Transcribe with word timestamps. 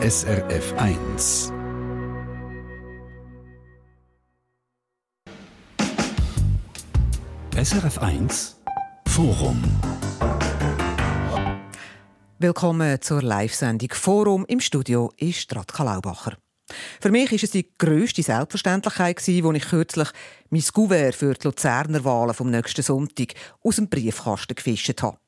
SRF 0.00 0.74
1. 0.76 1.52
SRF 7.56 7.98
1 7.98 8.60
Forum. 9.08 9.60
Willkommen 12.38 13.02
zur 13.02 13.22
Live-Sendung 13.22 13.88
Forum. 13.90 14.44
Im 14.46 14.60
Studio 14.60 15.10
ist 15.16 15.52
Radka 15.56 15.82
Laubacher. 15.82 16.36
Für 17.00 17.10
mich 17.10 17.32
war 17.32 17.42
es 17.42 17.50
die 17.50 17.68
grösste 17.76 18.22
Selbstverständlichkeit, 18.22 19.16
als 19.16 19.26
ich 19.26 19.42
kürzlich 19.42 20.08
mein 20.50 20.64
Gouverneur 20.72 21.12
für 21.12 21.34
die 21.34 21.44
Luzerner 21.44 22.04
Wahlen 22.04 22.34
vom 22.34 22.50
nächsten 22.50 22.82
Sonntag 22.82 23.34
aus 23.64 23.74
dem 23.74 23.88
Briefkasten 23.88 24.54
gefischt 24.54 25.02
habe. 25.02 25.18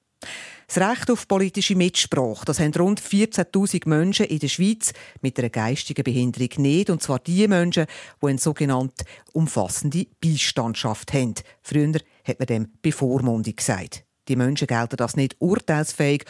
Das 0.73 0.89
Recht 0.89 1.11
auf 1.11 1.27
politische 1.27 1.75
Mitsprache, 1.75 2.45
das 2.45 2.61
haben 2.61 2.73
rund 2.75 3.03
14.000 3.03 3.89
Menschen 3.89 4.27
in 4.27 4.39
der 4.39 4.47
Schweiz 4.47 4.93
mit 5.21 5.37
einer 5.37 5.49
geistigen 5.49 6.05
Behinderung 6.05 6.49
nicht. 6.59 6.91
Und 6.91 7.03
zwar 7.03 7.19
die 7.19 7.49
Menschen, 7.49 7.87
die 8.23 8.27
eine 8.29 8.39
sogenannte 8.39 9.05
umfassende 9.33 10.07
Beistandschaft 10.21 11.13
haben. 11.13 11.35
Früher 11.61 11.99
hat 12.23 12.39
man 12.39 12.47
dem 12.47 12.69
Bevormundung 12.83 13.57
gesagt. 13.57 14.05
Die 14.29 14.37
Menschen 14.37 14.69
gelten 14.69 15.03
als 15.03 15.17
nicht 15.17 15.35
urteilsfähig 15.41 16.25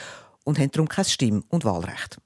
und 0.44 0.58
haben 0.58 0.70
darum 0.70 0.88
kein 0.88 1.04
Stimm- 1.04 1.44
und 1.50 1.66
Wahlrecht. 1.66 2.16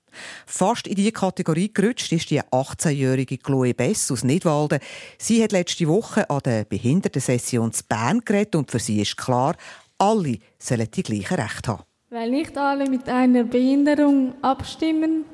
Fast 0.46 0.86
in 0.86 0.94
diese 0.94 1.10
Kategorie 1.10 1.72
gerutscht 1.74 2.12
ist 2.12 2.30
die 2.30 2.40
18-jährige 2.40 3.38
Chloe 3.38 3.74
Bess 3.74 4.12
aus 4.12 4.22
Nidwalden. 4.22 4.78
Sie 5.18 5.42
hat 5.42 5.50
letzte 5.50 5.88
Woche 5.88 6.30
an 6.30 6.42
der 6.44 6.64
Behindertensession 6.64 7.72
zu 7.72 7.82
Bern 7.88 8.20
geredet 8.24 8.54
und 8.54 8.70
für 8.70 8.78
sie 8.78 9.02
ist 9.02 9.16
klar, 9.16 9.56
alle 9.98 10.38
sollen 10.60 10.88
die 10.92 11.02
gleichen 11.02 11.40
Rechte 11.40 11.72
haben. 11.72 11.82
Weil 12.14 12.30
nicht 12.30 12.56
alle 12.56 12.88
mit 12.88 13.08
einer 13.08 13.42
Behinderung 13.42 14.34
abstimmen. 14.40 15.24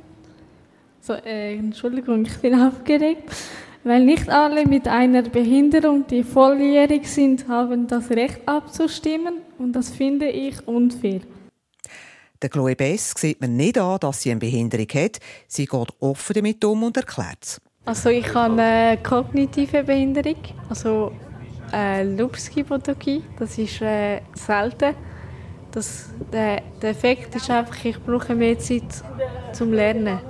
So, 1.02 1.12
äh, 1.12 1.54
Entschuldigung, 1.56 2.24
ich 2.24 2.38
bin 2.38 2.54
aufgeregt. 2.58 3.24
Weil 3.84 4.06
nicht 4.06 4.30
alle 4.30 4.64
mit 4.64 4.88
einer 4.88 5.24
Behinderung, 5.24 6.06
die 6.06 6.24
volljährig 6.24 7.06
sind, 7.06 7.46
haben 7.48 7.86
das 7.86 8.08
Recht 8.08 8.40
abzustimmen 8.46 9.42
und 9.58 9.72
das 9.72 9.90
finde 9.90 10.30
ich 10.30 10.66
unfair. 10.66 11.20
Der 12.40 12.48
Chloe 12.48 12.74
Bess 12.74 13.12
sieht 13.14 13.42
man 13.42 13.58
nicht 13.58 13.76
an, 13.76 13.98
dass 14.00 14.22
sie 14.22 14.30
eine 14.30 14.40
Behinderung 14.40 14.88
hat. 14.94 15.18
Sie 15.48 15.66
geht 15.66 15.88
offen 16.00 16.32
damit 16.32 16.64
um 16.64 16.82
und 16.84 16.96
erklärt 16.96 17.42
es. 17.42 17.60
Also 17.84 18.08
ich 18.08 18.32
habe 18.32 18.54
eine 18.54 18.98
kognitive 19.02 19.84
Behinderung, 19.84 20.36
also 20.70 21.12
eine 21.72 22.16
Lupski-Pathologie. 22.16 23.22
Das 23.38 23.58
ist 23.58 23.82
äh, 23.82 24.22
selten. 24.32 24.94
Das, 25.72 26.06
der, 26.32 26.62
der 26.82 26.90
Effekt 26.90 27.34
ist 27.36 27.50
einfach, 27.50 27.84
ich 27.84 27.98
brauche 28.00 28.34
mehr 28.34 28.58
Zeit 28.58 28.82
zum 29.52 29.72
Lernen. 29.72 30.20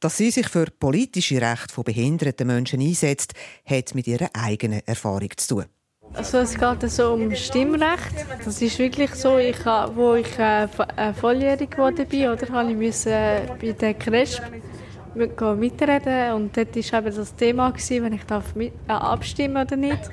Dass 0.00 0.16
sie 0.16 0.30
sich 0.30 0.48
für 0.48 0.66
politische 0.66 1.40
Rechte 1.40 1.72
von 1.72 1.84
behinderten 1.84 2.46
Menschen 2.46 2.80
einsetzt, 2.80 3.32
hat 3.64 3.94
mit 3.94 4.06
ihrer 4.06 4.28
eigenen 4.34 4.80
Erfahrung 4.86 5.30
zu 5.36 5.54
tun. 5.54 5.64
Also 6.12 6.38
es 6.38 6.54
geht 6.54 6.90
so 6.90 7.14
um 7.14 7.34
Stimmrecht. 7.34 8.14
Das 8.44 8.60
ist 8.60 8.78
wirklich 8.78 9.14
so, 9.14 9.38
ich, 9.38 9.64
wo 9.94 10.14
ich 10.14 10.38
äh, 10.38 10.64
äh 10.64 11.12
volljährig 11.14 11.70
geworden 11.70 12.06
bin, 12.06 12.28
oder, 12.28 12.48
habe 12.52 12.70
ich 12.70 12.76
müssen 12.76 13.12
äh, 13.12 13.48
bei 13.60 13.72
der 13.72 13.94
CRESP 13.94 14.42
mitreden 15.14 16.32
und 16.34 16.56
dort 16.56 16.76
war 16.76 16.98
eben 17.00 17.16
das 17.16 17.34
Thema, 17.34 17.70
gewesen, 17.70 18.04
wenn 18.04 18.12
ich 18.12 18.24
darf 18.24 18.54
mit, 18.54 18.72
äh, 18.88 18.92
abstimmen 18.92 19.64
oder 19.64 19.76
nicht. 19.76 20.10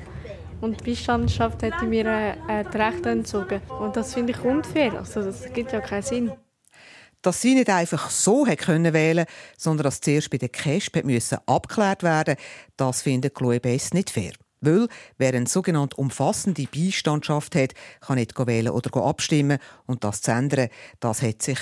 Und 0.62 0.80
die 0.80 0.90
Beistandschaft 0.90 1.60
hätte 1.62 1.84
mir 1.86 2.06
äh, 2.06 2.64
die 2.72 2.76
Rechte 2.76 3.10
entzogen. 3.10 3.60
Und 3.80 3.96
das 3.96 4.14
finde 4.14 4.32
ich 4.32 4.40
unfair. 4.44 4.94
Also 4.94 5.20
das 5.20 5.52
gibt 5.52 5.72
ja 5.72 5.80
keinen 5.80 6.02
Sinn. 6.02 6.32
Dass 7.20 7.40
sie 7.40 7.56
nicht 7.56 7.68
einfach 7.68 8.10
so 8.10 8.44
können 8.44 8.92
wählen 8.92 9.26
sondern 9.58 9.84
dass 9.84 10.00
zuerst 10.00 10.30
bei 10.30 10.38
der 10.38 10.50
müssen 11.04 11.38
abgeklärt 11.46 12.04
werden 12.04 12.36
das 12.76 13.02
findet 13.02 13.34
Chloe 13.34 13.58
Bess 13.58 13.92
nicht 13.92 14.10
fair. 14.10 14.32
Weil, 14.60 14.86
wer 15.18 15.34
eine 15.34 15.48
sogenannte 15.48 15.96
umfassende 15.96 16.68
Beistandschaft 16.72 17.56
hat, 17.56 17.74
kann 18.00 18.16
nicht 18.16 18.38
wählen 18.46 18.72
oder 18.72 19.02
abstimmen. 19.02 19.58
Und 19.86 20.04
das 20.04 20.22
zu 20.22 20.30
ändern, 20.30 20.68
das 21.00 21.22
hat 21.22 21.42
sich 21.42 21.58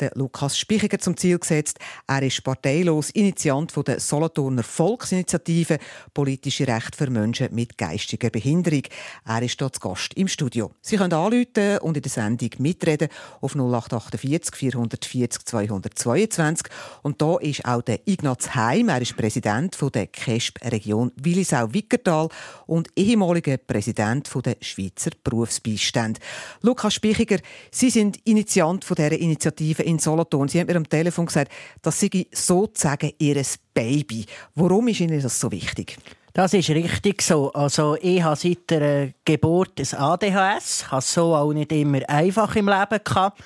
der 0.00 0.12
Lukas 0.14 0.58
Spichiger 0.58 0.98
zum 0.98 1.16
Ziel 1.16 1.38
gesetzt. 1.38 1.78
Er 2.06 2.22
ist 2.22 2.42
parteilos 2.42 3.10
Initiant 3.10 3.72
der 3.86 4.00
Solothurner 4.00 4.62
Volksinitiative 4.62 5.78
Politische 6.12 6.66
Rechte 6.66 6.96
für 6.96 7.10
Menschen 7.10 7.54
mit 7.54 7.78
geistiger 7.78 8.30
Behinderung. 8.30 8.82
Er 9.26 9.42
ist 9.42 9.60
dort 9.60 9.80
Gast 9.80 10.14
im 10.14 10.28
Studio. 10.28 10.72
Sie 10.80 10.96
können 10.96 11.12
anrufen 11.12 11.78
und 11.80 11.96
in 11.96 12.02
der 12.02 12.10
Sendung 12.10 12.50
mitreden 12.58 13.08
auf 13.40 13.54
0848 13.54 14.54
440 14.54 15.44
222. 15.44 16.66
Und 17.02 17.22
da 17.22 17.36
ist 17.38 17.64
auch 17.64 17.82
der 17.82 18.00
Ignaz 18.06 18.54
Heim. 18.54 18.88
Er 18.88 19.00
ist 19.00 19.16
Präsident 19.16 19.76
der 19.94 20.06
KESP 20.06 20.60
Region 20.64 21.12
Willisau-Wickertal 21.16 22.28
und 22.66 22.88
ehemaliger 22.96 23.56
Präsident 23.56 24.30
der 24.44 24.56
Schweizer 24.60 25.10
Berufsbeistand. 25.22 26.18
Lukas 26.62 26.94
Spichiger, 26.94 27.38
Sie 27.70 27.90
sind 27.90 28.18
Initiant 28.24 28.84
dieser 28.88 29.12
Initiative 29.12 29.83
in 29.84 29.98
Solothurn. 29.98 30.48
Sie 30.48 30.60
haben 30.60 30.66
mir 30.66 30.76
am 30.76 30.88
Telefon 30.88 31.26
gesagt, 31.26 31.52
das 31.82 32.00
sei 32.00 32.26
sozusagen 32.32 33.12
Ihr 33.18 33.42
Baby. 33.72 34.26
Warum 34.54 34.88
ist 34.88 35.00
Ihnen 35.00 35.22
das 35.22 35.38
so 35.38 35.50
wichtig? 35.50 35.96
Das 36.32 36.52
ist 36.52 36.68
richtig 36.70 37.22
so. 37.22 37.52
Also 37.52 37.96
ich 38.00 38.20
habe 38.22 38.34
seit 38.34 38.68
der 38.68 39.12
Geburt 39.24 39.78
ein 39.78 39.98
ADHS, 39.98 40.90
habe 40.90 41.02
so 41.02 41.34
auch 41.34 41.52
nicht 41.52 41.70
immer 41.70 42.00
einfach 42.08 42.56
im 42.56 42.68
Leben 42.68 42.98
gehabt. 43.04 43.40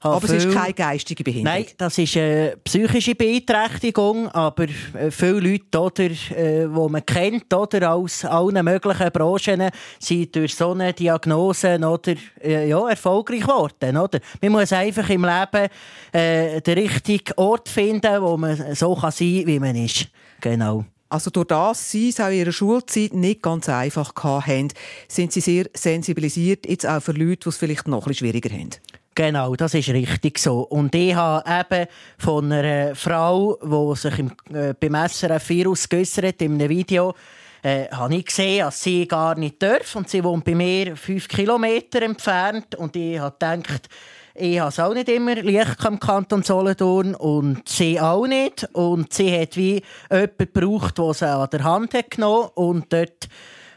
Aber 0.00 0.24
es 0.24 0.44
ist 0.44 0.52
keine 0.52 0.74
geistige 0.74 1.24
Behinderung? 1.24 1.58
Nein, 1.58 1.66
das 1.78 1.98
ist 1.98 2.16
eine 2.16 2.56
psychische 2.64 3.14
Beeinträchtigung, 3.14 4.28
aber 4.28 4.66
äh, 4.94 5.10
viele 5.10 5.40
Leute, 5.40 5.80
oder, 5.80 6.04
äh, 6.04 6.66
die 6.66 6.88
man 6.90 7.04
kennt, 7.04 7.52
oder, 7.52 7.92
aus 7.92 8.24
allen 8.24 8.64
möglichen 8.64 9.10
Branchen, 9.10 9.70
sind 9.98 10.36
durch 10.36 10.54
so 10.54 10.72
eine 10.72 10.92
Diagnose 10.92 11.76
oder, 11.76 12.14
äh, 12.42 12.68
ja, 12.68 12.88
erfolgreich 12.88 13.40
geworden. 13.40 13.96
Oder? 13.96 14.20
Man 14.42 14.52
muss 14.52 14.72
einfach 14.72 15.08
im 15.10 15.24
Leben 15.24 15.68
äh, 16.12 16.60
den 16.60 16.78
richtigen 16.78 17.32
Ort 17.36 17.68
finden, 17.68 18.22
wo 18.22 18.36
man 18.36 18.74
so 18.74 18.94
kann 18.94 19.10
sein 19.10 19.38
kann, 19.38 19.46
wie 19.46 19.58
man 19.58 19.76
ist. 19.76 20.08
Genau. 20.40 20.84
Also 21.08 21.30
durch 21.30 21.46
das 21.46 21.90
Sie 21.90 22.08
es 22.08 22.20
auch 22.20 22.28
in 22.28 22.38
Ihrer 22.38 22.52
Schulzeit 22.52 23.14
nicht 23.14 23.42
ganz 23.42 23.68
einfach 23.68 24.12
hatten, 24.16 24.68
sind 25.08 25.32
Sie 25.32 25.40
sehr 25.40 25.66
sensibilisiert, 25.72 26.68
jetzt 26.68 26.86
auch 26.86 27.00
für 27.00 27.12
Leute, 27.12 27.44
die 27.44 27.48
es 27.48 27.56
vielleicht 27.56 27.86
noch 27.86 28.02
ein 28.02 28.08
bisschen 28.08 28.26
schwieriger 28.26 28.50
haben. 28.50 28.70
Genau, 29.16 29.56
das 29.56 29.72
ist 29.72 29.88
richtig 29.88 30.38
so. 30.38 30.60
Und 30.60 30.94
ich 30.94 31.14
habe 31.14 31.42
eben 31.50 31.88
von 32.18 32.52
einer 32.52 32.94
Frau, 32.94 33.58
die 33.62 33.96
sich 33.96 34.18
im, 34.18 34.30
äh, 34.52 34.74
beim 34.78 35.08
SRF 35.08 35.48
geäussert 35.88 36.42
in 36.42 36.52
einem 36.52 36.68
Video, 36.68 37.14
äh, 37.62 37.88
habe 37.88 38.14
ich 38.14 38.26
gesehen, 38.26 38.66
dass 38.66 38.82
sie 38.82 39.08
gar 39.08 39.34
nicht 39.38 39.62
darf. 39.62 39.96
Und 39.96 40.10
sie 40.10 40.22
wohnt 40.22 40.44
bei 40.44 40.54
mir 40.54 40.96
fünf 40.96 41.28
Kilometer 41.28 42.02
entfernt. 42.02 42.74
Und 42.74 42.94
ich 42.94 43.18
habe 43.18 43.34
gedacht, 43.38 43.88
ich 44.34 44.60
habe 44.60 44.68
es 44.68 44.78
auch 44.78 44.92
nicht 44.92 45.08
immer 45.08 45.36
leicht 45.36 45.82
im 45.86 45.98
Kanton 45.98 46.42
Solothurn 46.42 47.14
und 47.14 47.66
sie 47.66 47.98
auch 47.98 48.26
nicht. 48.26 48.68
Und 48.74 49.14
sie 49.14 49.40
hat 49.40 49.56
wie 49.56 49.82
jemanden 50.10 50.36
gebraucht, 50.36 50.98
der 50.98 51.14
sie 51.14 51.26
an 51.26 51.48
der 51.50 51.64
Hand 51.64 51.94
hat 51.94 52.10
genommen 52.10 52.50
Und 52.54 52.92
dort 52.92 53.30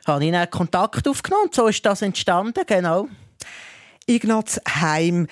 habe 0.05 0.25
ich 0.25 0.33
dann 0.33 0.49
Kontakt 0.49 1.07
aufgenommen. 1.07 1.45
Und 1.45 1.55
so 1.55 1.67
ist 1.67 1.85
das 1.85 2.01
entstanden, 2.01 2.65
genau. 2.67 3.07
Ignaz 4.09 4.59
Heim, 4.67 5.27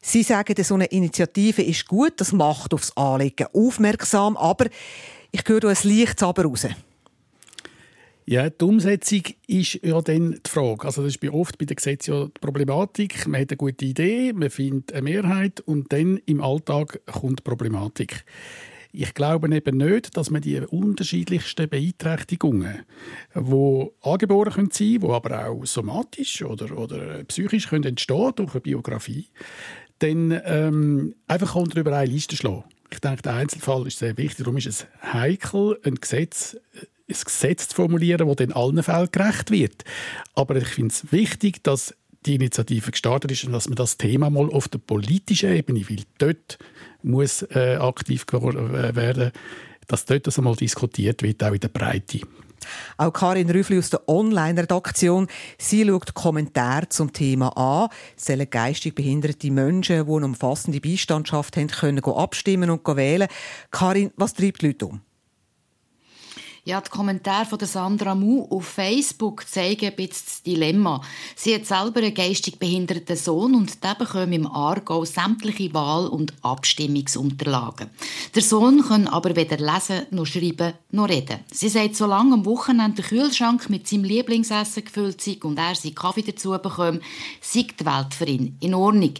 Sie 0.00 0.24
sagen, 0.24 0.54
so 0.64 0.74
eine 0.74 0.86
Initiative 0.86 1.62
ist 1.62 1.86
gut, 1.86 2.14
das 2.16 2.32
macht 2.32 2.74
aufs 2.74 2.96
Anliegen 2.96 3.46
aufmerksam, 3.52 4.36
aber 4.36 4.66
ich 5.30 5.42
höre 5.46 5.66
ein 5.66 5.76
Licht 5.84 6.22
aber 6.24 6.44
raus. 6.44 6.66
Ja, 8.24 8.50
die 8.50 8.64
Umsetzung 8.64 9.22
ist 9.46 9.80
ja 9.82 10.00
dann 10.00 10.40
die 10.44 10.50
Frage. 10.50 10.86
Also 10.86 11.04
das 11.04 11.16
ist 11.16 11.24
oft 11.30 11.58
bei 11.58 11.66
den 11.66 11.76
Gesetzen 11.76 12.14
ja 12.14 12.24
die 12.24 12.40
Problematik. 12.40 13.26
Man 13.28 13.40
hat 13.40 13.50
eine 13.50 13.56
gute 13.58 13.84
Idee, 13.84 14.32
man 14.32 14.50
findet 14.50 14.92
eine 14.92 15.02
Mehrheit 15.02 15.60
und 15.60 15.92
dann 15.92 16.18
im 16.26 16.40
Alltag 16.40 17.00
kommt 17.06 17.40
die 17.40 17.42
Problematik. 17.42 18.24
Ich 18.94 19.14
glaube 19.14 19.54
eben 19.54 19.78
nicht, 19.78 20.16
dass 20.16 20.30
man 20.30 20.42
die 20.42 20.60
unterschiedlichsten 20.60 21.68
Beeinträchtigungen, 21.68 22.82
die 23.34 23.90
angeboren 24.02 24.52
können 24.52 24.70
sein, 24.70 25.00
die 25.00 25.08
aber 25.08 25.48
auch 25.48 25.64
somatisch 25.64 26.42
oder, 26.42 26.76
oder 26.76 27.24
psychisch 27.24 27.68
können 27.68 27.84
entstehen 27.84 28.32
durch 28.36 28.52
eine 28.52 28.60
Biografie, 28.60 29.28
dann 30.00 30.38
ähm, 30.44 31.14
einfach 31.26 31.54
darüber 31.68 31.96
eine 31.96 32.10
Liste 32.10 32.36
schlagen. 32.36 32.64
Ich 32.90 32.98
denke, 32.98 33.22
der 33.22 33.34
Einzelfall 33.34 33.86
ist 33.86 33.98
sehr 33.98 34.18
wichtig. 34.18 34.44
Darum 34.44 34.58
ist 34.58 34.66
es 34.66 34.86
heikel, 35.02 35.78
ein 35.84 35.94
Gesetz 35.94 36.56
ein 37.08 37.24
Gesetz 37.24 37.68
zu 37.68 37.76
formulieren, 37.76 38.26
das 38.26 38.36
dann 38.36 38.52
allen 38.52 38.82
Fällen 38.82 39.08
gerecht 39.10 39.50
wird. 39.50 39.84
Aber 40.34 40.56
ich 40.56 40.68
finde 40.68 40.94
es 40.94 41.12
wichtig, 41.12 41.62
dass 41.62 41.94
die 42.26 42.36
Initiative 42.36 42.90
gestartet 42.90 43.32
ist 43.32 43.44
und 43.44 43.52
dass 43.52 43.68
man 43.68 43.76
das 43.76 43.96
Thema 43.96 44.30
mal 44.30 44.48
auf 44.50 44.68
der 44.68 44.78
politischen 44.78 45.52
Ebene, 45.52 45.84
weil 45.88 46.04
dort 46.18 46.58
muss 47.02 47.42
äh, 47.42 47.76
aktiv 47.76 48.24
äh, 48.32 48.96
werden, 48.96 49.32
dass 49.86 50.04
dort 50.04 50.26
das 50.26 50.38
einmal 50.38 50.56
diskutiert 50.56 51.22
wird, 51.22 51.42
auch 51.42 51.52
in 51.52 51.60
der 51.60 51.68
Breite. 51.68 52.20
Auch 52.96 53.12
Karin 53.12 53.50
Rüffli 53.50 53.78
aus 53.78 53.90
der 53.90 54.08
Online-Redaktion. 54.08 55.26
Sie 55.58 55.84
schaut 55.84 56.14
Kommentare 56.14 56.88
zum 56.88 57.12
Thema 57.12 57.48
an. 57.56 57.88
Sollen 58.16 58.48
geistig 58.48 58.94
behinderte 58.94 59.50
Menschen, 59.50 60.06
die 60.06 60.12
eine 60.12 60.24
umfassende 60.24 60.80
Beistandschaft 60.80 61.56
haben, 61.56 61.68
können 61.68 62.04
abstimmen 62.04 62.70
und 62.70 62.86
wählen. 62.86 63.28
Karin, 63.70 64.12
was 64.16 64.34
treibt 64.34 64.62
die 64.62 64.68
Leute 64.68 64.86
um? 64.86 65.00
Ja, 66.64 66.80
die 66.80 66.90
Kommentare 66.90 67.44
von 67.44 67.58
Sandra 67.58 68.14
Mu 68.14 68.46
auf 68.48 68.66
Facebook 68.66 69.48
zeigen 69.48 69.86
ein 69.86 69.96
bisschen 69.96 70.24
das 70.24 70.42
Dilemma. 70.44 71.00
Sie 71.34 71.52
hat 71.52 71.66
selber 71.66 71.98
einen 71.98 72.14
geistig 72.14 72.60
behinderten 72.60 73.16
Sohn 73.16 73.56
und 73.56 73.82
der 73.82 73.96
bekommt 73.96 74.32
im 74.32 74.46
Aargau 74.46 75.04
sämtliche 75.04 75.74
Wahl- 75.74 76.06
und 76.06 76.32
Abstimmungsunterlagen. 76.42 77.90
Der 78.32 78.42
Sohn 78.42 78.80
kann 78.86 79.08
aber 79.08 79.34
weder 79.34 79.56
lesen, 79.56 80.06
noch 80.12 80.26
schreiben, 80.26 80.74
noch 80.92 81.08
reden. 81.08 81.40
Sie 81.50 81.68
sagt, 81.68 81.96
solange 81.96 82.34
am 82.34 82.46
Wochenende 82.46 83.02
der 83.02 83.06
Kühlschrank 83.06 83.68
mit 83.68 83.88
seinem 83.88 84.04
Lieblingsessen 84.04 84.84
gefüllt 84.84 85.20
sei 85.20 85.38
und 85.42 85.58
er 85.58 85.74
seinen 85.74 85.96
Kaffee 85.96 86.22
dazu 86.22 86.50
bekommt, 86.50 87.02
sei 87.40 87.66
die 87.76 87.84
Welt 87.84 88.14
für 88.14 88.26
ihn 88.26 88.56
in 88.60 88.74
Ordnung. 88.74 89.14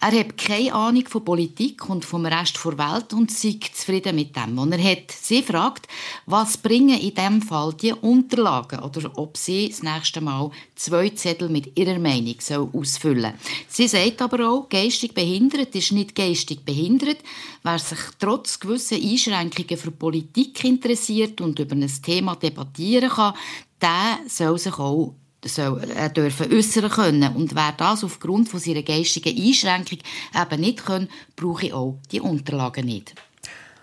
Er 0.00 0.16
hat 0.20 0.36
keine 0.36 0.72
Ahnung 0.72 1.08
von 1.08 1.24
Politik 1.24 1.88
und 1.88 2.04
vom 2.04 2.26
Rest 2.26 2.60
der 2.64 2.78
Welt 2.78 3.12
und 3.12 3.32
sei 3.32 3.58
zufrieden 3.72 4.14
mit 4.14 4.36
dem, 4.36 4.56
was 4.56 4.70
er 4.70 4.92
hat. 4.92 5.10
Sie 5.10 5.42
fragt, 5.42 5.88
was 6.26 6.56
bringt 6.58 6.75
bringen 6.76 7.00
in 7.00 7.14
diesem 7.14 7.42
Fall 7.42 7.72
die 7.72 7.92
Unterlagen 7.92 8.80
oder 8.80 9.10
ob 9.16 9.36
sie 9.36 9.68
das 9.68 9.82
nächste 9.82 10.20
Mal 10.20 10.50
zwei 10.74 11.08
Zettel 11.10 11.48
mit 11.48 11.78
ihrer 11.78 11.98
Meinung 11.98 12.36
ausfüllen 12.74 13.22
soll. 13.22 13.34
Sie 13.68 13.88
sagt 13.88 14.20
aber 14.20 14.46
auch, 14.48 14.68
geistig 14.68 15.14
behindert 15.14 15.74
ist 15.74 15.92
nicht 15.92 16.14
geistig 16.14 16.64
behindert. 16.64 17.18
Wer 17.62 17.78
sich 17.78 17.98
trotz 18.18 18.60
gewisser 18.60 18.96
Einschränkungen 18.96 19.78
für 19.78 19.90
Politik 19.90 20.62
interessiert 20.64 21.40
und 21.40 21.58
über 21.58 21.74
ein 21.74 21.90
Thema 22.02 22.36
debattieren 22.36 23.08
kann, 23.08 23.34
der 23.80 24.18
soll 24.28 24.58
sich 24.58 24.78
auch 24.78 25.14
soll 25.44 25.80
er 25.94 26.08
dürfen 26.08 26.52
äußern 26.52 26.90
können. 26.90 27.36
Und 27.36 27.54
wer 27.54 27.72
das 27.72 28.02
aufgrund 28.02 28.48
von 28.48 28.58
seiner 28.58 28.82
geistigen 28.82 29.40
Einschränkung 29.40 29.98
eben 30.34 30.60
nicht 30.60 30.84
kann, 30.84 31.08
brauche 31.36 31.66
ich 31.66 31.72
auch 31.72 31.98
die 32.10 32.20
Unterlagen 32.20 32.86
nicht. 32.86 33.14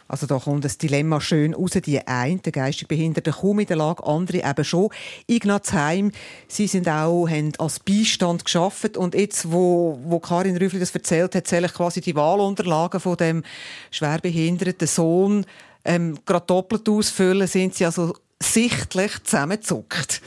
Also 0.07 0.27
da 0.27 0.39
kommt 0.39 0.65
das 0.65 0.77
Dilemma 0.77 1.21
schön 1.21 1.53
raus. 1.53 1.71
Die 1.71 2.05
einen, 2.05 2.41
der 2.41 2.51
geistig 2.51 2.87
Behinderte, 2.87 3.31
kaum 3.31 3.59
in 3.59 3.67
der 3.67 3.77
Lage, 3.77 4.05
andere 4.05 4.43
eben 4.47 4.65
schon. 4.65 4.89
Ignaz 5.27 5.73
Heim, 5.73 6.11
Sie 6.47 6.67
sind 6.67 6.87
auch, 6.87 7.27
haben 7.27 7.53
als 7.57 7.79
Beistand 7.79 8.45
geschafft 8.45 8.97
und 8.97 9.15
jetzt, 9.15 9.51
wo, 9.51 9.99
wo 10.03 10.19
Karin 10.19 10.57
Rüffli 10.57 10.79
das 10.79 10.91
erzählt 10.91 11.35
hat, 11.35 11.47
zähle 11.47 11.67
ich 11.67 11.73
quasi 11.73 12.01
die 12.01 12.15
Wahlunterlagen 12.15 12.99
von 12.99 13.17
dem 13.17 13.43
schwerbehinderten 13.91 14.87
Sohn 14.87 15.45
ähm, 15.85 16.17
gerade 16.25 16.45
doppelt 16.45 16.87
ausfüllen, 16.87 17.47
sind 17.47 17.75
Sie 17.75 17.85
also 17.85 18.15
sichtlich 18.41 19.23
zusammengezuckt. 19.23 20.21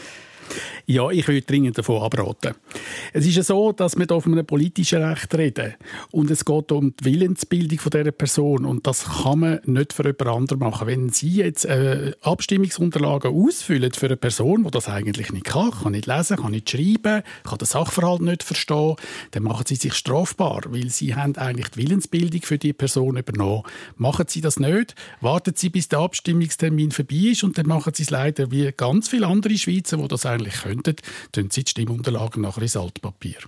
Ja, 0.89 1.11
ich 1.11 1.27
würde 1.27 1.43
dringend 1.43 1.77
davon 1.77 2.01
abraten. 2.01 2.55
Es 3.13 3.27
ist 3.27 3.35
ja 3.35 3.43
so, 3.43 3.73
dass 3.73 3.99
wir 3.99 4.07
hier 4.09 4.21
von 4.21 4.33
einem 4.33 4.47
politischen 4.47 5.03
Recht 5.03 5.35
reden. 5.35 5.75
Und 6.13 6.31
es 6.31 6.45
geht 6.45 6.71
um 6.71 6.95
die 6.95 7.05
Willensbildung 7.07 7.81
dieser 7.93 8.13
Person. 8.13 8.65
Und 8.65 8.87
das 8.87 9.05
kann 9.05 9.41
man 9.41 9.61
nicht 9.65 9.93
für 9.93 10.05
jemand 10.05 10.29
anderen 10.29 10.61
machen. 10.61 10.87
Wenn 10.87 11.09
Sie 11.09 11.39
jetzt 11.39 11.65
äh, 11.65 12.13
Abstimmungsunterlagen 12.21 13.35
ausfüllen 13.35 13.91
für 13.95 14.07
eine 14.07 14.17
Person, 14.17 14.63
die 14.63 14.71
das 14.71 14.89
eigentlich 14.89 15.33
nicht 15.33 15.47
kann, 15.47 15.73
kann 15.73 15.91
nicht 15.91 16.07
lesen, 16.07 16.37
kann 16.37 16.53
nicht 16.53 16.71
schreiben, 16.71 17.25
kann 17.43 17.59
den 17.59 17.67
Sachverhalt 17.67 18.21
nicht 18.21 18.45
verstehen, 18.45 18.95
dann 19.33 19.43
machen 19.43 19.67
Sie 19.67 19.75
sich 19.75 19.95
strafbar, 19.95 20.63
weil 20.69 20.91
Sie 20.91 21.17
haben 21.17 21.35
eigentlich 21.35 21.71
die 21.71 21.83
Willensbildung 21.83 22.43
für 22.43 22.59
die 22.59 22.73
Person 22.73 23.17
übernommen. 23.17 23.65
Machen 23.97 24.27
Sie 24.29 24.41
das 24.41 24.61
nicht, 24.61 24.95
warten 25.21 25.55
Sie, 25.57 25.69
bis 25.69 25.89
der 25.89 25.99
Abstimmungstermin 25.99 26.93
vorbei 26.93 27.31
ist 27.33 27.43
und 27.43 27.59
dann 27.59 27.67
machen 27.67 27.93
Sie 27.93 28.05
es 28.05 28.11
leider 28.11 28.53
wie 28.53 28.71
ganz 28.71 29.09
viele 29.09 29.27
andere 29.27 29.59
Schweizer, 29.59 29.97
die 29.97 30.07
das 30.07 30.25
eigentlich 30.25 30.55
können 30.55 30.76
könnten, 30.83 31.03
tun 31.33 31.51
sie 31.51 31.65
die 31.65 31.71
Stimmunterlagen 31.71 32.43
nachher 32.43 32.63
ins 32.63 32.77
Altpapier. 32.77 33.39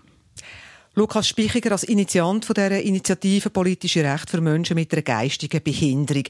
Lukas 0.94 1.28
Spichiger 1.28 1.72
als 1.72 1.84
Initiant 1.84 2.44
von 2.44 2.54
der 2.54 2.82
Initiative 2.82 3.50
Politische 3.50 4.02
Rechte 4.02 4.32
für 4.32 4.40
Menschen 4.40 4.75
mit 4.75 4.92
einer 4.92 5.02
geistigen 5.02 5.62
Behinderung. 5.62 6.25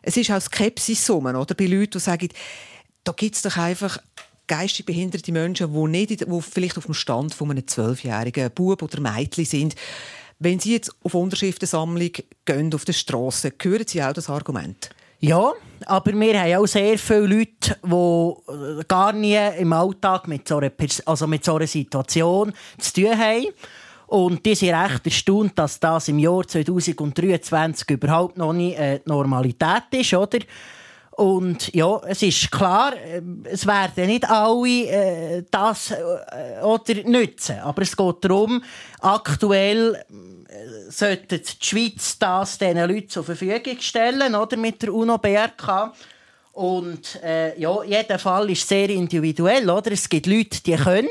Es 0.00 0.16
ist 0.16 0.30
auch 0.30 0.40
Skepsis 0.40 1.10
oder? 1.10 1.54
Bei 1.54 1.66
Leuten, 1.66 1.92
die 1.92 2.00
sagen, 2.00 2.28
da 3.04 3.12
gibt 3.12 3.36
es 3.36 3.42
doch 3.42 3.56
einfach 3.58 3.98
geistig 4.46 4.86
behinderte 4.86 5.32
Menschen, 5.32 5.72
die, 5.72 5.88
nicht, 5.88 6.20
die 6.20 6.40
vielleicht 6.40 6.78
auf 6.78 6.86
dem 6.86 6.94
Stand 6.94 7.34
von 7.34 7.50
einem 7.50 7.66
zwölfjährigen 7.66 8.50
Bub 8.52 8.82
oder 8.82 9.00
Mädchen 9.00 9.44
sind. 9.44 9.74
Wenn 10.38 10.60
Sie 10.60 10.72
jetzt 10.72 10.94
auf 11.02 11.14
Unterschriftensammlung 11.14 12.10
gehen 12.44 12.74
auf 12.74 12.84
der 12.84 12.92
Straße, 12.92 13.52
hören 13.60 13.86
Sie 13.86 14.02
auch 14.02 14.12
das 14.12 14.28
Argument? 14.28 14.90
Ja, 15.20 15.52
aber 15.86 16.12
wir 16.12 16.40
haben 16.40 16.54
auch 16.56 16.66
sehr 16.66 16.98
viele 16.98 17.26
Leute, 17.26 17.76
die 17.82 18.52
äh, 18.52 18.84
gar 18.86 19.12
nie 19.12 19.38
im 19.58 19.72
Alltag 19.72 20.28
mit 20.28 20.46
so 20.46 20.58
einer, 20.58 20.70
also 21.06 21.26
mit 21.26 21.44
so 21.44 21.56
einer 21.56 21.66
Situation 21.66 22.52
zu 22.78 22.92
tun 22.92 23.18
haben. 23.18 23.46
Und 24.08 24.44
die 24.46 24.54
sind 24.54 24.74
recht 24.74 25.04
erstaunt, 25.04 25.58
dass 25.58 25.80
das 25.80 26.08
im 26.08 26.18
Jahr 26.18 26.46
2023 26.46 27.90
überhaupt 27.90 28.36
noch 28.36 28.52
nicht 28.52 28.78
äh, 28.78 29.00
Normalität 29.04 29.84
ist, 29.92 30.14
oder? 30.14 30.38
Und 31.16 31.74
ja, 31.74 31.98
es 32.06 32.22
ist 32.22 32.50
klar, 32.52 32.92
äh, 32.94 33.22
es 33.44 33.66
werden 33.66 34.06
nicht 34.06 34.28
alle 34.28 34.68
äh, 34.68 35.44
das 35.50 35.90
äh, 35.90 36.62
oder 36.62 37.08
nützen. 37.08 37.58
Aber 37.60 37.82
es 37.82 37.96
geht 37.96 38.16
darum, 38.20 38.62
aktuell 39.00 40.04
sollte 40.88 41.38
die 41.38 41.52
Schweiz 41.60 42.18
das 42.18 42.58
diesen 42.58 42.78
Leuten 42.78 43.08
zur 43.08 43.24
Verfügung 43.24 43.80
stellen, 43.80 44.34
oder? 44.34 44.56
Mit 44.56 44.82
der 44.82 44.94
UNO-BRK. 44.94 45.92
Und 46.52 47.22
äh, 47.22 47.58
ja, 47.60 47.82
jeder 47.84 48.18
Fall 48.18 48.50
ist 48.50 48.66
sehr 48.66 48.88
individuell, 48.88 49.68
oder? 49.68 49.92
Es 49.92 50.08
gibt 50.08 50.26
Leute, 50.26 50.62
die 50.62 50.76
können 50.76 51.08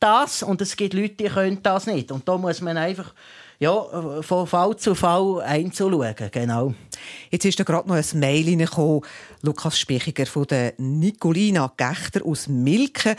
das 0.00 0.42
und 0.42 0.60
es 0.60 0.74
gibt 0.74 0.94
Leute, 0.94 1.14
die 1.14 1.28
können 1.28 1.62
das 1.62 1.86
nicht. 1.86 2.10
Und 2.10 2.28
da 2.28 2.36
muss 2.36 2.60
man 2.60 2.76
einfach 2.76 3.14
ja, 3.60 4.22
von 4.22 4.46
Fall 4.46 4.76
zu 4.76 4.94
Fall 4.94 5.40
einzuschauen, 5.42 6.14
genau. 6.30 6.74
Jetzt 7.30 7.44
ist 7.44 7.58
da 7.58 7.64
gerade 7.64 7.88
noch 7.88 7.96
ein 7.96 8.18
Mail 8.18 8.46
reingekommen, 8.46 9.02
Lukas 9.42 9.78
Spichiger 9.78 10.26
von 10.26 10.46
der 10.46 10.74
Nicolina 10.78 11.72
Gechter 11.76 12.24
aus 12.24 12.46
Milken. 12.46 13.16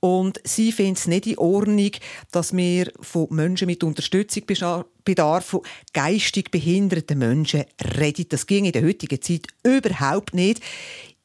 Und 0.00 0.40
sie 0.44 0.72
findet 0.72 0.98
es 0.98 1.06
nicht 1.06 1.26
in 1.26 1.38
Ordnung, 1.38 1.90
dass 2.32 2.56
wir 2.56 2.90
von 3.00 3.28
Menschen 3.30 3.66
mit 3.66 3.84
Unterstützungsbedarf, 3.84 5.44
von 5.44 5.60
geistig 5.92 6.50
behinderten 6.50 7.18
Menschen 7.18 7.64
reden. 7.98 8.26
Das 8.30 8.46
ging 8.46 8.64
in 8.64 8.72
der 8.72 8.84
heutigen 8.84 9.20
Zeit 9.20 9.46
überhaupt 9.62 10.34
nicht. 10.34 10.62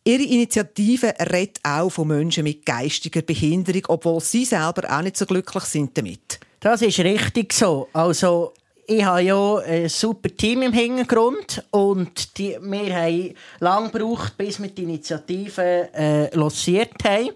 Ihre 0.03 0.23
Initiative 0.23 1.13
redet 1.31 1.59
auch 1.63 1.89
von 1.89 2.09
Menschen 2.09 2.43
mit 2.43 2.65
geistiger 2.65 3.21
Behinderung, 3.21 3.83
obwohl 3.87 4.19
sie 4.19 4.45
selber 4.45 4.83
auch 4.91 5.01
nicht 5.01 5.17
so 5.17 5.25
glücklich 5.25 5.63
sind 5.63 5.97
damit. 5.97 6.39
Das 6.59 6.81
ist 6.81 6.99
richtig 6.99 7.53
so. 7.53 7.87
Also 7.93 8.53
ich 8.85 9.03
habe 9.03 9.21
ja 9.21 9.57
ein 9.59 9.89
super 9.89 10.29
Team 10.35 10.61
im 10.61 10.73
Hintergrund 10.73 11.63
und 11.71 12.37
die, 12.37 12.57
wir 12.61 12.95
haben 12.95 13.33
lange 13.59 13.89
gebraucht, 13.89 14.37
bis 14.37 14.61
wir 14.61 14.69
die 14.69 14.83
Initiative 14.83 15.89
äh, 15.93 16.35
lanciert 16.35 17.03
haben 17.03 17.31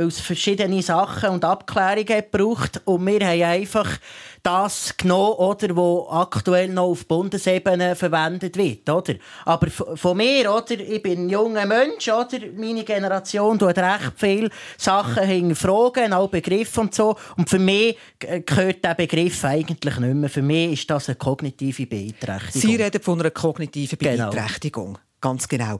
weil 0.00 0.08
es 0.08 0.18
verschiedene 0.18 0.82
Sachen 0.82 1.28
und 1.28 1.44
Abklärungen 1.44 2.24
braucht 2.32 2.80
und 2.86 3.06
wir 3.06 3.20
haben 3.20 3.42
einfach 3.42 3.98
das 4.42 4.96
genommen, 4.96 5.34
oder, 5.34 5.76
wo 5.76 6.08
aktuell 6.10 6.68
noch 6.68 6.84
auf 6.84 7.06
Bundesebene 7.06 7.94
verwendet 7.94 8.56
wird, 8.56 8.88
oder? 8.88 9.16
Aber 9.44 9.70
von 9.70 10.16
mir, 10.16 10.50
oder? 10.50 10.80
Ich 10.80 11.02
bin 11.02 11.26
ein 11.26 11.28
junger 11.28 11.66
Mensch, 11.66 12.08
oder? 12.08 12.38
Meine 12.56 12.82
Generation 12.82 13.58
tut 13.58 13.76
recht 13.76 14.12
viele 14.16 14.48
Sachen 14.78 15.24
hinterfragen, 15.24 16.14
auch 16.14 16.30
Begriffe 16.30 16.80
und 16.80 16.94
so. 16.94 17.16
Und 17.36 17.50
für 17.50 17.58
mich 17.58 17.98
gehört 18.18 18.82
der 18.82 18.94
Begriff 18.94 19.44
eigentlich 19.44 19.98
nicht 19.98 20.14
mehr. 20.14 20.30
Für 20.30 20.40
mich 20.40 20.72
ist 20.80 20.90
das 20.90 21.10
eine 21.10 21.16
kognitive 21.16 21.86
Beeinträchtigung. 21.86 22.70
Sie 22.70 22.76
reden 22.76 23.02
von 23.02 23.20
einer 23.20 23.30
kognitiven 23.30 23.98
genau. 23.98 24.30
Beeinträchtigung. 24.30 24.94
Genau. 24.94 25.04
Ganz 25.20 25.46
genau. 25.46 25.78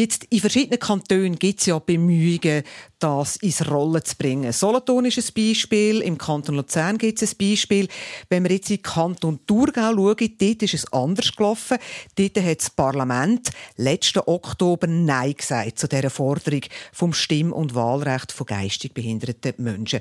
Jetzt, 0.00 0.24
in 0.30 0.40
verschiedenen 0.40 0.78
Kantonen 0.78 1.38
gibt 1.38 1.60
es 1.60 1.66
ja 1.66 1.78
Bemühungen, 1.78 2.62
das 3.00 3.36
ins 3.36 3.70
Rollen 3.70 4.02
zu 4.02 4.16
bringen. 4.16 4.50
Solothurn 4.50 5.04
ist 5.04 5.18
ein 5.18 5.34
Beispiel, 5.34 6.00
im 6.00 6.16
Kanton 6.16 6.54
Luzern 6.54 6.96
gibt 6.96 7.20
es 7.20 7.34
ein 7.34 7.36
Beispiel. 7.36 7.86
Wenn 8.30 8.44
wir 8.44 8.52
jetzt 8.52 8.70
in 8.70 8.76
den 8.76 8.82
Kanton 8.82 9.40
Thurgau 9.46 9.92
schauen, 9.92 10.36
dort 10.38 10.62
ist 10.62 10.72
es 10.72 10.90
anders 10.90 11.36
gelaufen. 11.36 11.76
Dort 12.14 12.42
hat 12.42 12.60
das 12.60 12.70
Parlament 12.70 13.50
letzten 13.76 14.20
Oktober 14.20 14.86
Nein 14.86 15.34
gesagt 15.34 15.78
zu 15.78 15.86
dieser 15.86 16.08
Forderung 16.08 16.62
vom 16.94 17.12
Stimm- 17.12 17.52
und 17.52 17.74
Wahlrecht 17.74 18.32
von 18.32 18.46
geistig 18.46 18.94
behinderten 18.94 19.52
Menschen. 19.58 20.00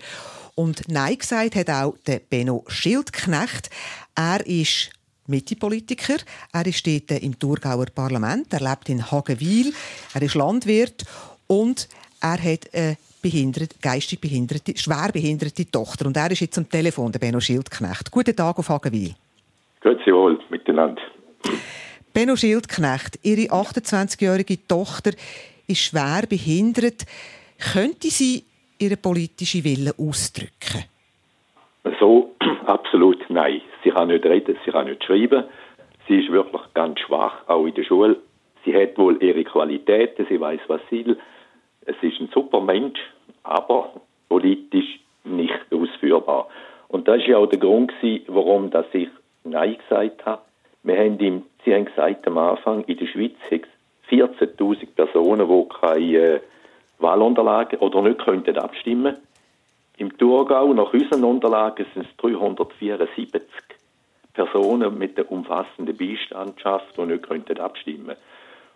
Und 0.56 0.88
Nein 0.88 1.18
gesagt 1.18 1.58
hat 1.58 1.70
auch 1.70 1.96
Benno 2.30 2.64
Schildknecht. 2.70 3.70
Er 4.16 4.48
ist 4.48 4.92
Mitte-Politiker. 5.30 6.18
Er 6.54 6.66
ist 6.66 6.86
dort 6.86 7.12
im 7.24 7.38
Thurgauer 7.38 7.86
Parlament. 7.94 8.52
Er 8.54 8.60
lebt 8.60 8.90
in 8.90 9.10
Hagenwil. 9.12 9.74
Er 10.14 10.22
ist 10.22 10.36
Landwirt 10.36 11.06
und 11.48 11.88
er 12.22 12.44
hat 12.44 12.74
eine 12.74 12.98
behinderte, 13.22 13.76
geistig 13.82 14.20
behinderte, 14.20 14.78
schwer 14.78 15.10
behinderte 15.14 15.70
Tochter. 15.70 16.06
Und 16.06 16.18
er 16.18 16.32
ist 16.32 16.42
jetzt 16.42 16.58
am 16.58 16.70
Telefon, 16.70 17.12
der 17.12 17.20
Benno 17.20 17.40
Schildknecht. 17.40 18.12
Guten 18.12 18.36
Tag 18.36 18.58
auf 18.60 18.70
Hagenwil. 18.70 19.16
Grüezi 19.82 20.14
wohl 20.14 20.40
miteinander. 20.50 21.02
Benno 22.14 22.36
Schildknecht, 22.36 23.20
Ihre 23.24 23.54
28-jährige 23.54 24.68
Tochter 24.68 25.12
ist 25.68 25.80
schwer 25.80 26.24
behindert. 26.28 27.06
Könnte 27.74 28.10
sie 28.10 28.44
ihren 28.80 28.98
politischen 29.02 29.64
Willen 29.64 29.94
ausdrücken? 29.98 30.86
So, 32.00 32.32
absolut 32.66 33.20
nein. 33.30 33.62
Sie 33.84 33.92
kann 33.92 34.10
nicht 34.10 34.26
reden, 34.26 34.58
sie 34.66 34.72
kann 34.72 34.88
nicht 34.88 35.04
schreiben. 35.04 35.46
Sie 36.08 36.20
ist 36.20 36.32
wirklich 36.32 36.62
ganz 36.74 37.00
schwach, 37.00 37.48
auch 37.48 37.66
in 37.66 37.74
der 37.74 37.84
Schule. 37.84 38.18
Sie 38.66 38.76
hat 38.76 38.98
wohl 38.98 39.22
ihre 39.24 39.44
Qualitäten, 39.44 40.26
sie 40.28 40.40
weiß, 40.40 40.60
was 40.68 40.82
sie 40.90 41.06
will. 41.06 41.20
Es 41.86 41.96
ist 42.02 42.20
ein 42.20 42.30
super 42.34 42.62
Mensch, 42.62 43.00
aber 43.44 43.94
politisch 44.28 45.00
nicht 45.24 45.60
ausführbar. 45.72 46.48
Und 46.88 47.08
das 47.08 47.18
ist 47.18 47.28
ja 47.28 47.38
auch 47.38 47.48
der 47.48 47.60
Grund, 47.60 47.94
warum 48.28 48.70
dass 48.70 48.86
ich 48.94 49.10
Nein 49.44 49.78
gesagt 49.78 50.26
habe. 50.26 50.42
Wir 50.84 50.98
haben 50.98 51.20
ihm, 51.20 51.44
Sie 51.66 51.74
haben 51.74 51.86
gesagt 51.86 52.28
am 52.28 52.38
Anfang, 52.38 52.84
in 52.86 52.98
der 52.98 53.08
Schweiz 53.08 53.36
hat 53.52 53.62
es 53.62 54.18
14.000 54.18 54.88
Personen, 54.96 55.48
die 55.48 55.70
keine 55.80 56.18
äh, 56.18 56.40
Wahlunterlagen 57.00 57.80
oder 57.80 58.02
nicht 58.02 58.20
könnten 58.20 58.58
abstimmen. 58.58 59.18
Im 60.00 60.18
Thurgau, 60.18 60.74
nach 60.74 60.94
unseren 60.94 61.26
Unterlagen, 61.26 61.86
sind 61.94 62.06
es 62.06 62.18
374 62.18 63.44
Personen 64.34 64.98
mit 64.98 65.18
der 65.18 65.30
umfassenden 65.30 65.98
Beistandschaft, 65.98 66.96
die 66.96 67.02
nicht 67.02 67.28
könnten 67.28 67.60
abstimmen 67.60 68.16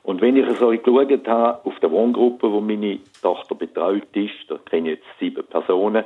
Und 0.04 0.22
wenn 0.22 0.36
ich 0.36 0.46
so 0.58 0.68
geschaut 0.68 1.28
habe, 1.30 1.66
auf 1.66 1.80
der 1.80 1.92
Wohngruppe, 1.92 2.52
wo 2.52 2.60
meine 2.60 3.00
Tochter 3.22 3.56
betreut 3.56 4.14
ist, 4.14 4.34
da 4.50 4.58
kenne 4.70 4.92
ich 4.92 4.98
jetzt 4.98 5.08
sieben 5.18 5.46
Personen, 5.46 6.04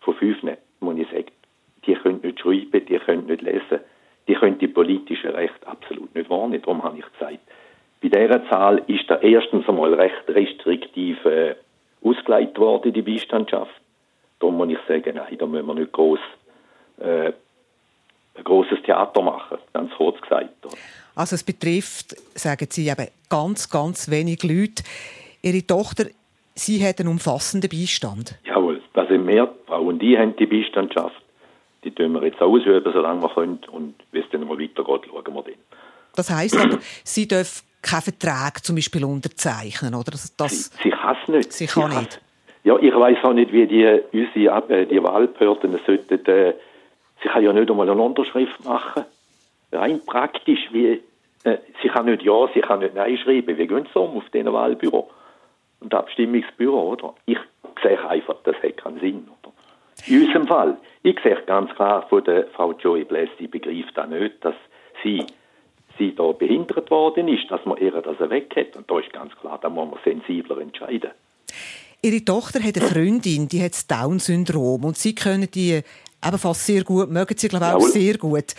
von 0.00 0.14
fünf 0.14 0.38
muss 0.80 0.98
ich 0.98 1.08
sagen, 1.10 1.26
die 1.86 1.94
können 1.94 2.20
nicht 2.24 2.40
schreiben, 2.40 2.86
die 2.86 2.98
können 2.98 3.26
nicht 3.26 3.42
lesen, 3.42 3.78
die 4.26 4.34
können 4.34 4.58
die 4.58 4.66
politischen 4.66 5.30
Rechte 5.30 5.64
absolut 5.64 6.12
nicht 6.12 6.28
wahrnehmen. 6.28 6.62
Darum 6.64 6.82
habe 6.82 6.98
ich 6.98 7.04
gesagt, 7.12 7.38
bei 8.02 8.08
dieser 8.08 8.44
Zahl 8.48 8.82
ist 8.88 9.08
da 9.08 9.20
erstens 9.20 9.68
einmal 9.68 9.94
recht 9.94 10.24
restriktiv 10.26 11.24
äh, 11.24 11.54
ausgelegt 12.02 12.58
worden, 12.58 12.92
die 12.92 13.02
Beistandschaft. 13.02 13.85
Darum 14.38 14.56
muss 14.56 14.68
ich 14.68 14.78
sagen, 14.86 15.16
nein, 15.16 15.38
da 15.38 15.46
müssen 15.46 15.66
wir 15.66 15.74
nicht 15.74 15.92
groß 15.92 16.20
äh, 16.98 17.32
ein 18.36 18.44
großes 18.44 18.82
Theater 18.84 19.22
machen, 19.22 19.58
ganz 19.72 19.90
kurz 19.96 20.20
gesagt. 20.20 20.50
Also 21.14 21.34
es 21.34 21.42
betrifft, 21.42 22.14
sagen 22.34 22.66
Sie, 22.70 22.88
eben 22.88 23.08
ganz, 23.30 23.70
ganz 23.70 24.10
wenig 24.10 24.42
Leute. 24.42 24.82
Ihre 25.42 25.66
Tochter, 25.66 26.06
sie 26.54 26.86
hat 26.86 27.00
einen 27.00 27.08
umfassenden 27.08 27.70
Beistand. 27.70 28.34
Jawohl, 28.44 28.82
das 28.92 29.08
sind 29.08 29.24
mehr 29.24 29.48
Frauen, 29.66 29.98
die 29.98 30.18
haben 30.18 30.36
die 30.36 30.46
Beistandschaft. 30.46 31.22
Die 31.84 31.90
tun 31.90 32.12
wir 32.12 32.24
jetzt 32.24 32.40
ausüben, 32.40 32.92
solange 32.92 33.22
wir 33.22 33.28
können. 33.30 33.60
Und 33.70 33.94
wie 34.12 34.18
es 34.18 34.26
dann 34.30 34.46
mal 34.46 34.58
weitergeht, 34.58 35.02
schauen 35.08 35.34
wir 35.34 35.42
dann. 35.42 35.54
Das 36.14 36.30
heisst 36.30 36.56
aber, 36.56 36.78
sie 37.04 37.28
dürfen 37.28 37.64
keinen 37.80 38.02
Vertrag 38.02 38.64
zum 38.64 38.74
Beispiel 38.74 39.04
unterzeichnen, 39.04 39.94
oder? 39.94 40.10
Das, 40.10 40.34
das 40.36 40.66
sie, 40.66 40.82
sie 40.82 40.90
kann 40.90 41.16
es 41.22 41.28
nicht. 41.28 41.52
Sie 41.52 41.66
kann 41.66 41.90
sie 41.92 41.98
nicht. 41.98 42.20
Ja, 42.66 42.76
ich 42.80 42.92
weiß 42.92 43.18
auch 43.22 43.32
nicht, 43.32 43.52
wie 43.52 43.64
die, 43.68 43.86
unsere 44.12 44.64
äh, 44.70 44.86
die 44.86 45.00
Wahlbehörden 45.00 45.78
sollten, 45.86 46.26
äh, 46.26 46.54
sie 47.22 47.28
kann 47.28 47.44
ja 47.44 47.52
nicht 47.52 47.70
einmal 47.70 47.88
eine 47.88 48.02
Unterschrift 48.02 48.64
machen. 48.64 49.04
Rein 49.70 50.00
praktisch, 50.04 50.66
wie, 50.72 51.00
äh, 51.44 51.58
sie 51.80 51.88
kann 51.88 52.06
nicht 52.06 52.24
Ja, 52.24 52.48
sie 52.52 52.62
kann 52.62 52.80
nicht 52.80 52.96
Nein 52.96 53.18
schreiben. 53.18 53.56
Wie 53.56 53.68
gehen 53.68 53.86
sie 53.94 53.98
um 54.00 54.16
auf 54.16 54.28
diesen 54.30 54.52
Wahlbüro 54.52 55.08
und 55.78 55.94
Abstimmungsbüro, 55.94 56.90
oder? 56.90 57.14
Ich 57.26 57.38
sehe 57.84 58.04
einfach, 58.08 58.34
das 58.42 58.56
hat 58.60 58.78
keinen 58.78 58.98
Sinn, 58.98 59.28
oder? 59.40 59.52
In 60.08 60.26
unserem 60.26 60.48
Fall, 60.48 60.76
ich 61.04 61.20
sehe 61.20 61.40
ganz 61.46 61.72
klar 61.76 62.04
von 62.08 62.24
der 62.24 62.48
Frau 62.48 62.72
Joey 62.72 63.04
Bless, 63.04 63.30
die 63.38 63.46
begreift 63.46 63.96
auch 63.96 64.08
nicht, 64.08 64.44
dass 64.44 64.56
sie 65.04 65.24
sie 65.98 66.16
da 66.16 66.32
behindert 66.32 66.90
worden 66.90 67.28
ist, 67.28 67.48
dass 67.48 67.64
man 67.64 67.78
ihr 67.78 67.92
das 67.92 68.18
weg 68.28 68.52
hat. 68.56 68.76
Und 68.76 68.90
da 68.90 68.98
ist 68.98 69.12
ganz 69.12 69.36
klar, 69.36 69.60
da 69.62 69.70
muss 69.70 69.88
man 69.88 70.00
sensibler 70.04 70.58
entscheiden. 70.58 71.12
Ihre 72.02 72.24
Tochter 72.24 72.62
hat 72.62 72.76
eine 72.76 72.86
Freundin, 72.86 73.48
die 73.48 73.62
hat 73.62 73.72
das 73.72 73.86
Down-Syndrom 73.86 74.84
und 74.84 74.96
Sie 74.96 75.14
können 75.14 75.48
die 75.50 75.80
ebenfalls 76.24 76.66
sehr 76.66 76.84
gut, 76.84 77.10
mögen 77.10 77.36
Sie 77.36 77.48
glaube 77.48 77.64
ich 77.64 77.72
auch 77.72 77.80
Jawohl. 77.80 77.90
sehr 77.90 78.18
gut. 78.18 78.54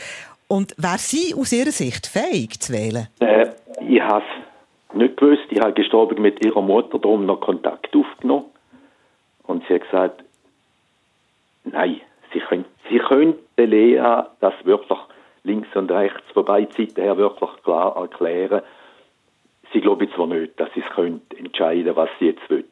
Und 0.48 0.74
wäre 0.78 0.98
sie 0.98 1.34
aus 1.36 1.52
Ihrer 1.52 1.72
Sicht 1.72 2.08
fähig 2.08 2.60
zu 2.60 2.74
wählen? 2.74 3.08
Äh, 3.20 3.48
ich 3.82 4.02
habe 4.02 4.24
es 4.24 4.96
nicht 4.96 5.18
gewusst. 5.18 5.44
Ich 5.50 5.60
habe 5.60 5.74
gestorben 5.74 6.22
mit 6.22 6.44
ihrer 6.44 6.62
Mutter 6.62 7.00
darum 7.00 7.26
noch 7.26 7.42
Kontakt 7.42 7.96
aufgenommen. 7.96 8.46
Und 9.44 9.64
sie 9.68 9.76
hat 9.76 9.84
gesagt, 9.84 10.24
nein, 11.64 12.02
sie 12.34 12.40
könnte, 12.40 12.70
sie 12.90 13.00
könnte 13.00 13.66
Lea 13.66 14.24
das 14.40 14.54
wirklich 14.64 15.00
links 15.44 15.70
und 15.76 15.90
rechts, 15.92 16.24
wobei 16.34 16.64
die 16.64 16.86
Seite 16.86 17.02
her 17.02 17.18
wirklich 17.18 17.50
klar 17.64 17.96
erklären, 17.96 18.62
sie 19.72 19.82
glaube 19.82 20.10
zwar 20.14 20.28
nicht, 20.28 20.60
dass 20.60 20.70
sie 20.74 20.82
es 20.82 20.96
könnte 20.96 21.38
entscheiden, 21.38 21.96
was 21.96 22.10
sie 22.20 22.28
jetzt 22.28 22.50
will. 22.50 22.66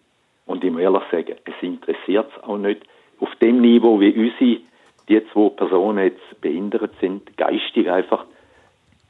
Und 0.45 0.63
ich 0.63 0.71
muss 0.71 0.81
ehrlich 0.81 1.03
sagen, 1.11 1.35
es 1.45 1.53
interessiert 1.61 2.31
es 2.35 2.43
auch 2.43 2.57
nicht. 2.57 2.81
Auf 3.19 3.33
dem 3.41 3.61
Niveau, 3.61 3.99
wie 3.99 4.11
unsere, 4.11 4.61
die 5.07 5.21
zwei 5.31 5.49
Personen 5.49 6.05
jetzt 6.05 6.41
behindert 6.41 6.91
sind, 6.99 7.35
geistig 7.37 7.89
einfach, 7.89 8.25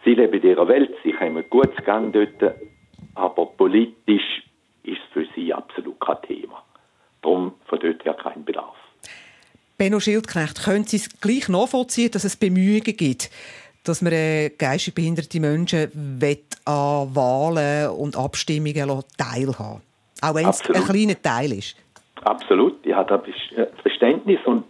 sie 0.04 0.14
leben 0.14 0.42
in 0.42 0.50
ihrer 0.50 0.68
Welt, 0.68 0.96
sie 1.04 1.14
haben 1.14 1.38
einen 1.38 1.50
guten 1.50 1.84
Gang 1.84 2.14
dort, 2.14 2.56
aber 3.16 3.46
politisch 3.48 4.44
ist 4.84 5.00
es 5.00 5.14
für 5.14 5.28
sie 5.36 5.54
absolut 5.54 6.00
kein 6.00 6.22
Thema. 6.22 6.64
Darum 7.22 7.54
von 7.66 7.80
dort 7.80 8.06
her 8.06 8.14
kein 8.14 8.46
Bedarf. 8.46 8.76
Benno 9.78 10.00
Schildknecht, 10.00 10.64
können 10.64 10.86
Sie 10.86 10.98
es 10.98 11.20
gleich 11.20 11.50
nachvollziehen, 11.50 12.12
dass 12.12 12.24
es 12.24 12.38
Bemühungen 12.38 12.96
gibt, 12.96 13.30
dass 13.84 14.02
man 14.02 14.14
äh, 14.14 14.52
geistig 14.58 14.96
behinderte 14.96 15.40
Menschen 15.42 15.92
an 16.66 17.16
Wahlen 17.16 17.90
und 17.90 18.16
Abstimmungen 18.16 19.04
teilhaben 19.18 19.82
Auch 20.30 20.36
wenn 20.36 20.48
es 20.48 20.62
ein 20.70 20.84
kleiner 20.84 21.22
Teil 21.22 21.52
ist. 21.54 21.78
Absolut, 22.24 22.86
ja, 22.86 23.04
da 23.04 23.16
ist 23.18 23.82
Verständnis 23.82 24.40
und 24.46 24.66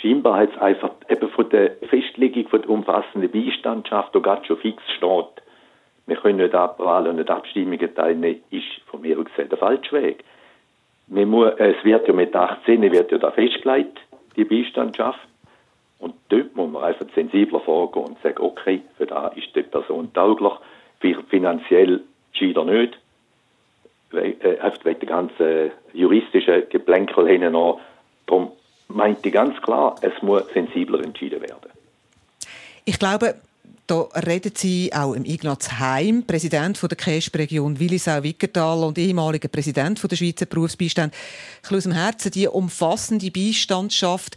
scheinbar 0.00 0.38
hat 0.38 0.50
es 0.54 0.60
einfach 0.60 0.90
eben 1.08 1.28
von 1.30 1.48
der 1.50 1.72
Festlegung 1.88 2.48
von 2.48 2.62
der 2.62 2.70
umfassenden 2.70 3.30
Beistandschaft, 3.30 4.14
die 4.14 4.22
gerade 4.22 4.44
schon 4.46 4.58
fix 4.58 4.82
steht, 4.96 5.42
wir 6.10 6.16
können 6.16 6.38
nicht 6.38 6.54
an 6.56 6.70
Wahlen 6.78 7.10
und 7.10 7.16
nicht 7.16 7.30
Abstimmungen 7.30 7.94
teilnehmen, 7.94 8.42
ist 8.50 8.66
von 8.86 9.00
mir 9.00 9.16
aus 9.16 9.26
gesehen 9.26 9.48
der 9.48 9.58
falsche 9.58 9.92
Weg. 9.92 10.24
Muss, 11.06 11.52
es 11.58 11.84
wird 11.84 12.08
ja 12.08 12.12
mit 12.12 12.34
18 12.34 12.82
wird 12.82 13.12
ja 13.12 13.18
da 13.18 13.30
festgelegt, 13.30 13.96
die 14.36 14.44
Beistandschaft. 14.44 15.20
Und 16.00 16.14
dort 16.28 16.56
muss 16.56 16.68
man 16.72 16.82
einfach 16.82 17.06
sensibler 17.14 17.60
vorgehen 17.60 18.06
und 18.06 18.22
sagen, 18.22 18.42
okay, 18.42 18.82
für 18.96 19.06
da 19.06 19.28
ist 19.28 19.54
die 19.54 19.62
Person 19.62 20.12
tauglich, 20.12 20.52
finanziell 21.28 22.00
scheider 22.32 22.64
nicht. 22.64 22.98
Äh, 24.12 24.58
einfach 24.58 24.84
wegen 24.84 25.00
der 25.00 25.08
ganzen 25.08 25.70
juristischen 25.92 26.64
Geplänkel 26.68 27.28
hinten 27.28 27.54
an. 27.54 27.74
Darum 28.26 28.52
meint 28.88 29.24
ich 29.24 29.32
ganz 29.32 29.60
klar, 29.62 29.94
es 30.02 30.12
muss 30.22 30.42
sensibler 30.52 31.02
entschieden 31.04 31.40
werden. 31.40 31.70
Ich 32.84 32.98
glaube, 32.98 33.36
da 33.86 34.02
reden 34.24 34.52
Sie 34.54 34.92
auch 34.92 35.14
im 35.14 35.24
Ignaz 35.24 35.78
Heim, 35.78 36.24
Präsident 36.26 36.80
der 36.80 36.96
KESP-Region 36.96 37.78
Willisau-Wickertal 37.78 38.84
und 38.84 38.98
ehemaliger 38.98 39.48
Präsident 39.48 40.00
der 40.10 40.16
Schweizer 40.16 40.46
Berufsbeistand. 40.46 41.14
Ich 41.64 41.70
aus 41.70 41.84
dem 41.84 41.92
Herzen 41.92 42.30
die 42.32 42.48
umfassende 42.48 43.30
Beistandschaft. 43.30 44.36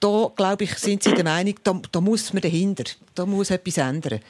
Da, 0.00 0.30
glaube 0.34 0.64
ich, 0.64 0.74
sind 0.76 1.02
Sie 1.02 1.12
der 1.12 1.24
Meinung, 1.24 1.54
da, 1.62 1.80
da 1.92 2.00
muss 2.00 2.32
man 2.32 2.40
dahinter. 2.42 2.84
Da 3.14 3.26
muss 3.26 3.50
etwas 3.50 3.76
ändern. 3.78 4.20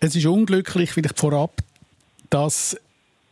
Es 0.00 0.14
ist 0.14 0.26
unglücklich, 0.26 0.92
vielleicht 0.92 1.18
vorab, 1.18 1.52
dass 2.30 2.76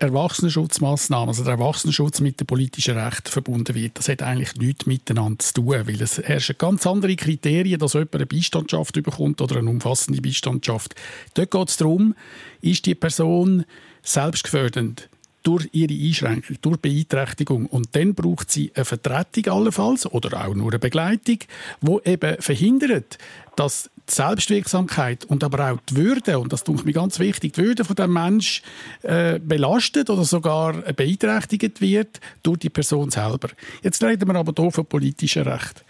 Erwachsenenschutzmaßnahmen, 0.02 1.28
also 1.28 1.44
der 1.44 1.54
Erwachsenenschutz 1.54 2.20
mit 2.20 2.40
dem 2.40 2.46
politischen 2.46 2.98
Recht 2.98 3.28
verbunden 3.28 3.74
wird, 3.74 3.98
das 3.98 4.08
hat 4.08 4.22
eigentlich 4.22 4.56
nichts 4.56 4.86
miteinander 4.86 5.38
zu 5.38 5.54
tun, 5.54 5.86
weil 5.86 6.02
es 6.02 6.18
herrschen 6.18 6.56
ganz 6.58 6.86
andere 6.86 7.14
Kriterien, 7.14 7.78
dass 7.78 7.92
jemand 7.92 8.16
eine 8.16 8.26
Beistandschaft 8.26 8.94
bekommt 8.94 9.40
oder 9.40 9.56
eine 9.56 9.70
umfassende 9.70 10.20
Beistandschaft. 10.20 10.96
Dort 11.34 11.50
geht 11.52 11.68
es 11.68 11.76
darum, 11.76 12.14
ist 12.60 12.84
die 12.86 12.96
Person 12.96 13.64
selbstgefährdend 14.02 15.08
durch 15.44 15.68
ihre 15.72 15.94
Einschränkung, 15.94 16.56
durch 16.62 16.78
Beeinträchtigung. 16.78 17.66
Und 17.66 17.94
dann 17.94 18.14
braucht 18.14 18.50
sie 18.50 18.72
eine 18.74 18.84
Vertretung 18.84 19.52
allenfalls 19.52 20.06
oder 20.06 20.44
auch 20.46 20.54
nur 20.54 20.70
eine 20.70 20.78
Begleitung, 20.78 21.38
wo 21.80 22.00
eben 22.00 22.40
verhindert, 22.40 23.18
dass 23.56 23.90
die 24.08 24.14
Selbstwirksamkeit 24.14 25.24
und 25.24 25.44
aber 25.44 25.72
auch 25.72 25.78
die 25.88 25.96
Würde, 25.96 26.38
und 26.38 26.52
das 26.52 26.64
tut 26.64 26.84
mir 26.84 26.92
ganz 26.92 27.18
wichtig, 27.18 27.52
die 27.54 27.62
Würde 27.62 27.84
von 27.84 27.96
dem 27.96 28.12
Mensch 28.12 28.62
äh, 29.02 29.38
belastet 29.38 30.10
oder 30.10 30.24
sogar 30.24 30.74
beeinträchtigt 30.92 31.80
wird 31.80 32.20
durch 32.42 32.58
die 32.58 32.70
Person 32.70 33.10
selber. 33.10 33.48
Jetzt 33.82 34.02
reden 34.02 34.28
wir 34.28 34.34
aber 34.34 34.52
hier 34.56 34.70
von 34.70 34.86
politischen 34.86 35.42
Recht. 35.42 35.84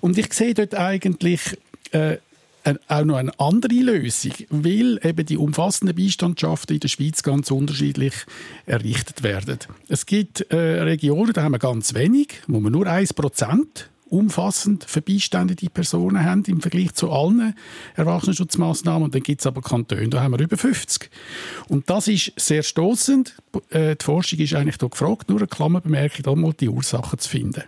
Und 0.00 0.18
ich 0.18 0.32
sehe 0.32 0.54
dort 0.54 0.74
eigentlich 0.74 1.58
äh, 1.92 2.16
auch 2.88 3.04
noch 3.04 3.16
eine 3.16 3.38
andere 3.38 3.74
Lösung, 3.74 4.32
weil 4.50 5.00
eben 5.02 5.26
die 5.26 5.36
umfassenden 5.36 5.96
Beistandschaften 5.96 6.74
in 6.74 6.80
der 6.80 6.88
Schweiz 6.88 7.22
ganz 7.22 7.50
unterschiedlich 7.50 8.14
errichtet 8.66 9.22
werden. 9.22 9.58
Es 9.88 10.06
gibt 10.06 10.42
äh, 10.52 10.56
Regionen, 10.56 11.32
da 11.32 11.42
haben 11.42 11.52
wir 11.52 11.58
ganz 11.58 11.94
wenig, 11.94 12.42
wo 12.46 12.60
man 12.60 12.72
nur 12.72 12.86
1% 12.86 13.66
umfassend 14.10 14.84
verbeistandete 14.84 15.70
Personen 15.70 16.24
haben 16.24 16.44
im 16.46 16.60
Vergleich 16.60 16.92
zu 16.94 17.10
allen 17.10 17.54
Erwachsenenschutzmaßnahmen. 17.94 19.04
Und 19.04 19.14
dann 19.14 19.22
gibt 19.22 19.40
es 19.40 19.46
aber 19.46 19.62
Kantone, 19.62 20.08
da 20.08 20.22
haben 20.22 20.32
wir 20.32 20.40
über 20.40 20.56
50. 20.56 21.10
Und 21.68 21.88
das 21.88 22.08
ist 22.08 22.32
sehr 22.36 22.62
stoßend. 22.62 23.36
Äh, 23.70 23.96
die 23.96 24.04
Forschung 24.04 24.38
ist 24.40 24.54
eigentlich 24.54 24.76
hier 24.78 24.88
gefragt, 24.88 25.28
nur 25.28 25.38
eine 25.38 25.46
Klammerbemerkung, 25.46 26.40
mal 26.40 26.52
die 26.52 26.68
Ursachen 26.68 27.18
zu 27.18 27.28
finden. 27.28 27.62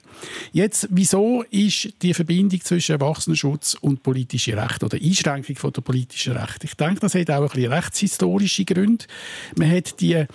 Jetzt, 0.53 0.89
wieso 0.91 1.45
ist 1.51 1.91
die 2.03 2.15
Verbindung 2.15 2.61
zwischen 2.61 2.93
Erwachsenenschutz 2.93 3.75
und 3.81 4.03
politischen 4.03 4.59
Rechten 4.59 4.85
oder 4.85 4.99
Einschränkung 4.99 5.57
von 5.57 5.73
der 5.73 5.83
politischen 5.83 6.37
Rechte? 6.37 6.67
Ich 6.67 6.75
denke, 6.75 7.01
das 7.01 7.15
hat 7.15 7.31
auch 7.31 7.43
ein 7.43 7.49
bisschen 7.49 7.73
rechtshistorische 7.73 8.65
Gründe. 8.65 9.05
Man 9.57 9.71
hat 9.71 10.01
die 10.01 10.27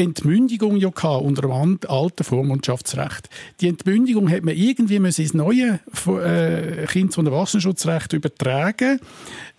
Entmündigung 0.00 0.76
ja 0.76 0.88
unter 0.88 1.42
dem 1.42 1.78
alten 1.86 2.24
Vormundschaftsrecht. 2.24 3.28
Die 3.60 3.68
Entmündigung 3.68 4.30
hat 4.30 4.42
man 4.42 4.56
irgendwie 4.56 4.96
ins 4.96 5.34
neue 5.34 5.78
äh, 6.06 6.86
Kindes- 6.86 7.18
und 7.18 7.26
Erwachsenenschutzrecht 7.26 8.12
übertragen 8.14 8.98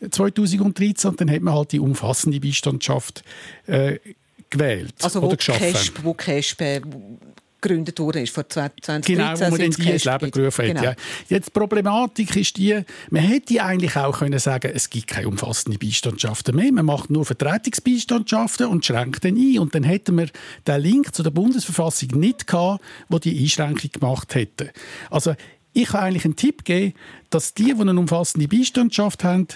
2013 0.09 1.11
und 1.11 1.21
dann 1.21 1.29
hat 1.29 1.41
man 1.41 1.53
halt 1.53 1.71
die 1.71 1.79
umfassende 1.79 2.39
Beistandschaft 2.39 3.23
äh, 3.67 3.99
gewählt 4.49 4.95
also 5.01 5.21
oder 5.21 5.37
geschaffen. 5.37 5.73
Kesp, 5.73 5.99
wo 6.03 6.11
äh, 6.11 6.81
gegründet 7.61 7.99
worden 7.99 8.23
ist, 8.23 8.33
vor 8.33 8.47
2013. 8.47 9.15
Genau, 9.15 9.33
wo 9.35 9.49
man 9.49 9.59
dann 9.59 9.71
die 9.71 9.89
ins 9.89 10.05
Leben 10.05 10.31
gerufen 10.31 10.65
hat. 10.65 10.75
Genau. 10.75 10.83
Ja. 10.83 10.95
Jetzt, 11.29 11.47
die 11.47 11.51
Problematik 11.51 12.35
ist 12.35 12.57
die, 12.57 12.81
man 13.09 13.23
hätte 13.23 13.63
eigentlich 13.63 13.95
auch 13.95 14.19
können 14.19 14.39
sagen 14.39 14.71
es 14.73 14.89
gibt 14.89 15.07
keine 15.07 15.27
umfassende 15.27 15.77
Beistandschaften 15.77 16.55
mehr, 16.55 16.71
man 16.71 16.85
macht 16.85 17.09
nur 17.09 17.25
Vertretungsbeistandschaften 17.25 18.67
und 18.67 18.85
schränkt 18.85 19.23
dann 19.23 19.35
ein. 19.35 19.59
Und 19.59 19.75
dann 19.75 19.83
hätten 19.83 20.17
wir 20.17 20.27
den 20.67 20.81
Link 20.81 21.13
zu 21.13 21.23
der 21.23 21.31
Bundesverfassung 21.31 22.09
nicht 22.19 22.47
gehabt, 22.47 22.83
wo 23.09 23.19
die 23.19 23.39
Einschränkung 23.39 23.91
gemacht 23.91 24.35
hätte. 24.35 24.71
Also, 25.09 25.35
ich 25.73 25.87
kann 25.87 26.01
eigentlich 26.01 26.25
einen 26.25 26.35
Tipp 26.35 26.65
geben, 26.65 26.93
dass 27.29 27.53
die, 27.53 27.73
die 27.73 27.79
eine 27.79 27.97
umfassende 27.97 28.47
Beistandschaft 28.47 29.23
haben 29.23 29.47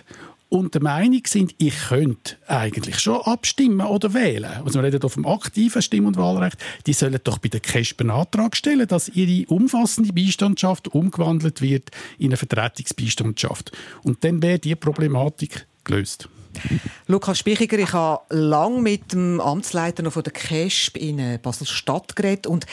und 0.49 0.73
der 0.73 0.81
Meinung 0.81 1.21
sind, 1.25 1.55
ich 1.57 1.75
könnte 1.87 2.37
eigentlich 2.47 2.99
schon 2.99 3.21
abstimmen 3.21 3.85
oder 3.85 4.13
wählen. 4.13 4.51
Also 4.63 4.79
wir 4.79 4.83
reden 4.83 5.01
hier 5.01 5.09
vom 5.09 5.25
aktiven 5.25 5.81
Stimm- 5.81 6.05
und 6.05 6.17
Wahlrecht. 6.17 6.57
Die 6.85 6.93
sollen 6.93 7.19
doch 7.23 7.39
bei 7.39 7.49
der 7.49 7.59
KESB 7.59 8.01
einen 8.01 8.11
Antrag 8.11 8.55
stellen, 8.55 8.87
dass 8.87 9.09
ihre 9.09 9.47
umfassende 9.47 10.13
Beistandschaft 10.13 10.87
umgewandelt 10.89 11.61
wird 11.61 11.89
in 12.19 12.27
eine 12.27 12.37
Vertretungsbeistandschaft. 12.37 13.71
Und 14.03 14.23
dann 14.23 14.41
wäre 14.41 14.59
die 14.59 14.75
Problematik 14.75 15.67
gelöst. 15.83 16.29
Lukas 17.07 17.39
Spichiger, 17.39 17.77
ich 17.77 17.93
habe 17.93 18.23
lange 18.29 18.81
mit 18.81 19.13
dem 19.13 19.39
Amtsleiter 19.39 20.03
noch 20.03 20.13
von 20.13 20.23
der 20.23 20.33
KESB 20.33 20.97
in 20.97 21.19
äh, 21.19 21.39
Basel-Stadt 21.41 22.15
geredet 22.15 22.47
und 22.47 22.65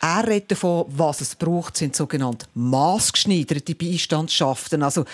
er 0.00 0.26
redet 0.26 0.52
davon, 0.52 0.84
was 0.88 1.22
es 1.22 1.34
braucht, 1.34 1.78
sind 1.78 1.96
sogenannte 1.96 2.46
maßgeschneiderte 2.54 3.74
Beistandschaften. 3.74 4.82
Also, 4.82 5.06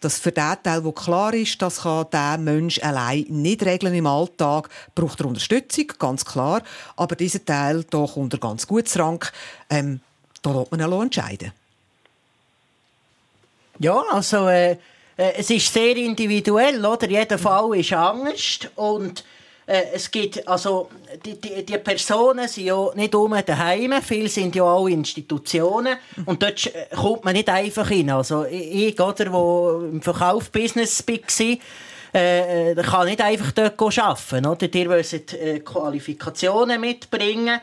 dass 0.00 0.20
für 0.20 0.30
den 0.30 0.54
Teil, 0.62 0.84
wo 0.84 0.92
klar 0.92 1.34
ist, 1.34 1.60
das 1.62 1.82
kann 1.82 2.06
der 2.12 2.38
Mensch 2.38 2.80
allein 2.80 3.26
nicht 3.28 3.64
regeln 3.64 3.94
im 3.94 4.06
Alltag, 4.06 4.68
braucht 4.94 5.20
er 5.20 5.26
Unterstützung, 5.26 5.86
ganz 5.98 6.24
klar. 6.24 6.62
Aber 6.94 7.16
dieser 7.16 7.44
Teil 7.44 7.84
doch 7.90 8.14
unter 8.14 8.38
ganz 8.38 8.68
gutem 8.68 9.02
Rang, 9.02 9.24
ähm, 9.68 10.00
da 10.42 10.52
lässt 10.52 10.70
man 10.70 10.80
ja 10.80 11.02
entscheiden. 11.02 11.52
Ja, 13.78 14.02
also 14.10 14.48
äh, 14.48 14.76
es 15.16 15.50
ist 15.50 15.72
sehr 15.72 15.96
individuell, 15.96 16.84
oder? 16.84 17.08
Jeder 17.08 17.38
Fall 17.38 17.78
ist 17.78 17.92
anders 17.92 18.60
und 18.74 19.24
äh, 19.66 19.82
es 19.94 20.10
gibt, 20.10 20.46
also, 20.46 20.88
die, 21.24 21.40
die, 21.40 21.64
die, 21.64 21.78
Personen 21.78 22.46
sind 22.46 22.66
ja 22.66 22.88
nicht 22.94 23.14
um 23.14 23.34
daheim, 23.44 23.94
viele 24.00 24.28
sind 24.28 24.54
ja 24.54 24.62
auch 24.62 24.86
Institutionen 24.86 25.96
und 26.24 26.40
dort 26.40 26.66
äh, 26.66 26.86
kommt 26.94 27.24
man 27.24 27.34
nicht 27.34 27.48
einfach 27.48 27.88
hin. 27.88 28.10
Also 28.10 28.44
ich, 28.44 28.98
oder, 29.00 29.32
wo 29.32 29.80
im 29.90 30.00
Verkaufsbusiness 30.00 31.04
war, 31.08 31.56
äh, 32.12 32.74
kann 32.76 33.06
nicht 33.06 33.20
einfach 33.20 33.50
dort 33.50 33.98
arbeiten. 33.98 34.46
Oder? 34.46 34.68
Die 34.68 34.86
müssen 34.86 35.22
äh, 35.40 35.58
Qualifikationen 35.58 36.80
mitbringen. 36.80 37.60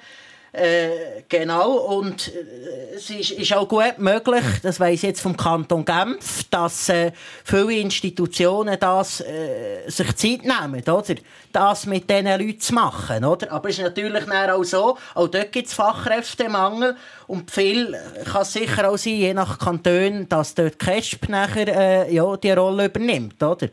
Äh, 0.53 1.23
genau, 1.27 1.77
und 1.77 2.27
äh, 2.27 2.95
es 2.95 3.09
ist, 3.09 3.31
ist, 3.31 3.53
auch 3.53 3.67
gut 3.67 3.97
möglich, 3.97 4.43
das 4.61 4.79
weiß 4.79 5.01
jetzt 5.01 5.19
vom 5.19 5.35
Kanton 5.35 5.83
Genf, 5.83 6.43
dass 6.51 6.89
äh, 6.89 7.11
viele 7.43 7.73
Institutionen 7.73 8.77
das, 8.79 9.21
äh, 9.21 9.89
sich 9.89 10.15
Zeit 10.15 10.43
nehmen, 10.43 10.83
oder? 10.87 11.15
das 11.51 11.87
mit 11.87 12.07
diesen 12.07 12.25
Leuten 12.25 12.59
zu 12.59 12.73
machen. 12.75 13.25
Oder? 13.25 13.51
Aber 13.51 13.69
es 13.69 13.79
ist 13.79 13.83
natürlich 13.83 14.23
auch 14.31 14.63
so, 14.63 14.97
auch 15.15 15.27
dort 15.27 15.51
gibt 15.51 15.67
es 15.67 15.73
Fachkräftemangel 15.73 16.97
und 17.25 17.49
viel 17.49 17.95
kann 18.25 18.43
es 18.43 18.53
sicher 18.53 18.89
auch 18.89 18.97
sein, 18.97 19.13
je 19.13 19.33
nach 19.33 19.57
Kanton, 19.57 20.29
dass 20.29 20.53
dort 20.53 20.77
KESP 20.77 21.29
nachher 21.29 21.67
äh, 21.67 22.13
ja, 22.13 22.37
die 22.37 22.51
Rolle 22.51 22.85
übernimmt. 22.85 23.41
Oder? 23.41 23.69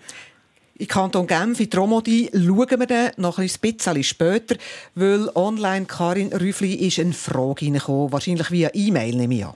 In 0.80 0.88
Kanton 0.88 1.26
Genf, 1.26 1.60
in 1.60 1.68
Tromodi, 1.68 2.30
schauen 2.32 2.80
wir 2.80 2.86
dann 2.86 3.10
noch 3.18 3.38
ein 3.38 3.50
bisschen 3.60 4.02
später, 4.02 4.56
weil 4.94 5.28
online 5.34 5.84
Karin 5.84 6.32
Rüffli 6.32 6.72
ist 6.72 6.98
eine 6.98 7.12
Frage 7.12 7.66
reingekommen, 7.66 8.10
wahrscheinlich 8.10 8.50
via 8.50 8.70
E-Mail, 8.72 9.14
nehme 9.14 9.34
ich 9.34 9.44
an. 9.44 9.52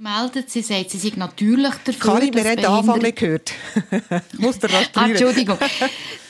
Meldet. 0.00 0.50
Sie 0.50 0.62
sagt, 0.62 0.90
sie 0.90 0.98
sei 0.98 1.12
natürlich 1.16 1.74
dafür, 1.84 2.14
Karin, 2.14 2.34
wir 2.34 2.44
haben 2.44 2.56
den 2.56 2.66
Anfang 2.66 2.98
nicht 3.00 3.18
gehört. 3.18 3.52
muss 4.38 4.58
der 4.58 4.70
ah, 4.94 5.06
Entschuldigung. 5.06 5.58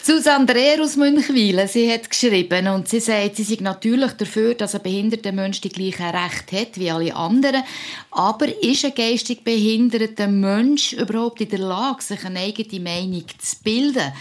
Susanne 0.02 0.46
Dreher 0.46 0.82
aus 0.82 0.96
Münchwilen, 0.96 1.68
sie 1.68 1.90
hat 1.92 2.10
geschrieben 2.10 2.66
und 2.68 2.88
sie 2.88 3.00
sagt, 3.00 3.36
sie 3.36 3.44
sei 3.44 3.58
natürlich 3.60 4.12
dafür, 4.12 4.54
dass 4.54 4.74
ein 4.74 4.82
behinderter 4.82 5.30
Mensch 5.30 5.60
die 5.60 5.68
gleichen 5.68 6.14
Rechte 6.16 6.60
hat 6.60 6.78
wie 6.78 6.90
alle 6.90 7.14
anderen. 7.14 7.62
Aber 8.10 8.46
ist 8.62 8.84
ein 8.84 8.94
geistig 8.94 9.44
behinderter 9.44 10.26
Mensch 10.26 10.94
überhaupt 10.94 11.40
in 11.40 11.50
der 11.50 11.60
Lage, 11.60 12.02
sich 12.02 12.24
eine 12.24 12.40
eigene 12.40 12.80
Meinung 12.80 13.24
zu 13.38 13.56
bilden? 13.62 14.12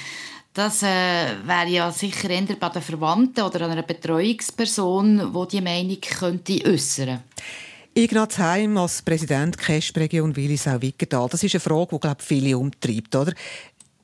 Das 0.54 0.84
äh, 0.84 0.86
wäre 1.46 1.70
ja 1.70 1.92
sicher 1.92 2.30
eher 2.30 2.42
bei 2.42 2.70
den 2.70 2.82
Verwandten 2.82 3.42
oder 3.42 3.68
einer 3.68 3.82
Betreuungsperson, 3.84 5.34
die 5.34 5.48
die 5.58 5.62
Meinung 5.62 6.02
könnte 6.02 6.66
äußern 6.66 7.06
könnte. 7.08 7.24
Ignaz 8.00 8.38
Heim 8.38 8.78
als 8.78 9.02
Präsident 9.02 9.58
KESP-Region 9.58 10.34
Willisau-Wickertal. 10.34 11.28
Das 11.28 11.44
ist 11.44 11.54
eine 11.54 11.60
Frage, 11.60 11.96
die 11.96 12.00
glaube 12.00 12.24
viele 12.24 12.58
umtreibt, 12.58 13.14
oder? 13.14 13.34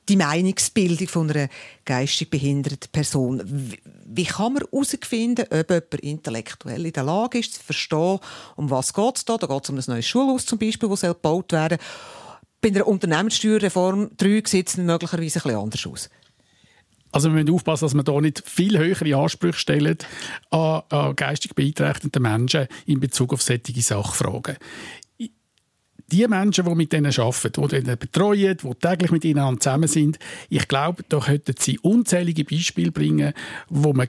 Die 0.06 0.16
Meinungsbildung 0.16 1.08
von 1.08 1.30
einer 1.30 1.48
geistig 1.86 2.28
behinderten 2.28 2.90
Person. 2.92 3.42
Wie 4.04 4.24
kann 4.24 4.52
man 4.52 4.64
herausfinden, 4.70 5.46
ob 5.50 5.70
jemand 5.70 5.94
intellektuell 5.94 6.84
in 6.84 6.92
der 6.92 7.04
Lage 7.04 7.38
ist, 7.38 7.54
zu 7.54 7.62
verstehen, 7.62 8.18
um 8.56 8.68
was 8.68 8.92
geht 8.92 9.16
es 9.16 9.24
da? 9.24 9.38
Da 9.38 9.46
geht 9.46 9.64
es 9.64 9.70
um 9.70 9.78
ein 9.78 9.84
neues 9.86 10.06
Schulhaus 10.06 10.44
zum 10.44 10.58
Beispiel, 10.58 10.90
das 10.90 11.00
gebaut 11.00 11.52
werden 11.52 11.78
soll. 11.80 12.36
Bei 12.60 12.68
einer 12.68 12.86
Unternehmenssteuerreform 12.86 14.10
3 14.18 14.42
sieht 14.44 14.68
es 14.68 14.76
möglicherweise 14.76 15.38
ein 15.38 15.42
bisschen 15.42 15.58
anders 15.58 15.86
aus. 15.86 16.10
Also 17.16 17.30
wir 17.30 17.42
müssen 17.42 17.54
aufpassen, 17.54 17.86
dass 17.86 17.94
wir 17.94 18.04
hier 18.12 18.20
nicht 18.20 18.42
viel 18.46 18.76
höhere 18.76 19.16
Ansprüche 19.16 19.58
stellen 19.58 19.96
an, 20.50 20.82
an 20.90 21.16
geistig 21.16 21.54
beeinträchtigte 21.54 22.20
Menschen 22.20 22.66
in 22.84 23.00
Bezug 23.00 23.32
auf 23.32 23.40
solche 23.40 23.80
Sachfragen. 23.80 24.58
Die 26.12 26.28
Menschen, 26.28 26.66
die 26.66 26.74
mit 26.74 26.92
denen 26.92 27.18
arbeiten, 27.18 27.68
die 27.68 27.76
ihnen 27.76 27.98
betreuen, 27.98 28.58
die 28.62 28.74
täglich 28.74 29.10
mit 29.12 29.24
ihnen 29.24 29.58
zusammen 29.58 29.88
sind, 29.88 30.18
ich 30.50 30.68
glaube, 30.68 31.04
da 31.08 31.20
könnten 31.20 31.54
sie 31.58 31.78
unzählige 31.78 32.44
Beispiele 32.44 32.92
bringen, 32.92 33.32
wo 33.70 33.94
man 33.94 34.08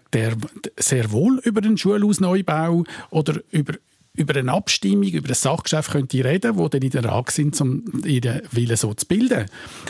sehr 0.77 1.09
wohl 1.09 1.39
über 1.45 1.63
einen 1.63 1.77
Schulausneubau 1.77 2.83
oder 3.09 3.39
über 3.51 3.75
über 4.17 4.36
eine 4.36 4.51
Abstimmung, 4.51 5.08
über 5.08 5.30
ein 5.30 5.36
Sachgeschäft 5.36 5.91
könnte 5.91 6.23
reden, 6.25 6.58
wo 6.58 6.67
dann 6.67 6.82
in 6.82 6.89
der 6.89 7.03
Lage 7.03 7.32
sind, 7.32 7.60
um 7.62 7.84
ihren 8.03 8.41
Willen 8.51 8.75
so 8.75 8.93
zu 8.93 9.06
bilden. 9.06 9.45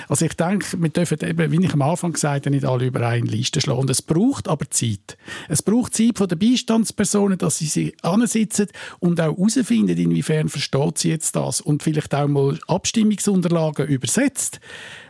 Also 0.07 0.25
ich 0.25 0.33
denke, 0.33 0.79
wir 0.79 0.89
dürfen 0.89 1.17
eben, 1.21 1.51
wie 1.51 1.65
ich 1.65 1.73
am 1.73 1.81
Anfang 1.81 2.13
gesagt 2.13 2.45
habe, 2.45 2.55
nicht 2.55 2.65
alle 2.65 2.85
über 2.85 3.07
eine 3.07 3.25
Liste 3.25 3.61
schlagen. 3.61 3.79
Und 3.79 3.89
es 3.89 4.01
braucht 4.01 4.47
aber 4.47 4.69
Zeit. 4.69 5.17
Es 5.47 5.63
braucht 5.63 5.95
Zeit 5.95 6.17
von 6.17 6.27
den 6.27 6.37
Beistandspersonen, 6.37 7.37
dass 7.37 7.57
sie 7.57 7.67
sich 7.67 7.95
ansitzen 8.03 8.67
und 8.99 9.19
auch 9.21 9.37
herausfinden, 9.37 9.97
inwiefern 9.97 10.49
versteht 10.49 10.97
sie 10.97 11.09
jetzt 11.09 11.35
das 11.35 11.61
und 11.61 11.81
vielleicht 11.81 12.13
auch 12.13 12.27
mal 12.27 12.59
Abstimmungsunterlagen 12.67 13.87
übersetzt 13.87 14.59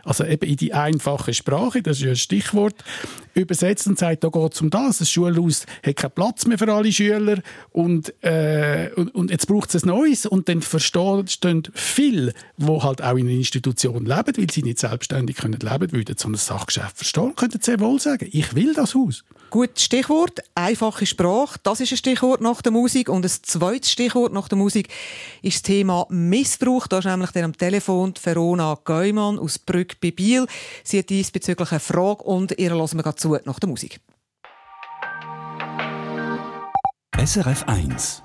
also 0.08 0.24
eben 0.24 0.48
in 0.48 0.56
die 0.56 0.72
einfache 0.72 1.34
Sprache, 1.34 1.82
das 1.82 1.98
ist 1.98 2.04
ja 2.04 2.10
ein 2.10 2.16
Stichwort, 2.16 2.74
übersetzt 3.34 3.86
und 3.86 3.98
sagt, 3.98 4.24
da 4.24 4.28
geht 4.28 4.54
es 4.54 4.60
um 4.62 4.70
das. 4.70 4.98
Das 4.98 5.10
Schulhaus 5.10 5.66
hat 5.84 5.96
keinen 5.96 6.12
Platz 6.12 6.46
mehr 6.46 6.58
für 6.58 6.72
alle 6.72 6.90
Schüler 6.90 7.40
und, 7.72 8.12
äh, 8.24 8.90
und, 8.96 9.14
und, 9.14 9.30
jetzt 9.30 9.46
braucht 9.46 9.74
es 9.74 9.84
ein 9.84 9.88
Neues 9.88 10.24
und 10.24 10.48
dann 10.48 10.62
verstehen 10.62 11.62
viele, 11.74 12.32
die 12.56 12.66
halt 12.66 13.02
auch 13.02 13.16
in 13.16 13.26
einer 13.26 13.36
Institution 13.36 14.06
leben, 14.06 14.36
weil 14.36 14.50
sie 14.50 14.62
nicht 14.62 14.78
selbstständig 14.78 15.36
können 15.36 15.60
leben 15.60 15.92
würden, 15.92 16.16
so 16.16 16.28
ein 16.28 16.34
Sachgeschäft 16.34 16.96
verstehen, 16.96 17.34
könnten 17.36 17.60
sehr 17.60 17.78
wohl 17.80 18.00
sagen, 18.00 18.28
ich 18.32 18.54
will 18.54 18.72
das 18.72 18.94
Haus. 18.94 19.24
Gut, 19.50 19.80
Stichwort, 19.80 20.40
einfache 20.54 21.06
Sprache, 21.06 21.58
das 21.62 21.80
ist 21.80 21.90
ein 21.92 21.96
Stichwort 21.96 22.42
nach 22.42 22.60
der 22.60 22.70
Musik 22.70 23.08
und 23.08 23.24
ein 23.24 23.30
zweites 23.30 23.90
Stichwort 23.90 24.30
nach 24.32 24.46
der 24.46 24.58
Musik 24.58 24.88
ist 25.40 25.56
das 25.56 25.62
Thema 25.62 26.06
Missbrauch. 26.10 26.86
Da 26.86 26.98
ist 26.98 27.06
nämlich 27.06 27.30
dann 27.30 27.44
am 27.44 27.56
Telefon 27.56 28.12
Verona 28.22 28.78
Geumann 28.84 29.38
aus 29.38 29.58
Brück 29.58 30.00
bei 30.02 30.10
Biel. 30.10 30.46
Sie 30.84 30.98
hat 30.98 31.08
diesbezüglich 31.08 31.70
eine 31.70 31.80
Frage 31.80 32.24
und 32.24 32.58
ihr 32.58 32.70
hören 32.70 33.02
wir 33.02 33.16
zu 33.16 33.38
nach 33.44 33.58
der 33.58 33.68
Musik. 33.70 34.00
SRF 37.16 37.64
1 37.66 38.22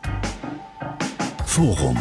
Forum 1.46 1.98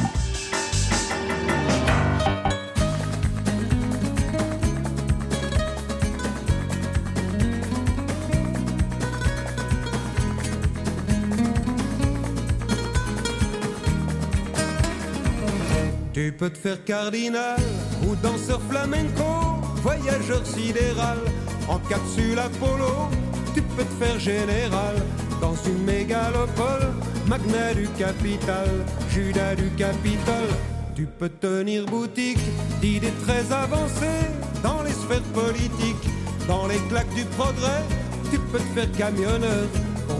Tu 16.24 16.30
peux 16.30 16.50
te 16.50 16.58
faire 16.58 16.84
cardinal 16.84 17.58
ou 18.06 18.14
danseur 18.14 18.60
flamenco, 18.70 19.58
voyageur 19.82 20.46
sidéral, 20.46 21.18
en 21.66 21.80
capsule 21.80 22.38
Apollo. 22.38 23.10
Tu 23.52 23.60
peux 23.60 23.82
te 23.82 24.04
faire 24.04 24.20
général 24.20 24.94
dans 25.40 25.56
une 25.66 25.82
mégalopole, 25.82 26.92
magnat 27.26 27.74
du 27.74 27.88
capital, 27.98 28.68
Judas 29.10 29.56
du 29.56 29.68
Capitole. 29.70 30.52
Tu 30.94 31.06
peux 31.06 31.28
tenir 31.28 31.86
boutique 31.86 32.38
d'idées 32.80 33.18
très 33.26 33.52
avancées 33.52 34.28
dans 34.62 34.84
les 34.84 34.92
sphères 34.92 35.28
politiques, 35.34 36.08
dans 36.46 36.68
les 36.68 36.78
claques 36.88 37.14
du 37.16 37.24
progrès. 37.36 37.82
Tu 38.30 38.38
peux 38.38 38.60
te 38.60 38.78
faire 38.78 38.92
camionneur, 38.92 39.66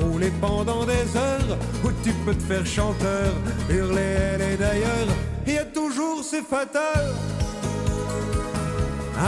rouler 0.00 0.32
pendant 0.40 0.84
des 0.84 1.06
heures, 1.16 1.58
ou 1.84 1.88
tu 2.02 2.12
peux 2.24 2.34
te 2.34 2.42
faire 2.42 2.66
chanteur, 2.66 3.32
hurler 3.70 4.16
elle 4.34 4.42
et 4.42 4.56
d'ailleurs. 4.56 5.08
Il 5.46 5.54
y 5.54 5.58
a 5.58 5.64
toujours 5.64 6.22
c'est 6.22 6.42
fatal. 6.42 7.04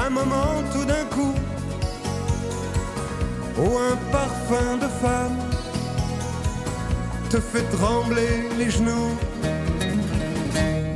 Un 0.07 0.11
moment 0.11 0.63
tout 0.73 0.85
d'un 0.85 1.05
coup, 1.15 1.35
où 3.59 3.79
un 3.79 3.97
parfum 4.11 4.77
de 4.77 4.89
femme 5.03 5.39
te 7.31 7.39
fait 7.41 7.65
trembler 7.77 8.49
les 8.59 8.71
genoux. 8.71 9.11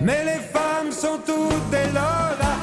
Mais 0.02 0.24
les 0.24 0.40
femmes 0.54 0.92
sont 0.92 1.18
toutes 1.26 1.70
des 1.70 1.86
lolas, 1.88 2.58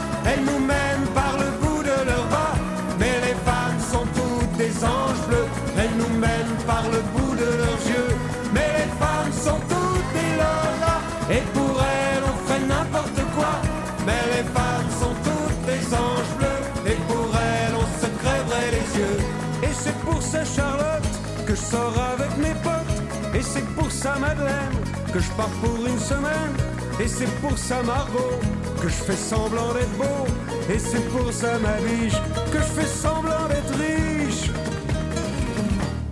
avec 21.77 22.37
mes 22.37 22.53
potes. 22.61 23.35
Et 23.35 23.41
c'est 23.41 23.65
pour 23.75 23.91
ça 23.91 24.15
Madeleine 24.19 24.77
que 25.13 25.19
je 25.19 25.29
pars 25.31 25.49
pour 25.61 25.85
une 25.85 25.99
semaine. 25.99 26.53
Et 26.99 27.07
c'est 27.07 27.31
pour 27.41 27.57
ça 27.57 27.83
Margot 27.83 28.39
que 28.81 28.87
je 28.87 29.03
fais 29.07 29.15
semblant 29.15 29.73
d'être 29.73 29.97
beau. 29.97 30.25
Et 30.73 30.79
c'est 30.79 31.05
pour 31.09 31.31
ça 31.31 31.59
ma 31.59 31.75
biche 31.85 32.19
que 32.51 32.59
je 32.59 32.81
fais 32.81 32.87
semblant 32.87 33.47
d'être 33.49 33.73
riche. 33.77 34.49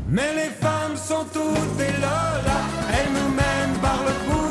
Mais 0.09 0.33
les 0.35 0.51
femmes 0.61 0.95
sont 0.95 1.25
toutes 1.33 1.77
des 1.77 1.93
lolas, 2.03 2.67
elles 2.95 3.11
nous 3.11 3.31
mènent 3.33 3.79
par 3.81 3.99
le 4.07 4.13
bout 4.29 4.42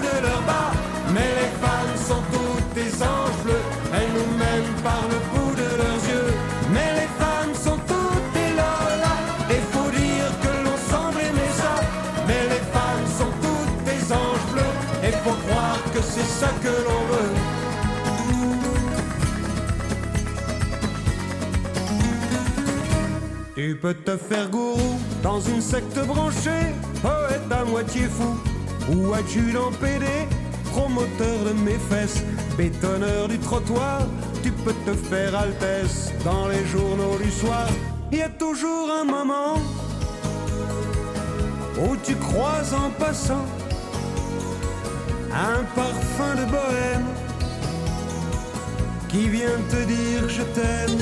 Tu 23.64 23.76
peux 23.76 23.94
te 23.94 24.16
faire 24.16 24.50
gourou 24.50 24.98
dans 25.22 25.40
une 25.40 25.60
secte 25.60 25.96
branchée, 26.04 26.74
poète 27.00 27.48
à 27.48 27.64
moitié 27.64 28.08
fou, 28.08 28.34
ou 28.90 29.14
adjudant 29.14 29.70
PD, 29.80 30.04
promoteur 30.72 31.44
de 31.46 31.52
mes 31.60 31.78
fesses, 31.88 32.24
bétonneur 32.58 33.28
du 33.28 33.38
trottoir? 33.38 34.00
Tu 34.42 34.50
peux 34.50 34.74
te 34.84 34.94
faire 34.94 35.36
altesse 35.36 36.10
dans 36.24 36.48
les 36.48 36.66
journaux 36.66 37.16
du 37.22 37.30
soir. 37.30 37.68
Il 38.10 38.18
y 38.18 38.22
a 38.22 38.30
toujours 38.30 38.90
un 39.00 39.04
moment 39.04 39.54
où 41.78 41.96
tu 42.02 42.16
croises 42.16 42.74
en 42.74 42.90
passant 42.98 43.46
un 45.32 45.62
parfum 45.76 46.34
de 46.34 46.50
bohème 46.50 47.06
qui 49.08 49.28
vient 49.28 49.60
te 49.70 49.84
dire 49.84 50.28
je 50.28 50.42
t'aime. 50.42 50.98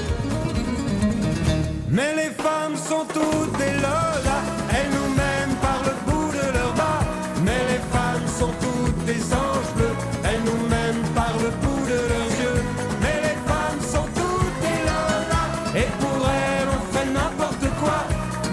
Mais 1.93 2.15
les 2.15 2.31
femmes 2.31 2.77
sont 2.77 3.05
toutes 3.13 3.59
des 3.59 3.73
lolas, 3.73 4.45
elles 4.71 4.91
nous 4.91 5.09
mènent 5.21 5.57
par 5.61 5.83
le 5.83 5.93
bout 6.07 6.31
de 6.31 6.53
leur 6.57 6.73
bas. 6.75 7.01
Mais 7.45 7.63
les 7.69 7.83
femmes 7.91 8.29
sont 8.39 8.53
toutes 8.61 9.05
des 9.07 9.21
anges 9.35 9.73
bleus, 9.75 9.97
elles 10.23 10.41
nous 10.45 10.69
mènent 10.69 11.09
par 11.17 11.33
le 11.43 11.51
bout 11.63 11.85
de 11.87 11.99
leurs 12.11 12.33
yeux. 12.43 12.63
Mais 13.03 13.17
les 13.27 13.39
femmes 13.51 13.83
sont 13.95 14.07
toutes 14.15 14.59
des 14.67 14.81
lolas, 14.87 15.51
et 15.75 15.89
pour 15.99 16.21
elles 16.31 16.69
on 16.77 16.83
fait 16.95 17.07
n'importe 17.07 17.67
quoi. 17.81 18.01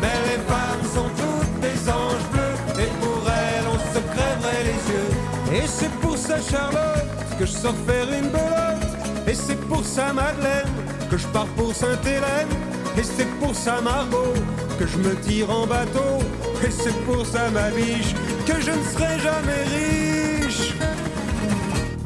Mais 0.01 0.17
les 0.29 0.41
femmes 0.51 0.85
sont 0.95 1.09
toutes 1.21 1.59
des 1.61 1.79
anges 1.89 2.27
bleus, 2.33 2.57
et 2.83 2.91
pour 3.01 3.21
elles 3.29 3.67
on 3.69 3.79
se 3.93 3.99
crèverait 4.13 4.63
les 4.69 4.81
yeux. 4.93 5.61
Et 5.61 5.67
c'est 5.67 5.93
pour 6.01 6.17
ça 6.17 6.37
Charlotte 6.41 7.05
que 7.37 7.45
je 7.45 7.51
sors 7.51 7.75
faire 7.85 8.11
une 8.11 8.29
belote. 8.29 9.27
Et 9.27 9.35
c'est 9.35 9.59
pour 9.67 9.85
ça 9.85 10.11
Madeleine 10.11 10.73
que 11.11 11.17
je 11.17 11.27
pars 11.27 11.45
pour 11.55 11.75
Sainte-Hélène. 11.75 12.66
Et 12.97 13.03
c'est 13.03 13.29
pour 13.39 13.55
ça 13.55 13.79
Margot 13.81 14.33
que 14.79 14.87
je 14.87 14.97
me 14.97 15.15
tire 15.21 15.49
en 15.51 15.67
bateau. 15.67 16.17
Et 16.65 16.71
c'est 16.71 16.95
pour 17.05 17.25
ça 17.25 17.49
ma 17.51 17.69
biche 17.69 18.13
que 18.45 18.59
je 18.59 18.71
ne 18.71 18.83
serai 18.83 19.19
jamais 19.19 19.63
riche. 19.75 20.73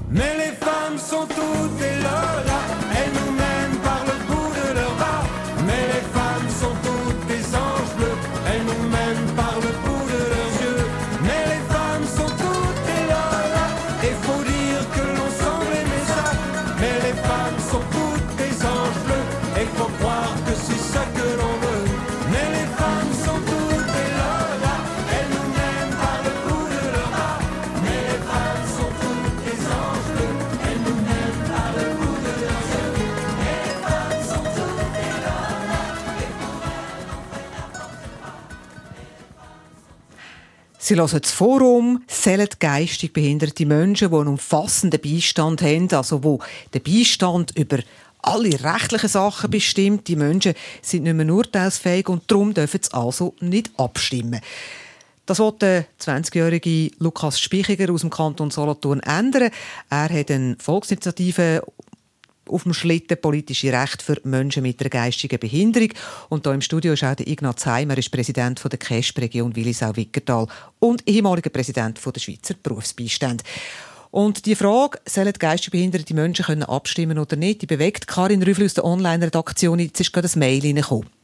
Mais 0.10 0.36
les 0.38 0.54
femmes 0.65 0.97
sont 0.97 1.25
toutes 1.27 1.77
des 1.77 1.95
lolas, 1.97 2.67
Sie 40.91 40.97
hören 40.97 41.21
das 41.21 41.32
Forum, 41.32 42.04
sollen 42.06 42.49
geistig 42.60 43.13
behinderte 43.13 43.65
Menschen, 43.65 44.10
die 44.10 44.13
einen 44.17 44.27
umfassenden 44.27 44.99
Beistand 44.99 45.62
haben, 45.62 45.89
also 45.93 46.21
wo 46.21 46.39
der 46.73 46.82
Beistand 46.82 47.58
über 47.58 47.77
alle 48.21 48.62
rechtlichen 48.62 49.08
Sachen 49.08 49.49
bestimmt. 49.49 50.10
Die 50.10 50.17
Menschen 50.17 50.54
sind 50.82 51.04
nicht 51.04 51.13
mehr 51.13 51.34
urteilsfähig 51.34 52.10
und 52.10 52.30
darum 52.30 52.54
dürfen 52.54 52.82
sie 52.84 52.93
also 52.93 53.34
nicht 53.39 53.71
abstimmen. 53.77 54.41
Das 55.25 55.39
will 55.39 55.54
der 55.62 55.86
20-jährige 56.01 56.91
Lukas 56.99 57.39
Spichiger 57.39 57.89
aus 57.93 58.01
dem 58.01 58.10
Kanton 58.10 58.51
Solothurn 58.51 58.99
ändern. 58.99 59.49
Er 59.89 60.10
hat 60.10 60.30
eine 60.30 60.58
Volksinitiative 60.60 61.63
auf 62.51 62.63
dem 62.63 62.73
Schlitten 62.73 63.19
politische 63.19 63.71
Rechte 63.71 64.03
für 64.03 64.17
Menschen 64.23 64.63
mit 64.63 64.79
einer 64.79 64.89
geistigen 64.89 65.39
Behinderung. 65.39 65.89
Und 66.29 66.45
hier 66.45 66.53
im 66.53 66.61
Studio 66.61 66.93
ist 66.93 67.03
auch 67.03 67.15
der 67.15 67.27
Ignaz 67.27 67.65
Heimer, 67.65 67.97
ist 67.97 68.11
Präsident 68.11 68.61
der 68.63 68.77
KESP-Region 68.77 69.55
Willisau-Wickertal 69.55 70.47
und 70.79 71.07
ehemaliger 71.07 71.49
Präsident 71.49 71.99
der 72.03 72.19
Schweizer 72.19 72.55
Berufsbeistand. 72.61 73.43
Und 74.11 74.45
die 74.45 74.55
Frage, 74.55 74.99
sollen 75.07 75.33
geistig 75.39 75.71
behinderte 75.71 76.13
Menschen 76.13 76.45
können 76.45 76.63
abstimmen 76.63 77.17
oder 77.17 77.37
nicht, 77.37 77.61
die 77.61 77.67
bewegt 77.67 78.07
Karin 78.07 78.43
Rüffel 78.43 78.65
aus 78.65 78.73
der 78.73 78.83
Online-Redaktion. 78.83 79.79
Jetzt 79.79 80.01
ist 80.01 80.11
gerade 80.11 80.27
ein 80.27 80.39
Mail 80.39 80.61
reingekommen. 80.61 81.20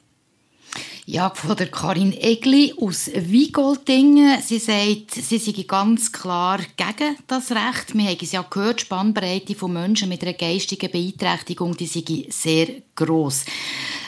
Ja, 1.09 1.29
von 1.33 1.55
der 1.55 1.71
Karin 1.71 2.11
Egli 2.11 2.73
aus 2.81 3.09
Wiegoldingen. 3.15 4.41
Sie 4.41 4.59
sagt, 4.59 5.11
sie 5.11 5.37
sei 5.37 5.63
ganz 5.65 6.11
klar 6.11 6.59
gegen 6.75 7.15
das 7.27 7.49
Recht. 7.51 7.95
Wir 7.95 8.09
haben 8.09 8.17
es 8.21 8.33
ja 8.33 8.41
gehört, 8.41 8.81
die 8.81 8.83
Spannbreite 8.83 9.55
von 9.55 9.71
Menschen 9.71 10.09
mit 10.09 10.21
einer 10.21 10.33
geistigen 10.33 10.91
Beeinträchtigung, 10.91 11.77
die 11.77 11.85
sei 11.85 12.27
sehr 12.29 12.67
gross. 12.93 13.45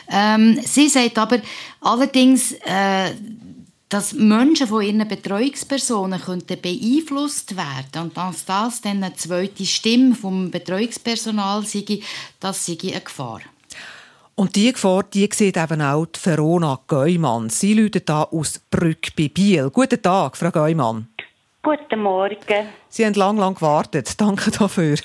Ähm, 0.10 0.60
sie 0.62 0.90
sagt 0.90 1.18
aber 1.18 1.40
allerdings, 1.80 2.52
äh, 2.66 3.14
dass 3.88 4.12
Menschen 4.12 4.68
von 4.68 4.84
ihren 4.84 5.08
Betreuungspersonen 5.08 6.20
könnten 6.20 6.60
beeinflusst 6.62 7.56
werden 7.56 8.10
und 8.10 8.18
dass 8.18 8.44
das 8.44 8.82
dann 8.82 9.02
eine 9.02 9.16
zweite 9.16 9.66
Stimme 9.66 10.16
vom 10.16 10.52
Betreuungspersonal 10.52 11.66
sei, 11.66 12.02
das 12.42 12.66
sei 12.66 12.78
eine 12.84 13.00
Gefahr. 13.00 13.40
Und 14.40 14.56
die 14.56 14.72
Gefahr, 14.72 15.04
die 15.04 15.28
sieht 15.34 15.58
eben 15.58 15.82
auch 15.82 16.06
die 16.06 16.26
Verona 16.26 16.80
Geumann. 16.88 17.50
Sie 17.50 17.74
läutet 17.74 18.08
da 18.08 18.24
aus 18.24 18.58
Brück 18.72 19.14
bei 19.18 19.28
Biel. 19.28 19.70
Guten 19.70 20.02
Tag, 20.02 20.38
Frau 20.38 20.50
Geumann. 20.50 21.10
Guten 21.62 22.02
Morgen. 22.02 22.70
Sie 22.88 23.06
haben 23.06 23.16
lang, 23.16 23.36
lang 23.36 23.56
gewartet. 23.56 24.14
Danke 24.22 24.50
dafür. 24.50 24.96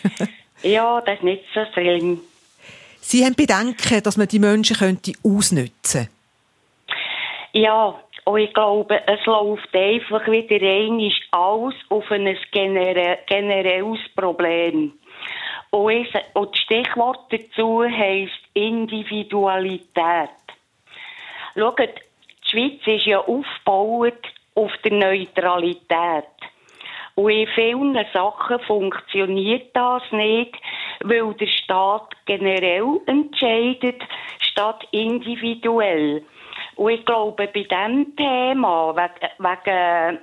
ja, 0.62 1.00
das 1.00 1.16
ist 1.16 1.24
nicht 1.24 1.42
so 1.52 1.62
schlimm. 1.72 2.20
Sie 3.00 3.24
haben 3.24 3.34
Bedenken, 3.34 4.04
dass 4.04 4.16
man 4.16 4.28
die 4.28 4.38
Menschen 4.38 4.76
könnte 4.76 5.10
ausnutzen 5.24 6.08
Ja, 7.54 8.00
und 8.26 8.38
ich 8.38 8.54
glaube, 8.54 9.00
es 9.04 9.26
läuft 9.26 9.74
einfach 9.74 10.28
wieder 10.28 10.64
ein, 10.64 11.12
alles 11.32 11.74
auf 11.88 12.08
ein 12.12 12.38
genere 12.52 13.18
generelles 13.26 13.98
Problem. 14.14 14.92
Und, 15.70 15.90
ich, 15.90 16.14
und 16.34 16.52
das 16.52 16.60
Stichwort 16.60 17.32
dazu 17.32 17.82
heisst 17.82 18.43
Individualität. 18.54 20.30
Schaut, 21.56 21.78
die 21.78 22.48
Schweiz 22.48 22.80
ist 22.86 23.06
ja 23.06 23.18
aufgebaut 23.18 24.18
auf 24.54 24.72
der 24.84 24.92
Neutralität. 24.92 26.24
Und 27.16 27.30
in 27.30 27.46
vielen 27.48 27.98
Sachen 28.12 28.58
funktioniert 28.60 29.74
das 29.74 30.02
nicht, 30.10 30.56
weil 31.04 31.34
der 31.34 31.46
Staat 31.46 32.14
generell 32.26 33.00
entscheidet, 33.06 34.02
statt 34.40 34.86
individuell. 34.90 36.24
Und 36.76 36.90
ich 36.90 37.04
glaube, 37.04 37.36
bei 37.36 37.46
diesem 37.46 38.16
Thema, 38.16 38.96
wegen, 38.96 39.30
wegen 39.38 40.18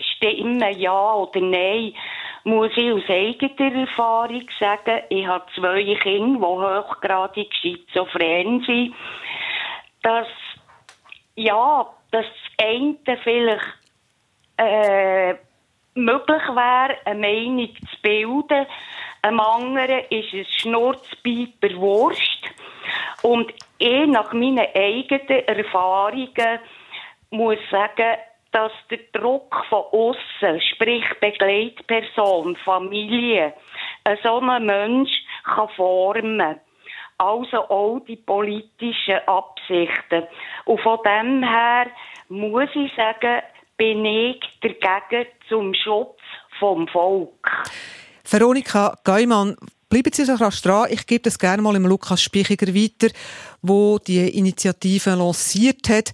Stimmen 0.00 0.78
ja 0.78 1.14
oder 1.14 1.40
nein, 1.40 1.94
muss 2.44 2.70
ich 2.76 2.92
aus 2.92 3.08
eigener 3.08 3.80
Erfahrung 3.80 4.46
sagen, 4.60 5.02
ich 5.08 5.26
habe 5.26 5.46
zwei 5.54 5.96
Kinder, 5.96 6.38
die 6.38 6.88
hochgradig 6.88 7.52
schizophren 7.54 8.62
sind, 8.66 8.94
dass, 10.02 10.28
ja, 11.36 11.86
dass 12.10 12.26
das 12.26 12.66
eine 12.66 13.18
vielleicht 13.22 13.64
äh, 14.58 15.34
möglich 15.94 16.42
wäre, 16.48 16.96
eine 17.06 17.20
Meinung 17.20 17.74
zu 17.76 18.02
bilden. 18.02 18.66
Einem 19.22 19.40
anderen 19.40 20.04
ist 20.10 20.34
es 20.34 20.48
Schnurzpieper 20.54 21.74
Wurst. 21.76 22.20
Und 23.22 23.52
ich, 23.78 24.06
nach 24.06 24.32
meinen 24.34 24.66
eigenen 24.74 25.46
Erfahrungen, 25.46 26.58
muss 27.30 27.58
sagen, 27.70 28.18
dass 28.54 28.72
der 28.88 29.00
Druck 29.12 29.52
von 29.68 29.82
außen, 29.90 30.60
sprich 30.60 31.04
Begleitperson, 31.20 32.56
Familie, 32.64 33.52
so 34.22 34.38
einen 34.38 34.66
Mensch 34.66 35.10
kann 35.44 35.68
formen 35.70 36.60
Also 37.18 37.58
auch 37.68 38.00
die 38.06 38.16
politischen 38.16 39.18
Absichten. 39.26 40.24
Und 40.66 40.80
von 40.82 40.98
dem 41.04 41.42
her 41.42 41.86
muss 42.28 42.68
ich 42.74 42.94
sagen, 42.94 43.42
bin 43.76 44.04
ich 44.04 44.40
dagegen 44.60 45.28
zum 45.48 45.74
Schutz 45.74 46.20
vom 46.60 46.86
Volk. 46.88 47.50
Veronika 48.24 48.96
Geumann, 49.04 49.56
bleiben 49.94 50.10
Sie 50.12 50.24
so 50.24 50.34
rasch 50.34 50.60
dran. 50.60 50.88
Ich 50.90 51.06
gebe 51.06 51.22
das 51.22 51.38
gerne 51.38 51.62
mal 51.62 51.76
im 51.76 51.86
Lukas 51.86 52.20
Spichiger 52.20 52.74
weiter, 52.74 53.14
wo 53.62 54.00
die 54.00 54.28
Initiative 54.28 55.10
lanciert 55.10 55.88
hat. 55.88 56.10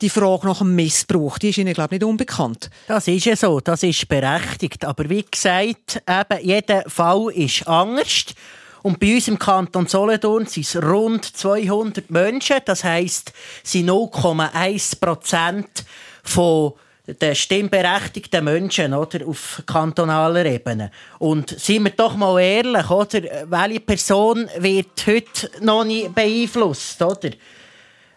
Die 0.00 0.08
Frage 0.08 0.46
nach 0.46 0.58
dem 0.60 0.74
Missbrauch, 0.74 1.36
die 1.36 1.50
ist 1.50 1.58
Ihnen, 1.58 1.74
glaube 1.74 1.96
ich, 1.96 2.00
nicht 2.00 2.08
unbekannt. 2.08 2.70
Das 2.88 3.06
ist 3.06 3.26
ja 3.26 3.36
so, 3.36 3.60
das 3.60 3.82
ist 3.82 4.08
berechtigt. 4.08 4.82
Aber 4.86 5.10
wie 5.10 5.22
gesagt, 5.30 6.02
eben, 6.08 6.42
jeder 6.42 6.88
Fall 6.88 7.30
ist 7.34 7.68
anders. 7.68 8.34
Und 8.80 8.98
bei 8.98 9.16
uns 9.16 9.28
im 9.28 9.38
Kanton 9.38 9.86
Solothurn 9.86 10.46
sind 10.46 10.64
es 10.64 10.82
rund 10.82 11.22
200 11.22 12.10
Menschen. 12.10 12.56
Das 12.64 12.82
heisst, 12.82 13.30
sie 13.62 13.84
0,1 13.84 15.00
Prozent 15.00 15.84
von 16.22 16.72
den 17.06 17.34
stimmberechtigten 17.34 18.44
Menschen 18.44 18.92
oder, 18.92 19.26
auf 19.26 19.62
kantonaler 19.64 20.44
Ebene. 20.44 20.90
Und 21.18 21.50
seien 21.50 21.84
wir 21.84 21.92
doch 21.92 22.16
mal 22.16 22.40
ehrlich, 22.40 22.90
oder, 22.90 23.20
welche 23.44 23.80
Person 23.80 24.48
wird 24.58 25.06
heute 25.06 25.50
noch 25.60 25.84
nicht 25.84 26.14
beeinflusst? 26.14 27.00
Oder? 27.00 27.30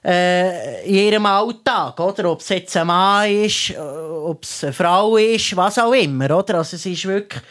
Äh, 0.04 0.86
in 0.86 0.96
ihrem 0.96 1.26
Alltag, 1.26 2.00
oder? 2.00 2.32
Ob 2.32 2.40
es 2.40 2.50
jetzt 2.50 2.76
ein 2.78 2.88
Mann 2.88 3.30
ist, 3.30 3.78
ob 3.78 4.44
es 4.44 4.64
eine 4.64 4.74
Frau 4.74 5.18
ist, 5.18 5.56
was 5.56 5.78
auch 5.78 5.94
immer, 5.94 6.38
oder? 6.38 6.56
Also 6.56 6.78
es 6.78 6.86
ist 6.86 7.06
wirklich 7.06 7.42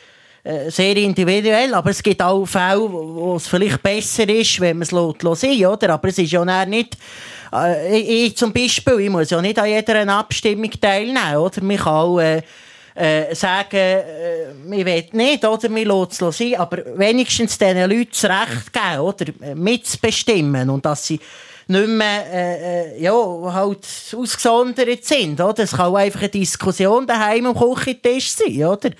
äh, 0.42 0.70
sehr 0.70 0.96
individuell, 0.96 1.74
aber 1.74 1.90
es 1.90 2.02
gibt 2.02 2.22
auch 2.22 2.46
Fälle, 2.46 2.90
wo 2.90 3.36
es 3.36 3.46
vielleicht 3.46 3.82
besser 3.82 4.28
ist, 4.28 4.58
wenn 4.60 4.78
man 4.78 4.88
es 4.88 5.40
sein 5.40 5.66
oder? 5.66 5.90
Aber 5.90 6.08
es 6.08 6.18
ist 6.18 6.32
ja 6.32 6.64
nicht 6.64 6.96
äh, 7.52 7.98
ich, 7.98 8.36
zum 8.36 8.52
Beispiel, 8.52 9.00
ich 9.00 9.10
muss 9.10 9.30
ja 9.30 9.40
nicht 9.40 9.58
an 9.58 9.68
jeder 9.68 10.08
Abstimmung 10.08 10.70
teilnehmen, 10.70 11.36
oder? 11.36 11.62
Man 11.62 11.76
kann 11.76 11.92
auch 11.92 12.18
äh, 12.18 12.42
äh, 12.94 13.34
sagen, 13.34 13.76
äh, 13.76 14.46
wir 14.64 14.86
wollen 14.86 15.04
nicht, 15.12 15.44
oder? 15.44 15.74
Wir 15.74 15.86
lassen 15.86 16.24
es 16.26 16.38
sein, 16.38 16.56
aber 16.56 16.78
wenigstens 16.96 17.56
diesen 17.56 17.88
Leuten 17.88 18.10
das 18.10 18.24
Recht 18.24 18.72
geben, 18.72 19.00
oder? 19.00 19.54
Mitzubestimmen 19.54 20.68
und 20.68 20.84
dass 20.84 21.06
sie 21.06 21.20
nicht 21.68 21.88
mehr 21.88 22.26
äh, 22.32 22.96
äh 22.96 23.02
ja, 23.02 23.12
halt 23.12 23.86
ausgesondert 24.16 25.04
sind. 25.04 25.40
Oder? 25.40 25.64
Es 25.64 25.72
kann 25.72 25.86
auch 25.86 25.96
einfach 25.96 26.20
eine 26.20 26.30
Diskussion 26.30 27.06
daheim 27.06 27.46
am 27.46 27.54
Küchentisch 27.54 28.32
sein. 28.32 28.64
Oder? 28.64 28.90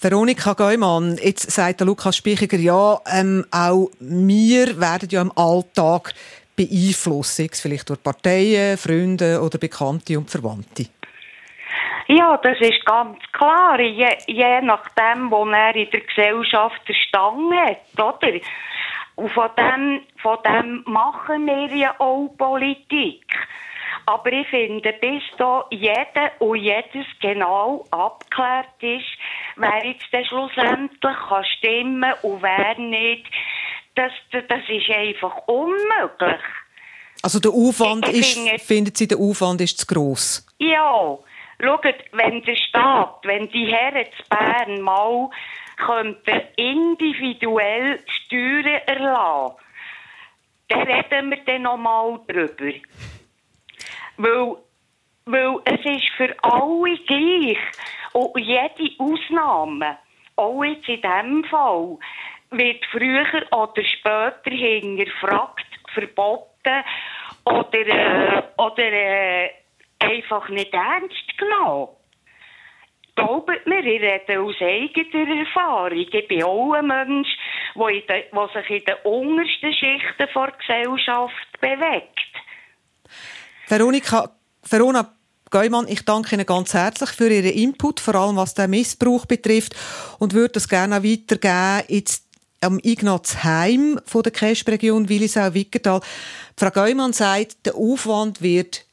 Veronika 0.00 0.54
Geumann, 0.54 1.16
jetzt 1.22 1.48
sagt 1.48 1.78
der 1.78 1.86
Lukas 1.86 2.16
Spichiger, 2.16 2.58
ja, 2.58 3.00
ähm, 3.06 3.46
auch 3.52 3.88
wir 4.00 4.80
werden 4.80 5.08
ja 5.12 5.22
im 5.22 5.30
Alltag 5.36 6.12
beeinflussen, 6.56 7.48
vielleicht 7.52 7.88
durch 7.88 8.02
Parteien, 8.02 8.76
Freunde 8.78 9.40
oder 9.40 9.58
Bekannte 9.58 10.18
und 10.18 10.30
Verwandte? 10.30 10.86
Ja, 12.08 12.36
das 12.36 12.58
ist 12.60 12.84
ganz 12.84 13.18
klar. 13.32 13.80
Je, 13.80 14.08
je 14.26 14.60
nachdem, 14.60 15.30
wo 15.30 15.46
er 15.46 15.74
in 15.74 15.90
der 15.90 16.00
Gesellschaft 16.00 16.80
der 16.86 16.94
Stand 16.94 17.54
hat, 17.54 18.22
oder? 18.22 18.38
Und 19.14 19.30
von 19.32 19.50
dem, 19.56 20.02
von 20.20 20.38
dem 20.44 20.82
machen 20.86 21.46
wir 21.46 21.74
ja 21.74 21.94
auch 21.98 22.28
Politik. 22.36 23.24
Aber 24.06 24.32
ich 24.32 24.48
finde, 24.48 24.92
bis 24.94 25.22
da 25.38 25.64
jeder 25.70 26.32
und 26.40 26.56
jedes 26.56 27.06
genau 27.20 27.84
abgeklärt 27.90 28.66
ist, 28.80 29.06
wer 29.56 29.86
jetzt 29.86 30.28
schlussendlich 30.28 31.16
kann 31.28 31.44
stimmen 31.44 32.12
und 32.22 32.42
wer 32.42 32.78
nicht, 32.78 33.26
das, 33.94 34.12
das 34.30 34.60
ist 34.68 34.90
einfach 34.90 35.36
unmöglich. 35.46 36.40
Also 37.22 37.38
der 37.38 37.52
Aufwand 37.52 38.08
ich, 38.08 38.36
ist, 38.36 38.66
findet 38.66 38.96
Sie, 38.96 39.06
der 39.06 39.18
Aufwand 39.18 39.60
ist 39.60 39.78
zu 39.78 39.86
gross? 39.86 40.46
Ja. 40.58 41.18
Schaut, 41.60 41.84
wenn 42.10 42.42
der 42.42 42.56
Staat, 42.56 43.20
wenn 43.22 43.48
die 43.50 43.66
Herren 43.66 44.06
zu 44.16 44.28
Bern 44.28 44.80
mal 44.80 45.30
könnten 45.76 46.40
individuell 46.56 48.00
Steuern 48.06 48.80
erlassen, 48.86 49.56
dann 50.68 50.82
reden 50.82 51.30
wir 51.30 51.44
dann 51.44 51.62
noch 51.62 51.76
mal 51.76 52.18
drüber. 52.26 52.72
Weil, 54.16 54.56
weil 55.26 55.56
es 55.64 55.84
ist 55.84 56.10
für 56.16 56.34
alle 56.42 56.96
gleich. 57.06 57.58
Und 58.12 58.38
jede 58.38 58.92
Ausnahme, 58.98 59.98
auch 60.36 60.64
jetzt 60.64 60.88
in 60.88 61.00
diesem 61.00 61.44
Fall, 61.44 61.98
wird 62.52 62.84
früher 62.90 63.26
oder 63.50 63.84
später 63.84 64.50
hinterfragt, 64.50 65.66
verboten 65.94 66.84
oder, 67.44 67.78
äh, 67.78 68.42
oder 68.56 68.92
äh, 68.92 69.50
einfach 69.98 70.48
nicht 70.48 70.72
ernst 70.72 71.38
genommen. 71.38 71.88
Glaubt 73.14 73.66
mir, 73.66 73.80
ich 73.80 74.00
rede 74.00 74.40
aus 74.40 74.54
eigener 74.60 75.40
Erfahrung. 75.40 75.98
Ich 75.98 76.28
bin 76.28 76.42
auch 76.42 76.72
ein 76.72 76.86
Mensch, 76.86 77.28
der 77.74 77.86
sich 77.86 78.70
in 78.70 78.84
den 78.84 78.94
untersten 79.04 79.74
Schichten 79.74 80.28
der 80.34 80.52
Gesellschaft 80.58 81.60
bewegt. 81.60 82.18
Veronika, 83.68 84.30
Verona 84.62 85.12
Geumann, 85.50 85.86
ich 85.88 86.04
danke 86.06 86.34
Ihnen 86.34 86.46
ganz 86.46 86.72
herzlich 86.72 87.10
für 87.10 87.28
Ihren 87.28 87.52
Input, 87.52 88.00
vor 88.00 88.14
allem 88.14 88.36
was 88.36 88.54
den 88.54 88.70
Missbrauch 88.70 89.26
betrifft 89.26 89.76
und 90.18 90.32
würde 90.32 90.54
das 90.54 90.66
gerne 90.66 90.96
auch 90.96 91.04
weitergeben 91.04 91.86
ins 91.88 92.22
am 92.62 92.78
Ignaz 92.82 93.42
Heim 93.44 94.00
von 94.04 94.22
der 94.22 94.32
CRESP-Region 94.32 95.08
Willisau-Wickertal. 95.08 96.00
Frau 96.56 96.70
Geumann 96.70 97.12
sagt, 97.12 97.66
der 97.66 97.74
Aufwand 97.74 98.40
wird 98.40 98.84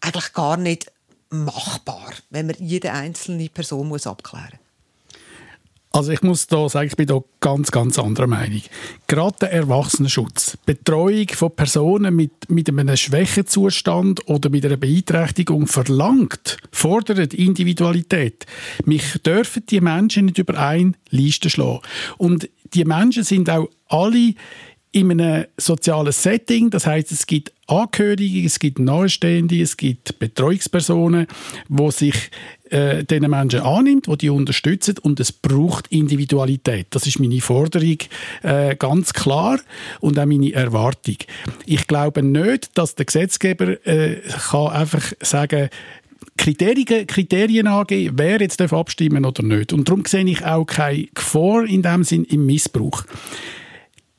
eigentlich 0.00 0.32
gar 0.32 0.56
nicht 0.56 0.92
machbar, 1.30 2.12
wenn 2.30 2.46
man 2.46 2.56
jede 2.58 2.92
einzelne 2.92 3.48
Person 3.48 3.88
muss 3.88 4.06
abklären 4.06 4.50
muss. 4.52 4.66
Also 5.96 6.12
ich 6.12 6.20
muss 6.20 6.46
da 6.46 6.68
sagen, 6.68 6.88
ich 6.88 6.96
bin 6.96 7.06
da 7.06 7.22
ganz, 7.40 7.70
ganz 7.70 7.98
anderer 7.98 8.26
Meinung. 8.26 8.60
Gerade 9.06 9.36
der 9.40 9.52
Erwachsenenschutz, 9.52 10.58
Betreuung 10.66 11.28
von 11.28 11.56
Personen 11.56 12.14
mit, 12.14 12.50
mit 12.50 12.68
einem 12.68 12.94
Schwächezustand 12.94 14.28
oder 14.28 14.50
mit 14.50 14.66
einer 14.66 14.76
Beeinträchtigung 14.76 15.66
verlangt, 15.66 16.58
fordert 16.70 17.32
Individualität. 17.32 18.44
Mich 18.84 19.22
dürfen 19.24 19.64
die 19.70 19.80
Menschen 19.80 20.26
nicht 20.26 20.36
über 20.36 20.58
eine 20.58 20.92
Liste 21.08 21.48
schlagen. 21.48 21.80
Und 22.18 22.50
die 22.74 22.84
Menschen 22.84 23.24
sind 23.24 23.50
auch 23.50 23.68
alle 23.88 24.34
in 24.92 25.10
einem 25.10 25.44
sozialen 25.58 26.12
Setting. 26.12 26.70
Das 26.70 26.86
heißt, 26.86 27.12
es 27.12 27.26
gibt 27.26 27.52
Angehörige, 27.66 28.46
es 28.46 28.58
gibt 28.58 28.78
Nahestehende, 28.78 29.60
es 29.60 29.76
gibt 29.76 30.18
Betreuungspersonen, 30.18 31.26
wo 31.68 31.90
sich 31.90 32.30
äh, 32.70 33.04
diesen 33.04 33.28
Menschen 33.28 33.60
annimmt, 33.60 34.08
wo 34.08 34.16
die 34.16 34.30
unterstützen 34.30 34.96
und 35.02 35.20
es 35.20 35.32
braucht 35.32 35.88
Individualität. 35.88 36.86
Das 36.90 37.06
ist 37.06 37.18
meine 37.18 37.40
Forderung 37.40 37.98
äh, 38.42 38.74
ganz 38.76 39.12
klar 39.12 39.60
und 40.00 40.18
auch 40.18 40.26
meine 40.26 40.52
Erwartung. 40.52 41.16
Ich 41.66 41.86
glaube 41.86 42.22
nicht, 42.22 42.70
dass 42.78 42.94
der 42.94 43.04
Gesetzgeber 43.04 43.84
äh, 43.86 44.22
kann 44.50 44.68
einfach 44.68 45.12
sagen 45.20 45.68
Kriterien, 46.36 47.06
Kriterien 47.06 47.66
angeben, 47.66 48.18
wer 48.18 48.40
jetzt 48.40 48.60
abstimmen 48.60 49.22
darf 49.22 49.38
oder 49.38 49.42
nicht. 49.42 49.72
Und 49.72 49.88
darum 49.88 50.04
sehe 50.04 50.24
ich 50.24 50.44
auch 50.44 50.64
keine 50.64 51.06
Gefahr 51.14 51.64
in 51.64 51.82
dem 51.82 52.04
Sinn 52.04 52.24
im 52.24 52.46
Missbrauch 52.46 53.04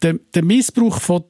der, 0.02 0.16
der 0.34 0.44
Missbrauch 0.44 1.00
von 1.00 1.24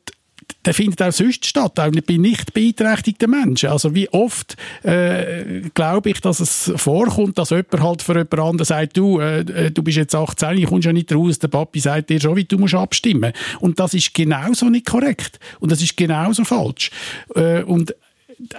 der 0.66 0.74
findet 0.74 1.02
auch 1.02 1.12
sonst 1.12 1.46
statt, 1.46 1.80
auch 1.80 1.92
bei 2.06 2.18
nicht 2.18 2.54
beeinträchtigten 2.54 3.30
Menschen. 3.30 3.70
Also 3.70 3.96
wie 3.96 4.10
oft 4.10 4.56
äh, 4.84 5.62
glaube 5.74 6.10
ich, 6.10 6.22
dass 6.22 6.40
es 6.40 6.72
vorkommt, 6.76 7.38
dass 7.38 7.52
jemand 7.52 7.82
halt 7.82 8.02
für 8.02 8.14
jemand 8.14 8.40
anderen 8.40 8.66
sagt, 8.66 8.98
du, 8.98 9.20
äh, 9.20 9.40
äh 9.40 9.72
du 9.72 9.82
bist 9.82 9.98
jetzt 9.98 10.16
18, 10.16 10.58
ich 10.58 10.66
kommst 10.66 10.86
ja 10.86 10.94
nicht 10.94 11.14
raus, 11.14 11.40
der 11.40 11.48
Papi 11.50 11.80
sagt 11.80 12.10
dir 12.10 12.20
schon, 12.20 12.36
wie 12.36 12.46
du 12.46 12.58
musst 12.58 12.76
abstimmen. 12.76 13.32
Und 13.60 13.80
das 13.80 13.94
ist 13.94 14.14
genauso 14.14 14.70
nicht 14.70 14.86
korrekt. 14.86 15.40
Und 15.60 15.72
das 15.72 15.82
ist 15.82 15.96
genauso 15.96 16.44
falsch. 16.44 16.92
Äh, 17.36 17.64
und 17.64 17.94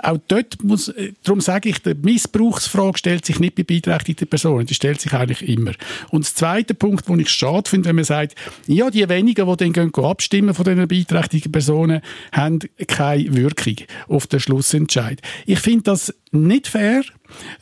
auch 0.03 0.19
dort 0.27 0.63
muss, 0.65 0.89
äh, 0.89 1.13
darum 1.23 1.41
sage 1.41 1.69
ich, 1.69 1.79
die 1.81 1.95
Missbrauchsfrage 1.95 2.99
stellt 2.99 3.25
sich 3.25 3.39
nicht 3.39 3.55
bei 3.55 3.63
beeinträchtigten 3.63 4.27
Personen, 4.27 4.67
die 4.67 4.75
stellt 4.75 5.01
sich 5.01 5.13
eigentlich 5.13 5.49
immer. 5.49 5.73
Und 6.11 6.27
der 6.27 6.35
zweite 6.35 6.75
Punkt, 6.75 7.09
den 7.09 7.21
ich 7.21 7.31
schade 7.31 7.69
finde, 7.69 7.89
wenn 7.89 7.97
man 7.97 8.05
sagt, 8.05 8.35
ja, 8.67 8.91
die 8.91 9.09
wenigen, 9.09 9.47
die 9.47 9.57
dann 9.57 9.73
gehen, 9.73 10.05
abstimmen 10.05 10.55
von 10.55 10.65
diesen 10.65 10.89
beeinträchtigten 10.89 11.53
Personen, 11.53 12.01
haben 12.33 12.59
keine 12.87 13.37
Wirkung 13.37 13.77
auf 14.09 14.27
den 14.27 14.41
Schlussentscheid. 14.41 15.21
Ich 15.47 15.61
finde 15.61 15.85
das 15.85 16.15
nicht 16.33 16.67
fair, 16.67 17.03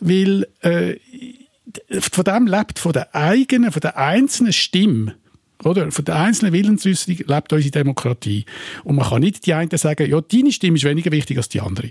weil 0.01 0.47
äh, 0.61 0.97
von 2.01 2.25
dem 2.25 2.47
lebt 2.47 2.79
von 2.79 2.93
der 2.93 3.15
eigenen, 3.15 3.73
von 3.73 3.81
der 3.81 3.99
einzelnen 3.99 4.53
Stimme 4.53 5.17
oder? 5.65 5.91
Von 5.91 6.05
der 6.05 6.17
einzelnen 6.17 6.53
Willensäußerung 6.53 7.19
lebt 7.27 7.53
unsere 7.53 7.71
Demokratie. 7.71 8.45
Und 8.85 8.97
man 8.97 9.07
kann 9.07 9.21
nicht 9.21 9.47
die 9.47 9.55
einen 9.55 9.71
sagen, 9.71 10.09
ja, 10.09 10.21
deine 10.21 10.53
Stimme 10.53 10.77
ist 10.77 10.85
weniger 10.85 11.11
wichtig 11.11 11.37
als 11.37 11.49
die 11.49 11.61
andere. 11.61 11.91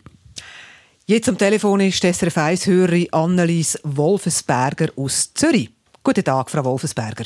Jetzt 1.07 1.29
am 1.29 1.37
Telefon 1.37 1.81
ist 1.81 2.01
SRF 2.01 2.37
1-Hörerin 2.37 3.13
Annelies 3.13 3.79
Wolfensberger 3.83 4.87
aus 4.95 5.33
Zürich. 5.33 5.69
Guten 6.03 6.23
Tag, 6.23 6.49
Frau 6.49 6.65
Wolfensberger. 6.65 7.25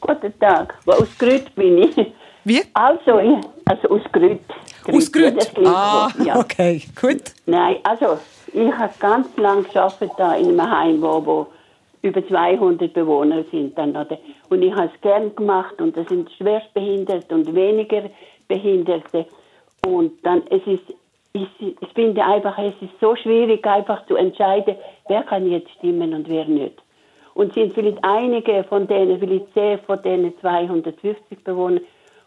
Guten 0.00 0.38
Tag. 0.38 0.74
Aus 0.86 1.08
Grüt 1.18 1.54
bin 1.54 1.78
ich. 1.78 1.96
Wie? 2.44 2.62
Also, 2.72 3.18
also 3.64 3.88
aus 3.90 4.02
Grüt. 4.12 4.40
Aus 4.90 5.12
Grüt? 5.12 5.50
Ah, 5.64 6.08
ja. 6.24 6.38
okay, 6.38 6.82
gut. 7.00 7.22
Nein, 7.46 7.76
also 7.82 8.18
ich 8.52 8.72
habe 8.72 8.92
ganz 8.98 9.28
lange 9.36 9.64
gearbeitet 9.64 10.12
da 10.16 10.34
in 10.34 10.48
einem 10.48 10.70
Heim, 10.70 11.02
wo, 11.02 11.24
wo 11.26 11.46
über 12.02 12.26
200 12.26 12.92
Bewohner 12.92 13.44
sind 13.50 13.76
dann. 13.76 13.90
Oder? 13.90 14.18
Und 14.48 14.62
ich 14.62 14.72
habe 14.74 14.90
es 14.94 15.00
gern 15.00 15.34
gemacht 15.34 15.80
und 15.80 15.96
das 15.96 16.08
sind 16.08 16.30
schwerstbehinderte 16.32 17.34
und 17.34 17.54
weniger 17.54 18.04
Behinderte. 18.48 19.26
Und 19.86 20.12
dann, 20.24 20.42
es 20.50 20.66
ist, 20.66 20.94
ich, 21.32 21.48
ich 21.60 21.88
finde 21.94 22.24
einfach, 22.24 22.58
es 22.58 22.74
ist 22.80 22.98
so 23.00 23.14
schwierig 23.16 23.66
einfach 23.66 24.06
zu 24.06 24.16
entscheiden, 24.16 24.76
wer 25.08 25.22
kann 25.22 25.50
jetzt 25.50 25.70
stimmen 25.72 26.14
und 26.14 26.28
wer 26.28 26.46
nicht. 26.46 26.80
Und 27.34 27.52
sind 27.54 27.74
vielleicht 27.74 27.98
einige 28.02 28.64
von 28.64 28.86
denen, 28.88 29.18
vielleicht 29.20 29.52
zehn 29.54 29.78
von 29.80 30.02
denen 30.02 30.36
250 30.40 31.44
Bewohner, 31.44 31.80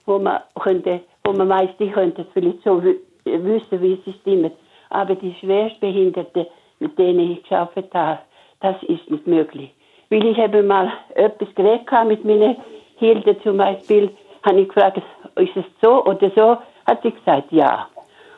wo 0.06 0.20
man 0.20 0.42
könnte, 0.60 1.02
wo 1.24 1.34
man 1.34 1.50
weiß, 1.50 1.70
die 1.80 1.90
könnten 1.90 2.26
vielleicht 2.34 2.64
so 2.64 2.82
wissen, 2.84 3.82
wie 3.82 4.00
sie 4.06 4.14
stimmen. 4.22 4.52
Aber 4.90 5.16
die 5.16 5.34
Schwerstbehinderten, 5.40 6.46
mit 6.80 6.98
denen 6.98 7.32
ich 7.32 7.44
geschafft 7.44 7.94
habe, 7.94 8.20
das 8.62 8.82
ist 8.84 9.10
nicht 9.10 9.28
möglich. 9.28 9.72
Weil 10.12 10.26
ich 10.26 10.38
habe 10.38 10.62
mal 10.62 10.92
etwas 11.16 11.48
geredet 11.56 11.88
mit 12.06 12.26
meiner 12.26 12.58
Hilde 12.98 13.42
zum 13.44 13.58
Beispiel, 13.58 14.10
habe 14.44 14.60
ich 14.60 14.68
gefragt, 14.68 15.02
ist 15.38 15.56
es 15.56 15.64
so 15.82 16.04
oder 16.04 16.30
so? 16.36 16.58
Hat 16.86 17.02
sie 17.02 17.12
gesagt, 17.12 17.50
ja. 17.52 17.88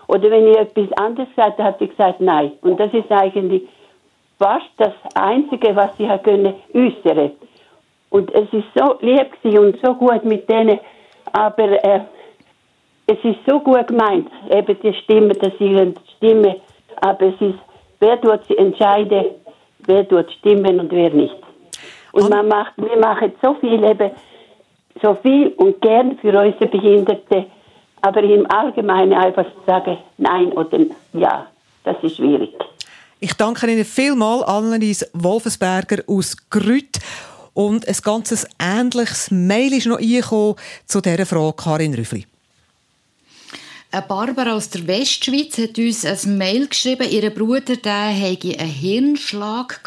Oder 0.08 0.30
wenn 0.30 0.48
ich 0.50 0.58
etwas 0.58 0.92
anderes 1.00 1.30
gesagt 1.30 1.58
habe, 1.58 1.64
hat 1.64 1.80
sie 1.80 1.88
gesagt, 1.88 2.22
nein. 2.22 2.52
Und 2.62 2.80
das 2.80 2.94
ist 2.94 3.12
eigentlich 3.12 3.64
fast 4.38 4.70
das 4.78 4.94
Einzige, 5.16 5.76
was 5.76 5.98
sie 5.98 6.08
können 6.24 6.54
äußern. 6.76 7.32
Und 8.12 8.32
es 8.36 8.54
ist 8.54 8.68
so 8.76 8.96
lieb 9.02 9.32
und 9.44 9.80
so 9.84 9.96
gut 9.96 10.24
mit 10.26 10.48
denen, 10.48 10.80
aber 11.32 11.84
äh, 11.84 12.02
es 13.08 13.18
ist 13.24 13.40
so 13.48 13.60
gut 13.60 13.88
gemeint, 13.88 14.30
eben 14.52 14.78
die 14.80 14.94
Stimme, 14.94 15.34
dass 15.34 15.58
sie 15.58 15.94
stimmen, 16.18 16.56
aber 17.02 17.26
es 17.26 17.42
ist, 17.42 17.60
wer 18.00 18.22
tut 18.22 18.44
sie 18.48 18.58
entscheiden, 18.60 19.26
wer 19.88 20.08
tut 20.08 20.32
stimmen 20.34 20.80
und 20.80 20.92
wer 20.92 21.10
nicht. 21.10 21.36
Und 22.14 22.30
man 22.30 22.48
macht, 22.48 22.74
wir 22.78 22.98
machen 22.98 23.34
so 23.42 23.56
viel 23.56 23.84
eben, 23.84 24.12
so 25.02 25.18
viel 25.22 25.48
und 25.58 25.82
gern 25.82 26.18
für 26.20 26.40
unsere 26.40 26.68
Behinderte, 26.68 27.48
aber 28.02 28.22
im 28.22 28.50
Allgemeinen 28.50 29.14
einfach 29.14 29.46
zu 29.46 29.66
sagen, 29.66 29.98
nein 30.18 30.52
oder 30.54 30.80
ja, 31.14 31.48
das 31.84 31.98
ist 32.04 32.18
schwierig. 32.18 32.54
Ich 33.20 33.34
danke 33.34 33.72
Ihnen 33.72 33.84
vielmals, 33.84 34.44
Annelies 34.44 35.10
Wolfensberger 35.14 36.04
aus 36.08 36.38
Grüt. 36.50 37.00
Und 37.54 37.88
ein 37.88 37.98
ganzes 38.04 38.48
ähnliches 38.60 39.32
Mail 39.32 39.74
ist 39.74 39.88
noch 39.88 40.00
eingekommen 40.00 40.56
zu 40.86 41.02
dieser 41.02 41.26
Frage, 41.26 41.56
Karin 41.56 41.94
Rüffli. 41.94 42.26
Barbara 44.02 44.54
aus 44.54 44.70
der 44.70 44.88
Westschweiz 44.88 45.60
hat 45.60 45.78
uns 45.78 46.04
ein 46.04 46.38
Mail 46.40 46.68
geschrieben, 46.68 47.08
ihr 47.12 47.30
Bruder 47.30 47.76
der 47.76 48.08
hätte 48.08 48.58
einen 48.58 48.72
Hirnschlag 48.72 49.82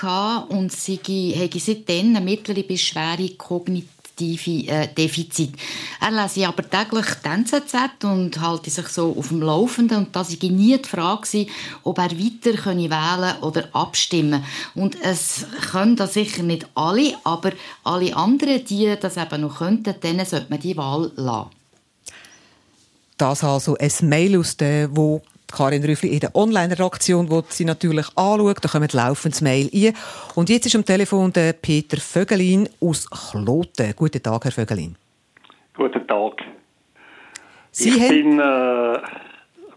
und 0.49 0.71
sie 0.71 1.35
hätte 1.35 1.59
seitdem 1.59 2.14
eine 2.14 2.25
mittlere 2.25 2.62
bis 2.62 2.83
schwere 2.83 3.29
kognitive 3.31 4.69
äh, 4.69 4.87
Defizit. 4.97 5.55
Er 6.01 6.12
lese 6.12 6.47
aber 6.47 6.62
täglich 6.71 7.07
die 7.25 7.29
NZZ 7.29 8.05
und 8.05 8.40
halte 8.40 8.71
sich 8.71 8.87
so 8.87 9.12
auf 9.19 9.29
dem 9.29 9.42
Laufenden 9.42 9.99
und 9.99 10.14
das 10.14 10.40
war 10.40 10.51
nie 10.51 10.79
die 10.79 10.88
Frage, 10.88 11.47
ob 11.83 11.99
er 11.99 12.12
weiter 12.12 12.64
wählen 12.64 13.42
oder 13.42 13.69
abstimmen 13.73 14.45
Und 14.77 14.97
es 15.03 15.47
können 15.73 15.97
das 15.97 16.14
sicher 16.14 16.45
nicht 16.45 16.64
alle, 16.77 17.14
aber 17.25 17.51
alle 17.83 18.14
anderen, 18.14 18.64
die 18.64 18.95
das 19.01 19.16
eben 19.16 19.40
noch 19.40 19.59
könnten, 19.59 19.99
denen 20.01 20.25
sollte 20.25 20.47
man 20.49 20.61
die 20.61 20.77
Wahl 20.77 21.11
lassen. 21.16 21.56
Das 23.18 23.42
also 23.42 23.76
ein 23.79 24.09
Mail 24.09 24.38
aus 24.38 24.57
der, 24.59 24.94
wo 24.94 25.22
Karin 25.50 25.85
Rüffli 25.85 26.11
in 26.11 26.20
der 26.20 26.35
Online-Redaktion, 26.35 27.31
wo 27.31 27.42
sie 27.48 27.64
natürlich 27.64 28.07
anschaut. 28.16 28.59
Da 28.62 28.68
kommt 28.68 28.92
laufend 28.92 29.40
Mail 29.40 29.70
ein. 29.72 29.94
Und 30.35 30.50
jetzt 30.50 30.66
ist 30.66 30.76
am 30.76 30.85
Telefon 30.85 31.33
der 31.33 31.55
Peter 31.55 31.96
Vögelin 31.96 32.68
aus 32.81 33.09
Kloten. 33.09 33.94
Guten 33.96 34.22
Tag, 34.22 34.44
Herr 34.44 34.52
Vögelin. 34.52 34.96
Guten 35.74 36.07
Tag. 36.07 36.42
Sie 37.70 37.88
ich 37.88 38.09
bin 38.09 38.38
äh, 38.38 38.42
ein 38.42 39.02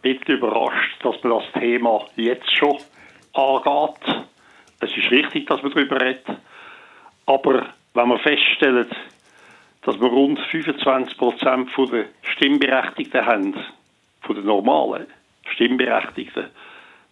bisschen 0.01 0.37
überrascht, 0.37 0.97
dass 1.03 1.15
man 1.23 1.39
das 1.39 1.61
Thema 1.61 2.05
jetzt 2.15 2.53
schon 2.55 2.77
angeht. 3.33 4.25
Es 4.81 4.89
ist 4.97 5.11
wichtig, 5.11 5.47
dass 5.47 5.61
man 5.61 5.71
darüber 5.71 6.01
redet. 6.01 6.25
Aber 7.25 7.67
wenn 7.93 8.07
man 8.07 8.19
feststellt, 8.19 8.89
dass 9.83 9.99
wir 9.99 10.07
rund 10.07 10.39
25 10.51 11.17
Prozent 11.17 11.69
der 11.77 12.05
Stimmberechtigten 12.39 13.25
haben, 13.25 13.53
von 14.21 14.35
den 14.35 14.45
normalen 14.45 15.07
Stimmberechtigten, 15.53 16.45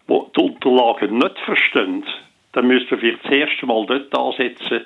die 0.07 0.21
die 0.35 0.41
Unterlagen 0.41 1.17
nicht 1.17 1.39
verstehen, 1.39 2.05
dann 2.53 2.67
müssen 2.67 2.89
wir 2.91 2.97
vielleicht 2.97 3.25
das 3.25 3.31
erste 3.31 3.65
Mal 3.65 3.85
dort 3.85 4.17
ansetzen, 4.17 4.85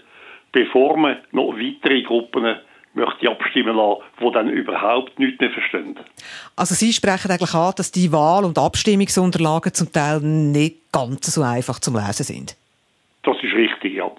bevor 0.52 0.98
man 0.98 1.18
noch 1.32 1.54
weitere 1.54 2.02
Gruppen 2.02 2.56
möchte 2.94 3.30
abstimmen 3.30 3.76
lassen, 3.76 4.02
die 4.20 4.32
dann 4.32 4.50
überhaupt 4.50 5.20
nichts 5.20 5.40
mehr 5.40 5.52
verstehen. 5.52 5.98
Also 6.56 6.74
Sie 6.74 6.92
sprechen 6.92 7.30
eigentlich 7.30 7.54
an, 7.54 7.74
dass 7.78 7.92
die 7.92 8.12
Wahl- 8.12 8.44
und 8.44 8.58
Abstimmungsunterlagen 8.58 9.74
zum 9.74 9.94
Teil 9.94 10.20
nicht 10.22 10.92
ganz 10.92 11.28
so 11.34 11.44
einfach 11.44 11.80
zum 11.80 11.96
Lesen 11.96 12.24
sind. 12.24 12.58
Das 13.24 13.38
ist 13.38 13.54
richtig, 13.54 13.94
ja. 13.94 14.12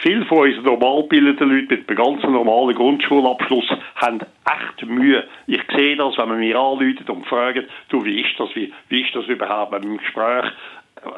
Viele 0.00 0.24
von 0.26 0.38
unseren 0.38 0.64
normalbildeten 0.64 1.48
Leuten 1.48 1.68
mit 1.68 1.88
einem 1.88 1.96
ganz 1.98 2.22
normalen 2.22 2.76
Grundschulabschluss 2.76 3.68
haben 3.96 4.20
echt 4.20 4.86
Mühe. 4.86 5.24
Ich 5.46 5.60
sehe 5.74 5.96
das, 5.96 6.16
wenn 6.16 6.28
man 6.28 6.38
mir 6.38 6.56
anruft 6.56 7.08
und 7.10 7.26
fragt, 7.26 7.68
du, 7.88 8.04
wie 8.04 8.20
ist 8.20 8.38
das, 8.38 8.48
wie, 8.54 8.72
wie 8.88 9.02
ist 9.02 9.14
das 9.14 9.26
überhaupt 9.26 9.72
dem 9.82 9.98
Gespräch? 9.98 10.44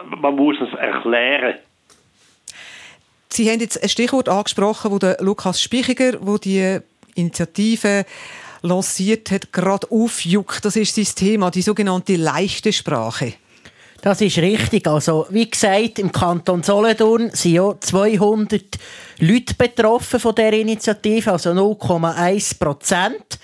Man 0.07 0.35
muss 0.35 0.57
es 0.61 0.73
erklären. 0.79 1.55
Sie 3.29 3.51
haben 3.51 3.61
jetzt 3.61 3.83
ein 3.83 3.89
Stichwort 3.89 4.29
angesprochen, 4.29 4.91
wo 4.91 4.99
der 4.99 5.19
Lukas 5.21 5.63
Spichiger, 5.63 6.15
wo 6.21 6.39
die 6.39 6.79
Initiative 7.15 8.05
lanciert 8.63 9.31
hat, 9.31 9.53
gerade 9.53 9.87
aufjuckt. 9.91 10.65
Das 10.65 10.77
ist 10.77 10.95
sein 10.95 11.07
Thema, 11.15 11.51
die 11.51 11.63
sogenannte 11.63 12.17
leichte 12.17 12.73
Sprache. 12.73 13.35
Das 14.03 14.21
ist 14.23 14.39
richtig. 14.39 14.87
Also, 14.87 15.27
wie 15.31 15.49
gesagt, 15.49 15.99
im 15.99 16.11
Kanton 16.11 16.63
Solothurn 16.63 17.31
sind 17.33 17.53
ja 17.53 17.75
200 17.79 18.63
Leute 19.19 19.55
betroffen 19.55 20.19
von 20.19 20.35
der 20.35 20.55
Initiative, 20.55 21.33
also 21.33 21.51
0,1 21.51 22.59
Prozent. 22.59 23.39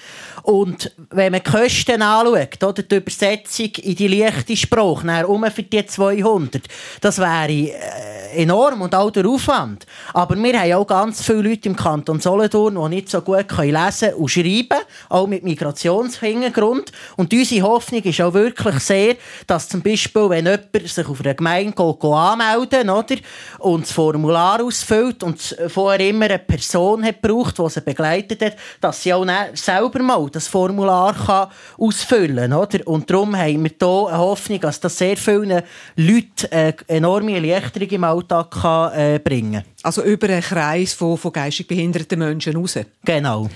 Und 0.47 0.93
wenn 1.11 1.33
man 1.33 1.43
die 1.45 1.51
Kosten 1.51 2.03
anschaut, 2.03 2.63
oder 2.63 2.83
die 2.85 2.95
Übersetzung 2.95 3.71
in 3.83 3.97
die 3.97 4.07
leichte 4.07 4.57
Sprache, 4.57 5.27
um 5.27 5.45
für 5.51 5.65
die 5.65 5.85
200, 5.85 6.63
das 7.01 7.19
wäre 7.19 7.51
äh, 7.51 8.43
enorm 8.43 8.83
und 8.83 8.95
auch 8.95 9.11
der 9.11 9.27
Aufwand. 9.27 9.87
Aber 10.13 10.37
wir 10.37 10.61
haben 10.61 10.73
auch 10.75 10.87
ganz 10.87 11.25
viele 11.25 11.43
Leute 11.43 11.69
im 11.69 11.75
Kanton 11.75 12.21
Solothurn, 12.21 12.77
die 12.81 12.95
nicht 12.95 13.11
so 13.11 13.23
gut 13.23 13.49
können 13.49 13.73
lesen 13.73 14.15
und 14.15 14.29
schreiben, 14.29 14.79
auch 15.09 15.27
mit 15.27 15.43
Migrationshintergrund. 15.43 16.93
Und 17.17 17.33
unsere 17.33 17.67
Hoffnung 17.67 18.03
ist 18.03 18.21
auch 18.21 18.35
wirklich 18.35 18.79
sehr, 18.79 19.17
dass 19.49 19.69
zum 19.69 19.83
Beispiel, 19.83 20.31
wenn 20.31 20.47
jemand 20.47 20.89
sich 20.89 21.09
auf 21.09 21.21
einer 21.23 21.35
Gemeinde 21.35 21.73
geht, 21.73 22.01
geht 22.01 22.11
anmelden 22.11 22.91
oder, 22.91 23.17
und 23.59 23.83
das 23.83 23.91
Formular 23.91 24.63
ausfüllt 24.63 25.25
und 25.25 25.57
vorher 25.67 26.09
immer 26.09 26.27
eine 26.27 26.39
Person 26.39 27.05
hat 27.05 27.21
gebraucht, 27.21 27.59
die 27.59 27.69
sie 27.69 27.81
begleitet 27.81 28.43
hat, 28.43 28.57
dass 28.81 29.03
sie 29.03 29.13
auch 29.13 29.27
selber 29.55 30.03
mal 30.03 30.31
das 30.37 30.49
Formular 30.49 31.15
kann 31.15 31.49
ausfüllen 31.79 32.51
kann. 32.51 32.83
Und 32.85 33.11
darum 33.11 33.37
haben 33.37 33.65
wir 33.65 33.71
hier 33.79 34.09
eine 34.09 34.19
Hoffnung, 34.19 34.61
dass 34.61 34.81
das 34.81 34.97
sehr 34.97 35.17
vielen 35.17 35.63
Leuten 35.97 36.47
eine 36.51 36.75
enorme 36.87 37.35
Erleichterung 37.35 37.89
im 37.89 38.05
Alltag 38.05 38.51
kann, 38.51 38.93
äh, 38.93 39.19
bringen 39.19 39.55
kann. 39.55 39.65
Also 39.83 40.03
über 40.03 40.29
einen 40.29 40.43
Kreis 40.43 40.95
von, 40.95 41.17
von 41.17 41.33
geistig 41.33 41.67
behinderten 41.67 42.19
Menschen 42.19 42.57
raus? 42.57 42.79
Genau. 43.05 43.49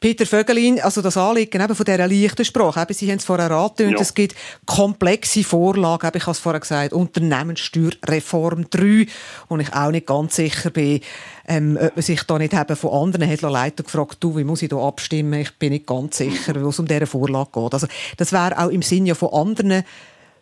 Peter 0.00 0.26
Vögelin, 0.26 0.80
also 0.80 1.02
das 1.02 1.16
Anliegen 1.16 1.60
eben 1.60 1.74
von 1.74 1.84
dieser 1.84 2.06
leichten 2.06 2.44
Sprache, 2.44 2.82
eben, 2.82 2.94
Sie 2.94 3.10
haben 3.10 3.18
es 3.18 3.24
vorher 3.24 3.50
angetönt, 3.50 3.94
ja. 3.94 4.00
es 4.00 4.14
gibt 4.14 4.36
komplexe 4.64 5.42
Vorlagen, 5.42 6.06
eben, 6.06 6.18
ich 6.18 6.22
habe 6.22 6.32
es 6.32 6.38
vorher 6.38 6.60
gesagt, 6.60 6.92
Unternehmenssteuerreform 6.92 8.70
3, 8.70 9.06
wo 9.48 9.56
ich 9.56 9.72
auch 9.74 9.90
nicht 9.90 10.06
ganz 10.06 10.36
sicher 10.36 10.70
bin, 10.70 11.00
ähm, 11.48 11.76
ob 11.80 11.96
man 11.96 12.02
sich 12.02 12.22
da 12.22 12.38
nicht 12.38 12.52
eben 12.52 12.76
von 12.76 12.92
anderen 12.92 13.28
hat 13.28 13.42
leiten 13.42 13.84
gefragt, 13.84 14.18
du, 14.20 14.36
wie 14.36 14.44
muss 14.44 14.62
ich 14.62 14.68
da 14.68 14.76
abstimmen? 14.76 15.40
Ich 15.40 15.58
bin 15.58 15.72
nicht 15.72 15.86
ganz 15.88 16.18
sicher, 16.18 16.62
wo 16.62 16.68
es 16.68 16.78
um 16.78 16.86
diese 16.86 17.06
Vorlage 17.06 17.50
geht. 17.52 17.74
Also 17.74 17.88
das 18.16 18.32
wäre 18.32 18.56
auch 18.56 18.68
im 18.68 18.82
Sinne 18.82 19.16
von 19.16 19.32
anderen 19.32 19.82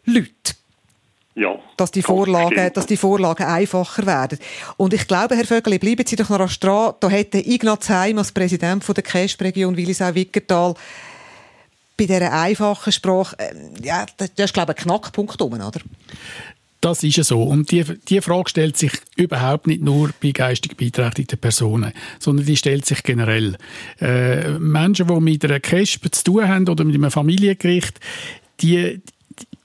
Leuten. 0.04 0.65
Ja, 1.38 1.58
dass, 1.76 1.90
die 1.90 2.00
Vorlagen, 2.00 2.72
dass 2.72 2.86
die 2.86 2.96
Vorlagen 2.96 3.44
einfacher 3.44 4.06
werden. 4.06 4.38
Und 4.78 4.94
ich 4.94 5.06
glaube, 5.06 5.36
Herr 5.36 5.44
Vögeli, 5.44 5.78
bleiben 5.78 6.06
Sie 6.06 6.16
doch 6.16 6.30
noch 6.30 6.50
dran. 6.54 6.94
Da 6.98 7.10
hätte 7.10 7.38
Ignaz 7.38 7.90
Heim 7.90 8.16
als 8.16 8.32
Präsident 8.32 8.82
von 8.82 8.94
der 8.94 9.04
KESP-Region 9.04 9.76
Willisau-Wickertal 9.76 10.74
bei 11.98 12.06
dieser 12.06 12.32
einfachen 12.32 12.92
Sprache, 12.92 13.36
äh, 13.38 13.52
ja, 13.82 14.06
das 14.16 14.30
ist, 14.34 14.54
glaube 14.54 14.72
ich, 14.72 14.78
ein 14.78 14.84
Knackpunkt 14.84 15.40
um, 15.42 15.52
oder? 15.52 15.80
Das 16.80 17.02
ist 17.02 17.22
so. 17.24 17.42
Und 17.42 17.70
die, 17.70 17.84
die 17.84 18.20
Frage 18.20 18.48
stellt 18.48 18.76
sich 18.76 18.92
überhaupt 19.16 19.66
nicht 19.66 19.82
nur 19.82 20.10
bei 20.22 20.30
geistig 20.30 20.76
beeinträchtigten 20.76 21.38
Personen, 21.38 21.92
sondern 22.18 22.46
die 22.46 22.56
stellt 22.56 22.86
sich 22.86 23.02
generell. 23.02 23.56
Äh, 24.00 24.58
Menschen, 24.58 25.08
die 25.08 25.20
mit 25.20 25.44
einer 25.44 25.60
KESP 25.60 26.14
zu 26.14 26.24
tun 26.24 26.48
haben 26.48 26.68
oder 26.68 26.84
mit 26.84 26.94
einem 26.94 27.10
Familiengericht, 27.10 27.98
die, 28.60 29.00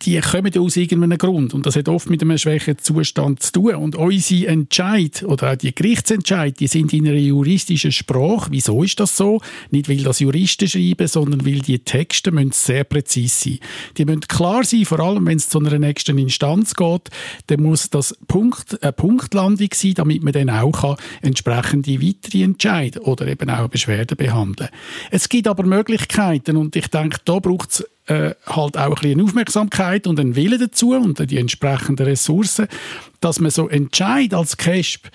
die 0.03 0.19
kommen 0.19 0.57
aus 0.57 0.77
irgendeinem 0.77 1.17
Grund. 1.17 1.53
Und 1.53 1.65
das 1.65 1.75
hat 1.75 1.87
oft 1.87 2.09
mit 2.09 2.21
einem 2.21 2.37
schwächeren 2.37 2.77
Zustand 2.79 3.43
zu 3.43 3.51
tun. 3.51 3.75
Und 3.75 3.95
unsere 3.95 4.47
Entscheid 4.47 5.23
oder 5.23 5.51
auch 5.51 5.55
die 5.55 5.73
Gerichtsentscheid, 5.75 6.59
die 6.59 6.67
sind 6.67 6.91
in 6.93 7.07
einer 7.07 7.17
juristischen 7.17 7.91
Sprache. 7.91 8.49
Wieso 8.51 8.83
ist 8.83 8.99
das 8.99 9.15
so? 9.15 9.41
Nicht, 9.69 9.89
weil 9.89 9.97
das 9.97 10.19
Juristen 10.19 10.67
schreiben, 10.67 11.07
sondern 11.07 11.45
weil 11.45 11.59
die 11.59 11.79
Texte 11.79 12.31
müssen 12.31 12.51
sehr 12.51 12.83
präzise 12.83 13.49
sein. 13.49 13.59
Die 13.97 14.05
müssen 14.05 14.21
klar 14.21 14.63
sein, 14.63 14.85
vor 14.85 14.99
allem 14.99 15.25
wenn 15.27 15.37
es 15.37 15.49
zu 15.49 15.59
einer 15.59 15.77
nächsten 15.77 16.17
Instanz 16.17 16.73
geht, 16.73 17.09
dann 17.47 17.61
muss 17.61 17.89
das 17.89 18.15
Punkt, 18.27 18.81
eine 18.81 18.93
Punktlandung 18.93 19.69
sein, 19.73 19.93
damit 19.93 20.23
man 20.23 20.33
dann 20.33 20.49
auch 20.49 20.71
kann 20.71 20.95
entsprechende 21.21 22.01
weitere 22.01 22.43
Entscheid 22.43 22.99
oder 23.01 23.27
eben 23.27 23.49
auch 23.49 23.59
eine 23.59 23.69
Beschwerde 23.69 24.15
behandeln. 24.15 24.69
Es 25.11 25.29
gibt 25.29 25.47
aber 25.47 25.63
Möglichkeiten 25.63 26.57
und 26.57 26.75
ich 26.75 26.87
denke, 26.87 27.19
da 27.23 27.39
braucht 27.39 27.71
es 27.71 27.85
äh, 28.11 28.35
halt 28.45 28.77
auch 28.77 28.97
ein 28.97 29.01
bisschen 29.01 29.21
Aufmerksamkeit 29.21 30.05
und 30.05 30.19
einen 30.19 30.35
Willen 30.35 30.59
dazu 30.59 30.91
und 30.91 31.31
die 31.31 31.37
entsprechenden 31.37 32.05
Ressourcen, 32.05 32.67
dass 33.21 33.39
man 33.39 33.51
so 33.51 33.69
Entscheid 33.69 34.33
als 34.33 34.57
CASP 34.57 35.07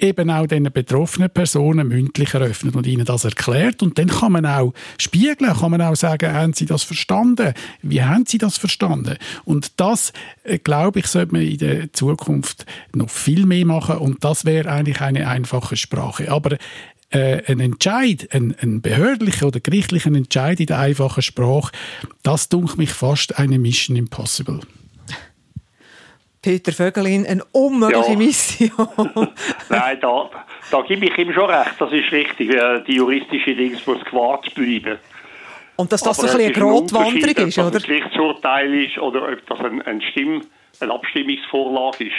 eben 0.00 0.30
auch 0.30 0.46
den 0.46 0.64
betroffenen 0.64 1.30
Personen 1.30 1.88
mündlich 1.88 2.34
eröffnet 2.34 2.74
und 2.74 2.86
ihnen 2.86 3.04
das 3.04 3.24
erklärt. 3.24 3.82
Und 3.82 3.98
dann 3.98 4.08
kann 4.08 4.32
man 4.32 4.46
auch 4.46 4.72
spiegeln, 4.98 5.52
kann 5.54 5.70
man 5.70 5.82
auch 5.82 5.94
sagen, 5.94 6.32
haben 6.32 6.54
sie 6.54 6.66
das 6.66 6.82
verstanden? 6.82 7.52
Wie 7.82 8.02
haben 8.02 8.24
sie 8.26 8.38
das 8.38 8.56
verstanden? 8.56 9.16
Und 9.44 9.78
das, 9.78 10.12
äh, 10.42 10.58
glaube 10.58 11.00
ich, 11.00 11.06
sollte 11.06 11.32
man 11.32 11.42
in 11.42 11.58
der 11.58 11.92
Zukunft 11.92 12.64
noch 12.94 13.10
viel 13.10 13.46
mehr 13.46 13.66
machen 13.66 13.98
und 13.98 14.24
das 14.24 14.44
wäre 14.44 14.70
eigentlich 14.70 15.00
eine 15.00 15.28
einfache 15.28 15.76
Sprache. 15.76 16.32
Aber 16.32 16.56
äh, 17.10 17.42
ein 17.46 17.60
Entscheid, 17.60 18.28
ein, 18.32 18.54
ein 18.60 18.80
behördlicher 18.80 19.46
oder 19.46 19.60
gerichtlicher 19.60 20.12
Entscheid 20.12 20.60
in 20.60 20.66
der 20.66 20.78
einfachen 20.78 21.22
Sprache, 21.22 21.72
das 22.22 22.48
dunkelt 22.48 22.78
mich 22.78 22.90
fast 22.90 23.38
eine 23.38 23.58
Mission 23.58 23.96
Impossible. 23.96 24.60
Peter 26.42 26.72
Vögelin, 26.72 27.26
eine 27.26 27.44
unmögliche 27.52 28.12
ja. 28.12 28.16
Mission. 28.16 28.70
Nein, 29.68 29.98
da, 30.00 30.30
da 30.70 30.80
gebe 30.82 31.06
ich 31.06 31.18
ihm 31.18 31.32
schon 31.34 31.50
recht. 31.50 31.74
Das 31.78 31.92
ist 31.92 32.10
richtig. 32.12 32.50
Die 32.86 32.94
juristische 32.94 33.54
Dings 33.54 33.86
muss 33.86 34.02
gewahrt 34.04 34.54
bleiben. 34.54 34.98
Und 35.76 35.92
dass 35.92 36.02
das 36.02 36.18
Aber 36.18 36.28
so 36.28 36.38
ein 36.38 36.44
eine 36.44 36.52
Grotwanderung 36.52 37.48
ist, 37.48 37.58
oder? 37.58 37.66
Ob 37.66 37.72
das 37.72 37.84
ein 37.84 37.88
Gerichtsurteil 37.88 38.84
ist 38.84 38.98
oder 38.98 39.32
ob 39.32 39.46
das 39.46 39.60
ein, 39.60 39.82
ein 39.82 40.00
Stimm, 40.00 40.42
eine 40.80 40.92
Abstimmungsvorlage 40.92 42.04
ist. 42.04 42.14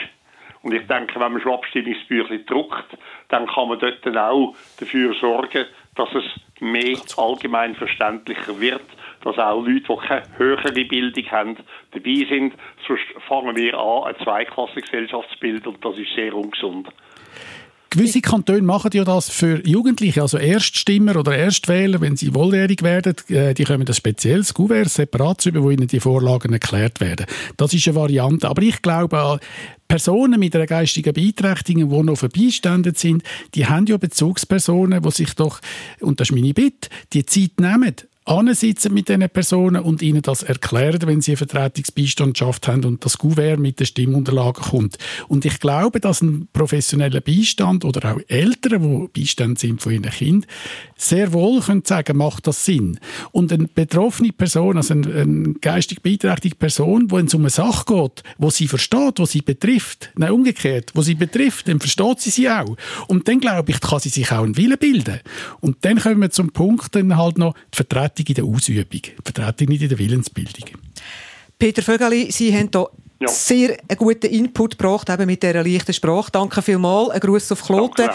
Und 0.64 0.74
ich 0.74 0.86
denke, 0.88 1.20
wenn 1.20 1.34
man 1.34 1.42
schon 1.42 1.54
Abstimmungsbücher 1.54 2.38
druckt, 2.40 2.98
dann 3.30 3.48
kann 3.48 3.70
man 3.70 3.80
dort 3.80 4.06
dann 4.06 4.18
auch 4.18 4.56
dafür 4.80 5.14
sorgen, 5.20 5.66
dass 5.96 6.10
es 6.14 6.24
mehr 6.60 6.98
allgemein 7.18 7.76
verständlicher 7.76 8.60
wird, 8.60 8.84
dass 9.24 9.38
auch 9.38 9.66
Leute, 9.66 9.82
die 9.82 10.08
keine 10.08 10.38
höhere 10.38 10.72
Bildung 10.72 11.32
haben, 11.32 11.58
dabei 11.92 12.26
sind. 12.30 12.54
Sonst 12.88 13.04
fangen 13.28 13.56
wir 13.56 13.78
an, 13.78 14.04
ein 14.04 14.24
Zweiklassengesellschaftsbild 14.24 15.66
und 15.68 15.84
das 15.84 15.98
ist 15.98 16.14
sehr 16.16 16.34
ungesund. 16.34 16.90
Gewisse 17.94 18.22
Kantone 18.22 18.62
machen 18.62 18.92
ja 18.94 19.04
das 19.04 19.30
für 19.30 19.68
Jugendliche, 19.68 20.22
also 20.22 20.38
Erststimmer 20.38 21.18
oder 21.18 21.36
Erstwähler, 21.36 22.00
wenn 22.00 22.16
sie 22.16 22.32
volljährig 22.32 22.84
werden, 22.84 23.16
äh, 23.28 23.54
die 23.54 23.66
kommen 23.66 23.86
ein 23.86 23.94
spezielles 23.94 24.54
Kuvert 24.54 24.88
separat 24.88 25.46
über, 25.46 25.62
wo 25.62 25.72
ihnen 25.72 25.88
die 25.88 26.00
Vorlagen 26.00 26.54
erklärt 26.54 27.02
werden. 27.02 27.26
Das 27.58 27.74
ist 27.74 27.86
eine 27.90 27.98
Variante. 27.98 28.48
Aber 28.48 28.62
ich 28.62 28.82
glaube, 28.82 29.42
Personen 29.92 30.40
mit 30.40 30.56
einer 30.56 30.68
geistigen 30.68 31.12
Beeinträchtigung, 31.12 31.90
die 31.90 32.04
noch 32.04 32.16
verbeiständend 32.16 32.98
sind, 32.98 33.24
die 33.56 33.66
haben 33.66 33.88
ja 33.88 33.98
Bezugspersonen, 33.98 35.04
die 35.04 35.12
sich 35.12 35.34
doch, 35.34 35.60
und 36.00 36.22
das 36.22 36.30
ist 36.30 36.34
meine 36.34 36.54
Bitte, 36.54 36.88
die 37.12 37.26
Zeit 37.26 37.60
nehmen, 37.60 37.96
ansitzen 38.26 38.94
mit 38.94 39.10
diesen 39.10 39.28
Personen 39.30 39.82
und 39.82 40.02
ihnen 40.02 40.22
das 40.22 40.44
erklären, 40.44 41.02
wenn 41.06 41.22
sie 41.22 41.32
eine 41.32 41.38
Vertretungsbeistandschaft 41.38 42.68
haben 42.68 42.86
und 42.86 43.04
das 43.04 43.18
Gouverne 43.18 43.62
mit 43.62 43.80
den 43.80 43.88
Stimmunterlagen 43.88 44.64
kommt. 44.64 44.98
Und 45.28 45.44
ich 45.44 45.60
glaube, 45.60 46.00
dass 46.00 46.22
ein 46.22 46.48
professioneller 46.54 47.22
Beistand 47.22 47.84
oder 47.84 48.14
auch 48.14 48.20
Eltern, 48.28 49.10
die 49.16 49.22
Beistand 49.22 49.58
sind 49.58 49.82
von 49.82 49.94
ihren 49.94 50.04
Kindern, 50.04 50.46
sehr 50.96 51.34
wohl 51.34 51.62
können 51.62 51.84
sagen, 51.84 52.18
macht 52.18 52.46
das 52.46 52.64
Sinn. 52.64 53.00
Und 53.32 53.52
eine 53.52 53.68
betroffene 53.68 54.32
Person, 54.32 54.78
also 54.78 54.94
eine, 54.94 55.14
eine 55.14 55.54
geistig 55.56 56.04
beeinträchtigte 56.04 56.58
Person, 56.58 57.10
wo 57.10 57.18
es 57.18 57.34
um 57.34 57.42
eine 57.42 57.50
Sache 57.50 57.86
geht, 57.88 58.24
wo 58.38 58.52
sie 58.52 58.68
versteht, 58.68 59.18
wo 59.18 59.26
sie 59.26 59.42
betrifft, 59.42 60.12
nein, 60.16 60.32
umgekehrt, 60.32 60.92
wo 60.94 61.02
sie 61.02 61.16
betrifft, 61.16 61.68
dann 61.68 61.80
versteht 61.80 62.20
sie 62.20 62.30
sie 62.30 62.50
auch. 62.50 62.78
Und 63.08 63.28
dann, 63.28 63.40
glaube 63.40 63.72
ich, 63.72 63.82
kann 63.82 64.00
sie 64.00 64.10
sich 64.10 64.32
auch 64.32 64.44
einen 64.44 64.58
Willen 64.58 64.78
bilden. 64.78 65.22
Und 65.60 65.78
dann 65.82 66.00
kommen 66.00 66.22
wir 66.22 66.30
zum 66.30 66.52
Punkt, 66.52 66.96
dann 66.96 67.18
halt 67.18 67.40
noch 67.40 67.56
die 67.74 67.78
Vertretung 67.78 68.11
Vertretung 68.12 68.26
in 68.28 68.34
der 68.36 68.46
Ausübung, 68.46 69.02
Vertretung 69.24 69.68
nicht 69.70 69.82
in 69.82 69.90
der 69.90 70.00
Willensbildung. 70.00 70.70
Peter 71.58 71.82
Vögeli, 71.82 72.32
Sie 72.32 72.54
haben 72.56 72.70
hier 72.72 72.90
ja. 73.20 73.28
sehr 73.28 73.78
einen 73.88 73.98
guten 73.98 74.28
Input 74.28 74.78
gebracht, 74.78 75.10
eben 75.10 75.26
mit 75.26 75.44
dieser 75.44 75.64
leichten 75.64 75.94
Sprache. 75.94 76.32
Danke 76.32 76.62
vielmals. 76.62 77.12
Ein 77.12 77.20
Gruß 77.20 77.52
auf 77.52 77.64
Kloten. 77.64 78.10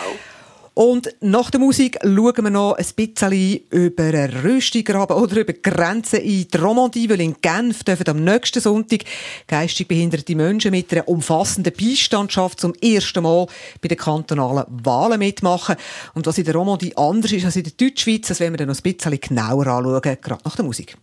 Und 0.79 1.09
nach 1.23 1.51
der 1.51 1.59
Musik 1.59 1.97
schauen 2.03 2.37
wir 2.37 2.51
noch 2.51 2.75
ein 2.75 2.85
bisschen 2.95 3.61
über 3.71 4.03
einen 4.05 4.41
Röstigraben 4.41 5.17
oder 5.23 5.41
über 5.41 5.55
Grenzen 5.55 6.21
in 6.21 6.49
die 6.49 6.57
Romandie, 6.59 7.09
weil 7.09 7.23
in 7.23 7.37
Genf 7.41 7.83
dürfen 7.83 8.07
am 8.11 8.23
nächsten 8.23 8.61
Sonntag 8.61 9.05
geistig 9.47 9.89
behinderte 9.89 10.37
Menschen 10.37 10.73
mit 10.73 10.93
einer 10.93 11.09
umfassenden 11.09 11.73
Beistandschaft 11.73 12.61
zum 12.61 12.75
ersten 12.75 13.23
Mal 13.23 13.47
bei 13.81 13.89
den 13.89 13.97
kantonalen 13.97 14.67
Wahlen 14.69 15.19
mitmachen. 15.19 15.77
Und 16.13 16.27
was 16.27 16.37
in 16.37 16.45
der 16.45 16.55
Romandie 16.55 16.95
anders 16.95 17.33
ist 17.33 17.47
als 17.47 17.57
in 17.57 17.65
der 17.65 17.73
Deutschschweiz, 17.73 18.29
das 18.29 18.41
werden 18.41 18.53
wir 18.53 18.59
dann 18.59 18.69
noch 18.69 18.77
ein 18.77 18.83
bisschen 18.83 19.19
genauer 19.19 19.67
anschauen, 19.67 20.03
gerade 20.03 20.45
nach 20.45 20.57
der 20.57 20.65
Musik. 20.67 20.99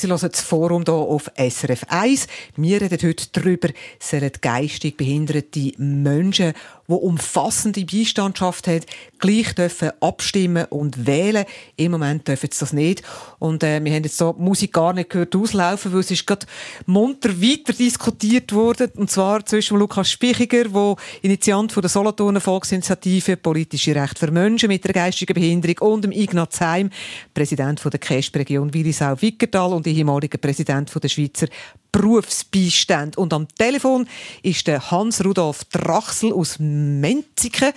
Sie 0.00 0.06
hören 0.06 0.30
das 0.30 0.42
Forum 0.42 0.84
hier 0.86 0.94
auf 0.94 1.28
SRF 1.36 1.82
1. 1.88 2.28
Wir 2.54 2.80
reden 2.80 3.00
heute 3.02 3.26
darüber, 3.32 3.68
sollen 3.98 4.30
geistig 4.40 4.96
behinderte 4.96 5.72
Menschen, 5.76 6.52
die 6.86 6.92
umfassende 6.92 7.84
Beistandschaft 7.84 8.68
haben, 8.68 8.84
gleich 9.18 9.54
dürfen 9.56 9.90
abstimmen 10.00 10.66
und 10.70 11.04
wählen. 11.06 11.44
Im 11.74 11.90
Moment 11.90 12.28
dürfen 12.28 12.48
sie 12.52 12.60
das 12.60 12.72
nicht. 12.72 13.02
Und 13.40 13.64
äh, 13.64 13.82
wir 13.84 13.92
haben 13.92 14.04
jetzt 14.04 14.16
so 14.16 14.32
die 14.34 14.40
Musik 14.42 14.72
gar 14.72 14.92
nicht 14.92 15.10
gehört 15.10 15.34
auslaufen, 15.34 15.92
weil 15.92 16.00
es 16.00 16.12
ist 16.12 16.26
gerade 16.28 16.46
munter 16.86 17.42
weiter 17.42 17.72
diskutiert 17.72 18.52
worden. 18.52 18.92
Und 18.94 19.10
zwar 19.10 19.44
zwischen 19.44 19.78
Lukas 19.78 20.12
Spichiger, 20.12 20.64
der 20.64 20.96
Initiant 21.22 21.72
von 21.72 21.80
der 21.80 21.90
Solothurner 21.90 22.40
Volksinitiative 22.40 23.36
Politische 23.36 23.96
Rechte 23.96 24.26
für 24.26 24.30
Menschen 24.30 24.68
mit 24.68 24.84
einer 24.84 24.94
geistigen 24.94 25.34
Behinderung 25.34 25.92
und 25.92 26.04
dem 26.04 26.12
Ignaz 26.12 26.60
Heim, 26.60 26.88
Präsident 27.34 27.80
von 27.80 27.90
der 27.90 27.98
KESP-Region 27.98 28.72
Willisau-Wickertal 28.72 29.72
und 29.72 29.87
ehemaliger 29.88 30.38
Präsident 30.38 30.90
von 30.90 31.00
der 31.00 31.08
Schweizer 31.08 31.48
Berufsbeistand. 31.92 33.16
Und 33.16 33.32
am 33.32 33.48
Telefon 33.48 34.06
ist 34.42 34.66
der 34.66 34.90
Hans-Rudolf 34.90 35.64
Drachsel 35.66 36.32
aus 36.32 36.58
Menziken. 36.58 37.72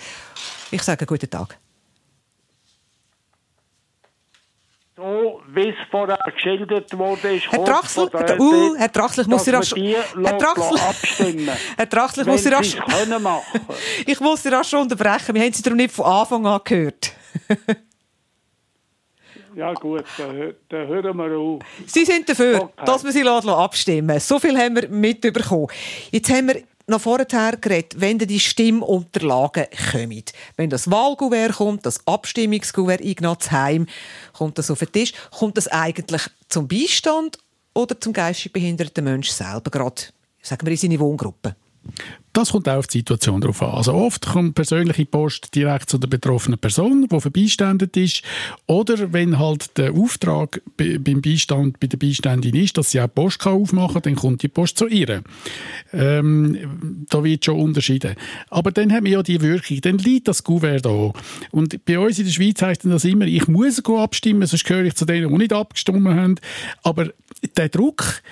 Ich 0.70 0.82
sage 0.82 1.06
guten 1.06 1.30
Tag. 1.30 1.58
So, 4.94 5.40
wie 5.48 5.70
es 5.70 5.74
vorher 5.90 6.18
geschildert 6.32 6.96
wurde, 6.96 7.34
ist 7.34 7.50
Herr 7.50 7.64
Drachsel, 7.64 8.08
der 8.10 8.38
uh, 8.38 8.76
Herr 8.76 8.88
Drachsel, 8.88 9.22
ich 9.22 9.28
muss 9.28 9.46
wir 9.46 9.54
rasch, 9.54 9.74
Herr 9.74 10.38
Drachsel, 10.38 10.78
abstimmen. 10.88 11.50
Herr 11.76 11.86
Drachsel, 11.86 12.22
ich 12.22 12.28
muss 12.28 12.42
sie 12.44 12.48
rasch, 12.50 12.76
ich 14.06 14.20
muss 14.20 14.42
dir 14.42 14.52
rasch 14.52 14.68
schon 14.68 14.82
unterbrechen. 14.82 15.34
Wir 15.34 15.42
haben 15.42 15.52
Sie 15.52 15.62
darum 15.62 15.78
nicht 15.78 15.92
von 15.92 16.04
Anfang 16.04 16.46
an 16.46 16.60
gehört. 16.62 17.12
Ja 19.54 19.72
gut, 19.74 20.04
dann, 20.18 20.30
hö- 20.36 20.54
dann 20.68 20.86
hören 20.88 21.16
wir 21.16 21.36
auf. 21.38 21.62
Sie 21.86 22.04
sind 22.04 22.28
dafür, 22.28 22.62
Okay. 22.62 22.82
dass 22.86 23.04
wir 23.04 23.12
sie 23.12 23.22
lassen 23.22 23.48
abstimmen 23.50 24.18
So 24.20 24.38
viel 24.38 24.56
haben 24.58 24.76
wir 24.76 24.88
mitbekommen. 24.88 25.66
Jetzt 26.10 26.30
haben 26.30 26.48
wir 26.48 26.62
noch 26.86 27.00
vorher 27.00 27.26
geredet, 27.60 27.94
wenn 28.00 28.18
die 28.18 28.40
Stimmunterlagen 28.40 29.66
kommen. 29.92 30.22
Wenn 30.56 30.70
das 30.70 30.90
Wahlgouvert 30.90 31.52
kommt, 31.52 31.86
das 31.86 32.04
Abstimmungsgouvert 32.06 33.00
Ignaz 33.00 33.50
Heim, 33.50 33.86
kommt 34.32 34.58
das 34.58 34.70
auf 34.70 34.80
den 34.80 34.90
Tisch, 34.92 35.12
kommt 35.30 35.56
das 35.56 35.68
eigentlich 35.68 36.22
zum 36.48 36.66
Beistand 36.68 37.38
oder 37.74 37.98
zum 38.00 38.12
geistig 38.12 38.52
behinderten 38.52 39.04
Menschen 39.04 39.32
selber, 39.32 39.70
gerade, 39.70 40.02
sagen 40.42 40.66
wir, 40.66 40.72
in 40.72 40.76
seine 40.76 40.98
Wohngruppe? 41.00 41.54
Das 42.34 42.52
kommt 42.52 42.66
auch 42.66 42.78
auf 42.78 42.86
die 42.86 42.98
Situation 42.98 43.42
drauf 43.42 43.62
an. 43.62 43.72
Also 43.72 43.92
oft 43.92 44.26
kommt 44.26 44.54
persönliche 44.54 45.04
Post 45.04 45.54
direkt 45.54 45.90
zu 45.90 45.98
der 45.98 46.08
betroffenen 46.08 46.58
Person, 46.58 47.06
die 47.06 47.20
verbeistandet 47.20 47.94
ist. 47.96 48.22
Oder 48.66 49.12
wenn 49.12 49.38
halt 49.38 49.76
der 49.76 49.92
Auftrag 49.92 50.62
be- 50.76 50.98
beim 50.98 51.20
Beistand, 51.20 51.78
bei 51.78 51.88
der 51.88 51.98
Beiständin 51.98 52.56
ist, 52.56 52.78
dass 52.78 52.90
sie 52.90 53.00
auch 53.02 53.14
Post 53.14 53.38
kann 53.40 53.52
aufmachen 53.52 53.94
kann, 53.94 54.02
dann 54.02 54.14
kommt 54.14 54.42
die 54.42 54.48
Post 54.48 54.78
zu 54.78 54.86
ihr. 54.86 55.22
Ähm, 55.92 57.04
da 57.10 57.22
wird 57.22 57.44
schon 57.44 57.60
unterschieden. 57.60 58.14
Aber 58.48 58.72
dann 58.72 58.92
haben 58.92 59.04
wir 59.04 59.12
ja 59.12 59.22
die 59.22 59.40
Wirkung, 59.42 59.82
dann 59.82 59.98
liegt 59.98 60.28
das 60.28 60.42
Gouvert 60.42 60.86
da. 60.86 61.12
Und 61.50 61.84
bei 61.84 61.98
uns 61.98 62.18
in 62.18 62.24
der 62.24 62.32
Schweiz 62.32 62.58
dann 62.60 62.92
das 62.92 63.04
immer, 63.04 63.26
ich 63.26 63.46
muss 63.46 63.84
abstimmen, 63.84 64.46
sonst 64.46 64.64
gehöre 64.64 64.84
ich 64.86 64.94
zu 64.94 65.04
denen, 65.04 65.28
die 65.28 65.36
nicht 65.36 65.52
abgestimmt 65.52 66.08
haben. 66.08 66.36
Aber 66.82 67.10
der 67.56 67.68
Druck, 67.68 68.22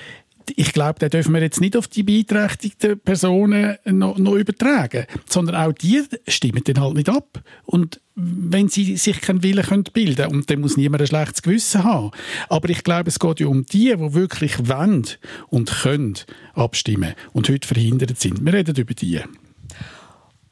ich 0.56 0.72
glaube, 0.72 0.98
den 0.98 1.10
dürfen 1.10 1.34
wir 1.34 1.40
jetzt 1.40 1.60
nicht 1.60 1.76
auf 1.76 1.88
die 1.88 2.02
beeinträchtigten 2.02 2.98
Personen 3.00 3.76
noch, 3.84 4.18
noch 4.18 4.34
übertragen, 4.34 5.06
sondern 5.28 5.56
auch 5.56 5.72
die 5.72 6.02
stimmen 6.28 6.62
dann 6.64 6.80
halt 6.80 6.94
nicht 6.94 7.08
ab. 7.08 7.42
Und 7.64 8.00
wenn 8.14 8.68
sie 8.68 8.96
sich 8.96 9.20
keinen 9.20 9.42
Willen 9.42 9.64
können 9.64 9.84
bilden 9.84 10.16
können, 10.16 10.36
und 10.36 10.50
dann 10.50 10.60
muss 10.60 10.76
niemand 10.76 11.02
ein 11.02 11.06
schlechtes 11.06 11.42
Gewissen 11.42 11.84
haben. 11.84 12.10
Aber 12.48 12.68
ich 12.68 12.84
glaube, 12.84 13.08
es 13.08 13.18
geht 13.18 13.40
ja 13.40 13.46
um 13.46 13.64
die, 13.66 13.94
die 13.96 14.14
wirklich 14.14 14.68
wollen 14.68 15.06
und 15.48 15.70
können 15.70 16.14
abstimmen 16.54 17.14
und 17.32 17.48
heute 17.48 17.66
verhindert 17.66 18.18
sind. 18.18 18.44
Wir 18.44 18.52
reden 18.52 18.76
über 18.76 18.94
die. 18.94 19.20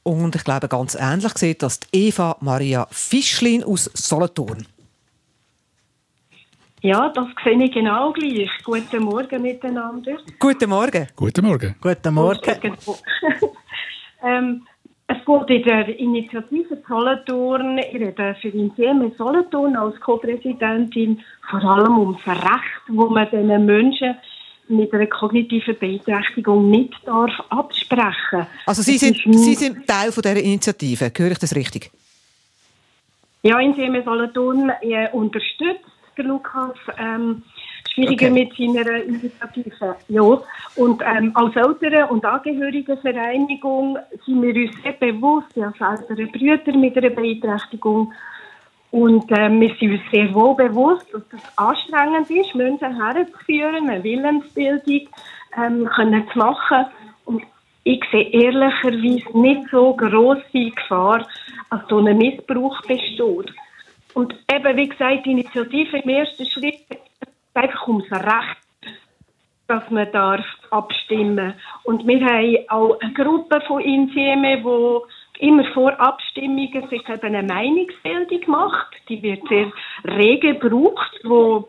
Und 0.02 0.34
ich 0.34 0.44
glaube, 0.44 0.68
ganz 0.68 0.96
ähnlich 0.98 1.36
sieht 1.36 1.62
das 1.62 1.80
die 1.80 2.08
Eva 2.08 2.36
Maria 2.40 2.88
Fischlin 2.90 3.62
aus 3.62 3.90
Solothurn. 3.92 4.66
Ja, 6.82 7.08
das 7.08 7.26
sehe 7.42 7.62
ich 7.62 7.72
genau 7.72 8.12
gleich. 8.12 8.50
Guten 8.64 9.02
Morgen 9.02 9.42
miteinander. 9.42 10.18
Guten 10.38 10.70
Morgen. 10.70 11.08
Guten 11.16 11.44
Morgen. 11.44 11.74
Guten 11.80 12.14
Morgen. 12.14 12.52
ähm, 14.22 14.66
es 15.08 15.16
geht 15.24 15.50
in 15.50 15.62
der 15.62 15.98
Initiative 15.98 16.82
Solothurn, 16.86 17.78
ich 17.78 17.94
rede 17.94 18.36
für 18.40 18.48
Insieme 18.48 19.10
Solothurn 19.16 19.74
als 19.74 19.98
Co-Präsidentin, 20.00 21.20
vor 21.50 21.64
allem 21.64 21.98
ums 21.98 22.26
Recht, 22.26 22.82
wo 22.88 23.08
man 23.08 23.28
den 23.30 23.64
Menschen 23.64 24.14
mit 24.68 24.92
einer 24.92 25.06
kognitiven 25.06 25.78
Beeinträchtigung 25.78 26.70
nicht 26.70 26.94
darf 27.06 27.32
absprechen 27.48 28.46
Also 28.66 28.82
Sie 28.82 28.98
sind, 28.98 29.16
Sie 29.16 29.54
sind 29.54 29.86
Teil 29.86 30.12
von 30.12 30.22
dieser 30.22 30.36
Initiative, 30.36 31.10
höre 31.16 31.30
ich 31.30 31.38
das 31.38 31.56
richtig? 31.56 31.90
Ja, 33.42 33.58
Insieme 33.60 34.02
Solothurn 34.04 34.70
äh, 34.82 35.08
unterstützt 35.12 35.87
der 36.18 36.26
Lukas 36.26 36.74
ähm, 36.98 37.42
Schwieriger 37.94 38.30
Okay. 38.30 38.30
mit 38.30 38.74
seiner 38.74 39.02
Initiative. 39.02 39.96
Ja. 40.08 40.22
Und 40.22 41.02
ähm, 41.02 41.32
als 41.34 41.56
Eltern- 41.56 42.10
und 42.10 42.24
Angehörigenvereinigung 42.24 43.98
sind 44.26 44.42
wir 44.42 44.54
uns 44.54 44.82
sehr 44.82 44.92
bewusst, 44.92 45.56
ja, 45.56 45.72
selber 45.78 46.30
Brüder 46.32 46.76
mit 46.76 46.96
einer 46.96 47.10
Beeinträchtigung. 47.10 48.12
Und 48.90 49.24
ähm, 49.36 49.60
wir 49.60 49.74
sind 49.78 49.92
uns 49.92 50.02
sehr 50.12 50.32
wohl 50.34 50.54
bewusst, 50.54 51.06
dass 51.12 51.22
es 51.32 51.58
anstrengend 51.58 52.30
ist, 52.30 52.54
Menschen 52.54 52.96
herzuführen, 52.96 53.88
eine 53.88 54.02
Willensbildung 54.02 55.08
ähm, 55.56 55.88
können 55.94 56.24
zu 56.32 56.38
machen. 56.38 56.86
Und 57.26 57.42
ich 57.84 58.02
sehe 58.10 58.28
ehrlicherweise 58.30 59.38
nicht 59.38 59.68
so 59.70 59.94
grosse 59.94 60.42
Gefahr, 60.52 61.26
als 61.70 61.82
so 61.88 61.98
ein 61.98 62.16
Missbrauch 62.16 62.80
besteht. 62.82 63.52
Und 64.18 64.34
eben, 64.52 64.76
wie 64.76 64.88
gesagt, 64.88 65.26
die 65.26 65.30
Initiative 65.30 65.98
im 65.98 66.08
ersten 66.08 66.44
Schritt 66.46 66.88
geht 66.90 66.98
einfach 67.54 67.86
ums 67.86 68.10
Recht, 68.10 68.58
dass 69.68 69.88
man 69.90 70.10
darf 70.10 70.44
abstimmen 70.70 71.54
Und 71.84 72.04
wir 72.04 72.26
haben 72.26 72.56
auch 72.68 72.98
eine 73.00 73.12
Gruppe 73.12 73.60
von 73.68 73.80
Insieme, 73.80 74.56
die 74.56 75.46
immer 75.46 75.64
vor 75.66 75.92
Abstimmungen 76.00 76.88
sich 76.90 77.08
eben 77.08 77.36
eine 77.36 77.44
Meinungsbildung 77.44 78.40
macht. 78.48 78.88
Die 79.08 79.22
wird 79.22 79.46
sehr 79.48 79.70
rege 80.04 80.56
gebraucht, 80.56 81.20
wo 81.22 81.68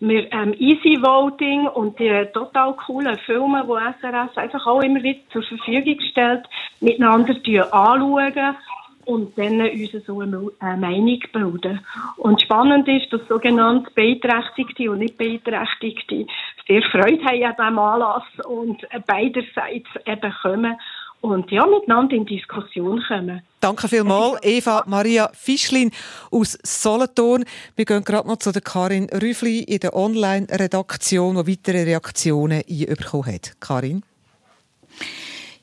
wir 0.00 0.30
ähm, 0.34 0.52
Easy 0.58 1.00
Voting 1.00 1.66
und 1.66 1.98
die 1.98 2.26
total 2.34 2.74
coolen 2.74 3.16
Filme, 3.20 3.64
die 3.64 4.06
SRS 4.06 4.36
einfach 4.36 4.66
auch 4.66 4.82
immer 4.82 5.02
wieder 5.02 5.20
zur 5.30 5.44
Verfügung 5.44 5.98
stellt, 6.10 6.44
miteinander 6.80 7.34
anschauen 7.72 8.56
und 9.04 9.36
dann 9.36 9.60
uns 9.60 9.90
so 10.06 10.20
eine 10.20 10.50
äh, 10.60 10.76
Meinung 10.76 11.20
bilden. 11.32 11.80
Und 12.16 12.42
spannend 12.42 12.88
ist, 12.88 13.12
dass 13.12 13.20
sogenannte 13.28 13.90
Beeinträchtigte 13.94 14.90
und 14.90 14.98
nicht 14.98 15.18
Beeinträchtigte 15.18 16.26
sehr 16.66 16.82
Freude 16.90 17.24
haben 17.24 17.44
an 17.44 17.54
diesem 17.56 17.78
Anlass 17.78 18.24
und 18.46 18.86
beiderseits 19.06 19.88
eben 20.06 20.34
kommen 20.42 20.76
und 21.22 21.50
ja, 21.52 21.64
miteinander 21.66 22.16
in 22.16 22.26
Diskussion 22.26 23.02
kommen. 23.06 23.42
Danke 23.60 23.88
vielmals, 23.88 24.40
Eva 24.42 24.82
Maria 24.86 25.30
Fischlin 25.32 25.92
aus 26.30 26.58
Solothurn. 26.64 27.44
Wir 27.76 27.84
gehen 27.84 28.02
gerade 28.02 28.28
noch 28.28 28.38
zu 28.38 28.50
der 28.50 28.60
Karin 28.60 29.08
Rüffli 29.08 29.60
in 29.60 29.78
der 29.78 29.94
Online-Redaktion, 29.94 31.36
die 31.36 31.52
weitere 31.52 31.84
Reaktionen 31.84 32.62
einbekommen 32.68 33.34
hat. 33.34 33.52
Karin? 33.60 34.02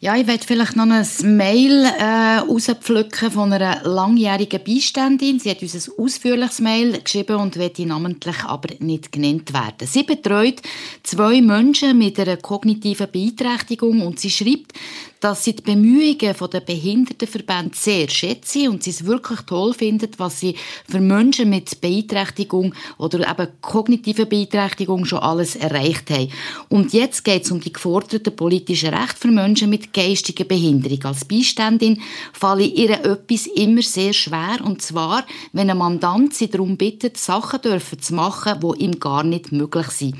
Ja, 0.02 0.16
ich 0.16 0.28
werde 0.28 0.46
vielleicht 0.46 0.78
noch 0.78 0.86
ein 0.86 1.06
Mail 1.36 1.84
äh, 1.84 2.38
rauspflücken 2.38 3.32
von 3.32 3.52
einer 3.52 3.84
langjährigen 3.84 4.64
Beiständin. 4.64 5.42
Sie 5.42 5.50
hat 5.50 5.62
uns 5.62 5.76
ein 5.76 5.94
ausführliches 5.98 6.62
Mail 6.62 7.02
geschrieben 7.02 7.36
und 7.36 7.58
wird 7.58 7.80
namentlich 7.80 8.46
aber 8.46 8.70
nicht 8.80 9.12
genannt 9.12 9.54
werden. 9.54 9.86
Sie 9.86 10.04
betreut 10.04 10.62
zwei 11.04 11.42
Menschen 11.42 11.98
mit 11.98 12.18
einer 12.18 12.38
kognitiven 12.38 13.12
Beeinträchtigung 13.12 14.02
und 14.08 14.22
sie 14.22 14.30
schreibt, 14.30 14.72
dass 15.20 15.44
sie 15.44 15.56
die 15.56 15.64
Bemühungen 15.64 16.18
der 16.52 16.60
Behindertenverbände 16.62 17.76
sehr 17.76 18.08
schätze 18.10 18.70
und 18.70 18.84
sie 18.84 18.92
es 18.92 19.06
wirklich 19.06 19.42
toll 19.42 19.74
findet, 19.74 20.18
was 20.18 20.40
sie 20.40 20.56
für 20.88 21.00
Menschen 21.00 21.50
mit 21.50 21.82
Beeinträchtigung 21.82 22.74
oder 22.98 23.30
eben 23.30 23.48
kognitiver 23.62 24.26
Beeinträchtigung 24.26 25.06
schon 25.06 25.20
alles 25.20 25.56
erreicht 25.56 26.10
haben. 26.10 26.32
Und 26.70 26.94
jetzt 26.94 27.24
geht 27.26 27.44
es 27.44 27.52
um 27.52 27.60
die 27.60 27.74
geforderten 27.74 28.36
politischen 28.36 28.94
Rechte 28.94 29.18
für 29.20 29.28
Menschen 29.28 29.70
mit 29.70 29.92
geistiger 29.94 30.46
Behinderung. 30.46 31.04
Als 31.04 31.26
Beiständin 31.26 32.02
falle 32.32 32.64
ihr 32.64 32.92
etwas 32.92 33.48
immer 33.48 33.82
sehr 33.82 34.14
schwer 34.14 34.60
und 34.64 34.82
zwar, 34.82 35.26
wenn 35.52 35.70
ein 35.70 35.78
Mandant 35.78 36.34
sie 36.34 36.50
darum 36.50 36.78
bittet, 36.78 37.18
Sachen 37.18 37.62
dürfen 37.62 38.00
zu 38.00 38.14
machen, 38.14 38.60
die 38.62 38.84
ihm 38.84 39.00
gar 39.00 39.24
nicht 39.24 39.52
möglich 39.52 39.88
sind. 39.88 40.16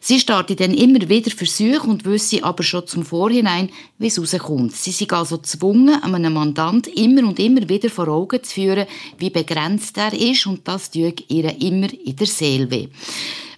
Sie 0.00 0.18
startet 0.18 0.60
dann 0.60 0.74
immer 0.74 1.08
wieder 1.08 1.30
Versuche 1.30 1.86
und 1.86 2.04
wüsste 2.04 2.42
aber 2.42 2.62
schon 2.62 2.86
zum 2.86 3.04
Vorhinein, 3.04 3.70
wie 3.98 4.06
es 4.06 4.18
rauskommt. 4.18 4.39
Sie 4.70 4.90
sind 4.90 5.12
also 5.12 5.38
gezwungen, 5.38 6.02
einem 6.02 6.32
Mandant 6.32 6.86
immer 6.88 7.26
und 7.26 7.38
immer 7.38 7.68
wieder 7.68 7.90
vor 7.90 8.08
Augen 8.08 8.42
zu 8.42 8.54
führen, 8.54 8.86
wie 9.18 9.30
begrenzt 9.30 9.96
er 9.98 10.12
ist 10.12 10.46
und 10.46 10.66
das 10.66 10.90
tut 10.90 11.24
ihr 11.30 11.60
immer 11.60 11.88
in 11.92 12.16
der 12.16 12.26
Seele 12.26 12.70
weh. 12.70 12.88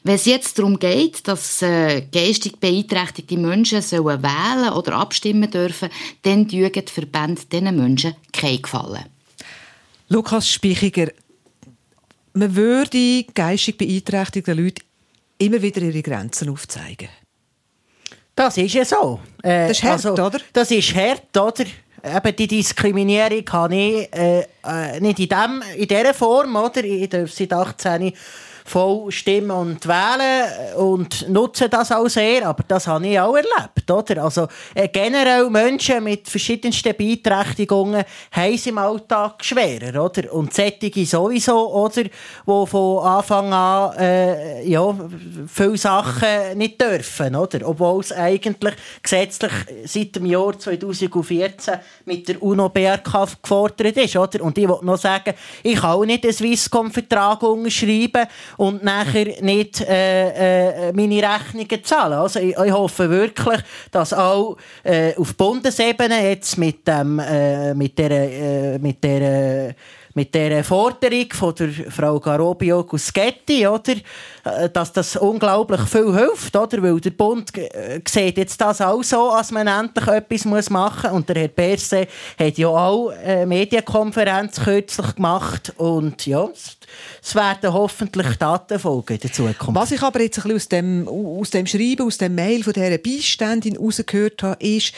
Wenn 0.04 0.16
es 0.16 0.24
jetzt 0.24 0.58
darum 0.58 0.78
geht, 0.78 1.28
dass 1.28 1.62
äh, 1.62 2.02
geistig 2.10 2.58
beeinträchtigte 2.58 3.38
Menschen 3.38 3.82
sollen 3.82 4.22
wählen 4.22 4.72
oder 4.72 4.94
abstimmen 4.94 5.50
dürfen, 5.50 5.90
dann 6.22 6.48
tun 6.48 6.70
die 6.72 6.82
Verbände 6.92 7.42
diesen 7.50 7.76
Menschen 7.76 8.16
keinen 8.32 8.62
Gefallen. 8.62 9.04
Lukas 10.08 10.48
Spichiger, 10.48 11.08
man 12.34 12.56
würde 12.56 13.24
geistig 13.32 13.78
beeinträchtigten 13.78 14.58
Leuten 14.58 14.82
immer 15.38 15.62
wieder 15.62 15.82
ihre 15.82 16.02
Grenzen 16.02 16.48
aufzeigen. 16.48 17.08
Das 18.34 18.56
ist 18.56 18.74
ja 18.74 18.84
so. 18.84 19.20
Äh, 19.42 19.68
das 19.68 19.78
ist 19.78 19.82
hart, 19.82 19.92
also, 20.06 20.12
oder? 20.12 20.38
Das 20.52 20.70
ist 20.70 20.94
hart, 20.94 21.36
oder? 21.36 21.64
Eben 22.04 22.36
die 22.36 22.48
Diskriminierung 22.48 23.44
habe 23.52 23.76
ich 23.76 24.12
äh, 24.12 24.40
äh, 24.40 25.00
nicht 25.00 25.20
in, 25.20 25.28
dem, 25.28 25.62
in 25.76 25.86
dieser 25.86 26.14
Form, 26.14 26.56
oder? 26.56 26.82
Ich 26.82 27.08
darf 27.08 27.30
seit 27.30 27.52
18 27.52 28.12
voll 28.64 29.10
stimmen 29.10 29.50
und 29.50 29.86
wählen 29.86 30.76
und 30.76 31.28
nutze 31.28 31.68
das 31.68 31.92
auch 31.92 32.08
sehr, 32.08 32.46
aber 32.46 32.64
das 32.66 32.86
habe 32.86 33.06
ich 33.06 33.18
auch 33.18 33.34
erlebt, 33.34 33.90
oder? 33.90 34.24
Also 34.24 34.48
äh, 34.74 34.88
generell 34.88 35.50
Menschen 35.50 36.04
mit 36.04 36.28
verschiedensten 36.28 36.94
Beeinträchtigungen 36.96 38.04
haben 38.30 38.54
es 38.54 38.66
im 38.66 38.78
Alltag 38.78 39.44
schwerer, 39.44 40.04
oder? 40.04 40.32
Und 40.32 40.54
sättige 40.54 41.04
sowieso, 41.04 41.72
oder? 41.72 42.04
Wo 42.44 42.66
von 42.66 43.04
Anfang 43.04 43.52
an 43.52 43.96
äh, 43.98 44.68
ja, 44.68 44.94
viele 45.48 45.76
Sachen 45.76 46.56
nicht 46.58 46.80
dürfen, 46.80 47.34
oder? 47.34 47.66
Obwohl 47.68 48.00
es 48.00 48.12
eigentlich 48.12 48.74
gesetzlich 49.02 49.52
seit 49.84 50.16
dem 50.16 50.26
Jahr 50.26 50.58
2014 50.58 51.74
mit 52.04 52.28
der 52.28 52.42
UNO-BRK 52.42 53.28
gefordert 53.42 53.96
ist, 53.96 54.16
oder? 54.16 54.42
Und 54.42 54.56
ich 54.58 54.68
wollte 54.68 54.86
noch 54.86 54.98
sagen, 54.98 55.34
ich 55.62 55.80
kann 55.80 55.90
auch 55.90 56.04
nicht 56.04 56.24
einen 56.24 56.32
Swisscom-Vertrag 56.32 57.42
unterschreiben 57.42 58.26
und 58.56 58.82
nachher 58.82 59.42
nicht 59.42 59.80
äh, 59.80 60.88
äh, 60.88 60.92
meine 60.92 61.22
Rechnungen 61.22 61.84
zahlen. 61.84 62.14
Also 62.14 62.40
ich, 62.40 62.56
ich, 62.56 62.72
hoffe 62.72 63.08
wirklich, 63.10 63.60
dass 63.90 64.12
auch 64.12 64.56
äh, 64.82 65.14
auf 65.16 65.34
Bundesebene 65.36 66.28
jetzt 66.28 66.58
mit, 66.58 66.86
dem, 66.86 67.18
äh, 67.18 67.74
mit 67.74 67.98
der, 67.98 68.10
äh, 68.10 68.78
mit 68.78 69.02
der 69.02 69.74
mit 70.14 70.34
der 70.34 70.62
Forderung 70.64 71.26
von 71.32 71.54
der 71.54 71.70
Frau 71.90 72.20
Garobio 72.20 72.84
Guschetti, 72.84 73.66
oder, 73.66 73.94
äh, 74.44 74.68
dass 74.72 74.92
das 74.92 75.16
unglaublich 75.16 75.80
viel 75.82 76.12
hilft, 76.14 76.54
oder? 76.56 76.82
weil 76.82 77.00
der 77.00 77.10
Bund 77.10 77.56
äh, 77.56 78.00
sieht 78.08 78.36
jetzt 78.36 78.60
das 78.60 78.80
auch 78.80 79.02
so, 79.02 79.30
als 79.30 79.50
man 79.50 79.66
endlich 79.66 80.06
etwas 80.06 80.70
machen 80.70 81.10
muss. 81.10 81.12
Und 81.12 81.28
der 81.28 81.36
Herr 81.36 81.48
Berse 81.48 82.06
hat 82.38 82.58
ja 82.58 82.68
auch 82.68 83.10
eine 83.10 83.46
Medienkonferenz 83.46 84.60
kürzlich 84.60 85.14
gemacht 85.14 85.72
und 85.76 86.26
ja, 86.26 86.48
es 87.22 87.34
werden 87.34 87.72
hoffentlich 87.72 88.36
Daten 88.36 88.78
folgen 88.78 89.14
in 89.14 89.20
der 89.20 89.32
Zukunft. 89.32 89.74
Was 89.74 89.92
ich 89.92 90.02
aber 90.02 90.20
jetzt 90.20 90.38
ein 90.38 90.52
bisschen 90.52 90.56
aus 90.56 90.68
dem, 90.68 91.08
aus 91.08 91.50
dem 91.50 91.66
Schreiben, 91.66 92.06
aus 92.06 92.18
dem 92.18 92.34
Mail 92.34 92.62
von 92.62 92.72
dieser 92.72 92.98
Beiständin 92.98 93.74
herausgehört 93.74 94.42
habe, 94.42 94.64
ist, 94.64 94.92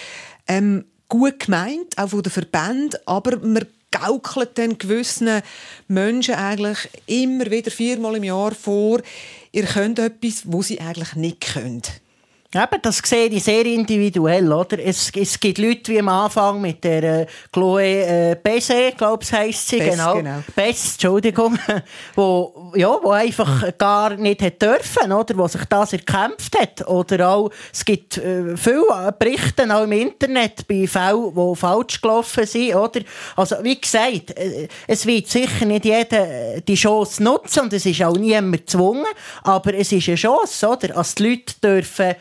ähm, 0.48 0.84
gut 1.08 1.40
gemeint, 1.40 1.96
auch 1.96 2.08
von 2.08 2.22
den 2.22 2.32
Verbänden, 2.32 2.98
aber 3.06 3.38
man 3.38 3.64
gaukelt 3.94 4.58
dann 4.58 4.78
gewissen 4.78 5.42
Menschen 5.88 6.34
eigentlich 6.34 6.88
immer 7.06 7.50
wieder 7.50 7.70
viermal 7.70 8.16
im 8.16 8.24
Jahr 8.24 8.54
vor, 8.54 9.00
ihr 9.52 9.64
könnt 9.64 9.98
etwas, 9.98 10.42
was 10.46 10.68
sie 10.68 10.80
eigentlich 10.80 11.14
nicht 11.14 11.40
können. 11.40 11.82
Eben, 12.54 12.82
das 12.82 12.98
sehe 12.98 13.26
ich 13.26 13.42
sehr 13.42 13.66
individuell, 13.66 14.52
oder? 14.52 14.78
Es, 14.78 15.10
es 15.14 15.40
gibt 15.40 15.58
Leute 15.58 15.92
wie 15.92 15.98
am 15.98 16.08
Anfang 16.08 16.60
mit 16.60 16.84
der 16.84 17.02
äh, 17.02 17.26
Chloe 17.52 17.82
äh, 17.82 18.36
Besset, 18.40 18.96
glaube 18.96 19.24
ich, 19.24 19.32
heisst 19.32 19.68
sie, 19.68 19.78
Bess, 19.78 19.96
genau. 19.96 20.14
genau. 20.14 20.42
Bess, 20.54 20.92
Entschuldigung, 20.92 21.58
wo, 22.14 22.72
ja, 22.76 22.96
wo 23.02 23.10
einfach 23.10 23.76
gar 23.76 24.16
nicht 24.16 24.40
hat 24.40 24.62
dürfen, 24.62 25.12
oder? 25.12 25.36
Wo 25.36 25.48
sich 25.48 25.64
das 25.64 25.94
erkämpft 25.94 26.56
hat. 26.58 26.86
Oder 26.86 27.28
auch, 27.28 27.50
es 27.72 27.84
gibt 27.84 28.18
äh, 28.18 28.56
viele 28.56 29.14
Berichte 29.18 29.74
auch 29.74 29.82
im 29.82 29.92
Internet 29.92 30.68
bei 30.68 30.86
Fällen, 30.86 31.34
die 31.34 31.56
falsch 31.56 32.00
gelaufen 32.00 32.46
sind, 32.46 32.74
oder? 32.76 33.00
Also, 33.34 33.56
wie 33.62 33.80
gesagt, 33.80 34.30
äh, 34.38 34.68
es 34.86 35.04
wird 35.06 35.26
sicher 35.28 35.64
nicht 35.64 35.84
jeder 35.84 36.60
die 36.60 36.74
Chance 36.74 37.22
nutzen 37.22 37.64
und 37.64 37.72
es 37.72 37.84
ist 37.84 38.02
auch 38.02 38.16
niemand 38.16 38.66
gezwungen, 38.66 39.06
aber 39.42 39.74
es 39.74 39.90
ist 39.90 40.08
eine 40.08 40.16
Chance, 40.16 40.68
oder? 40.68 40.96
Als 40.96 41.16
die 41.16 41.30
Leute 41.30 41.54
dürfen 41.62 42.14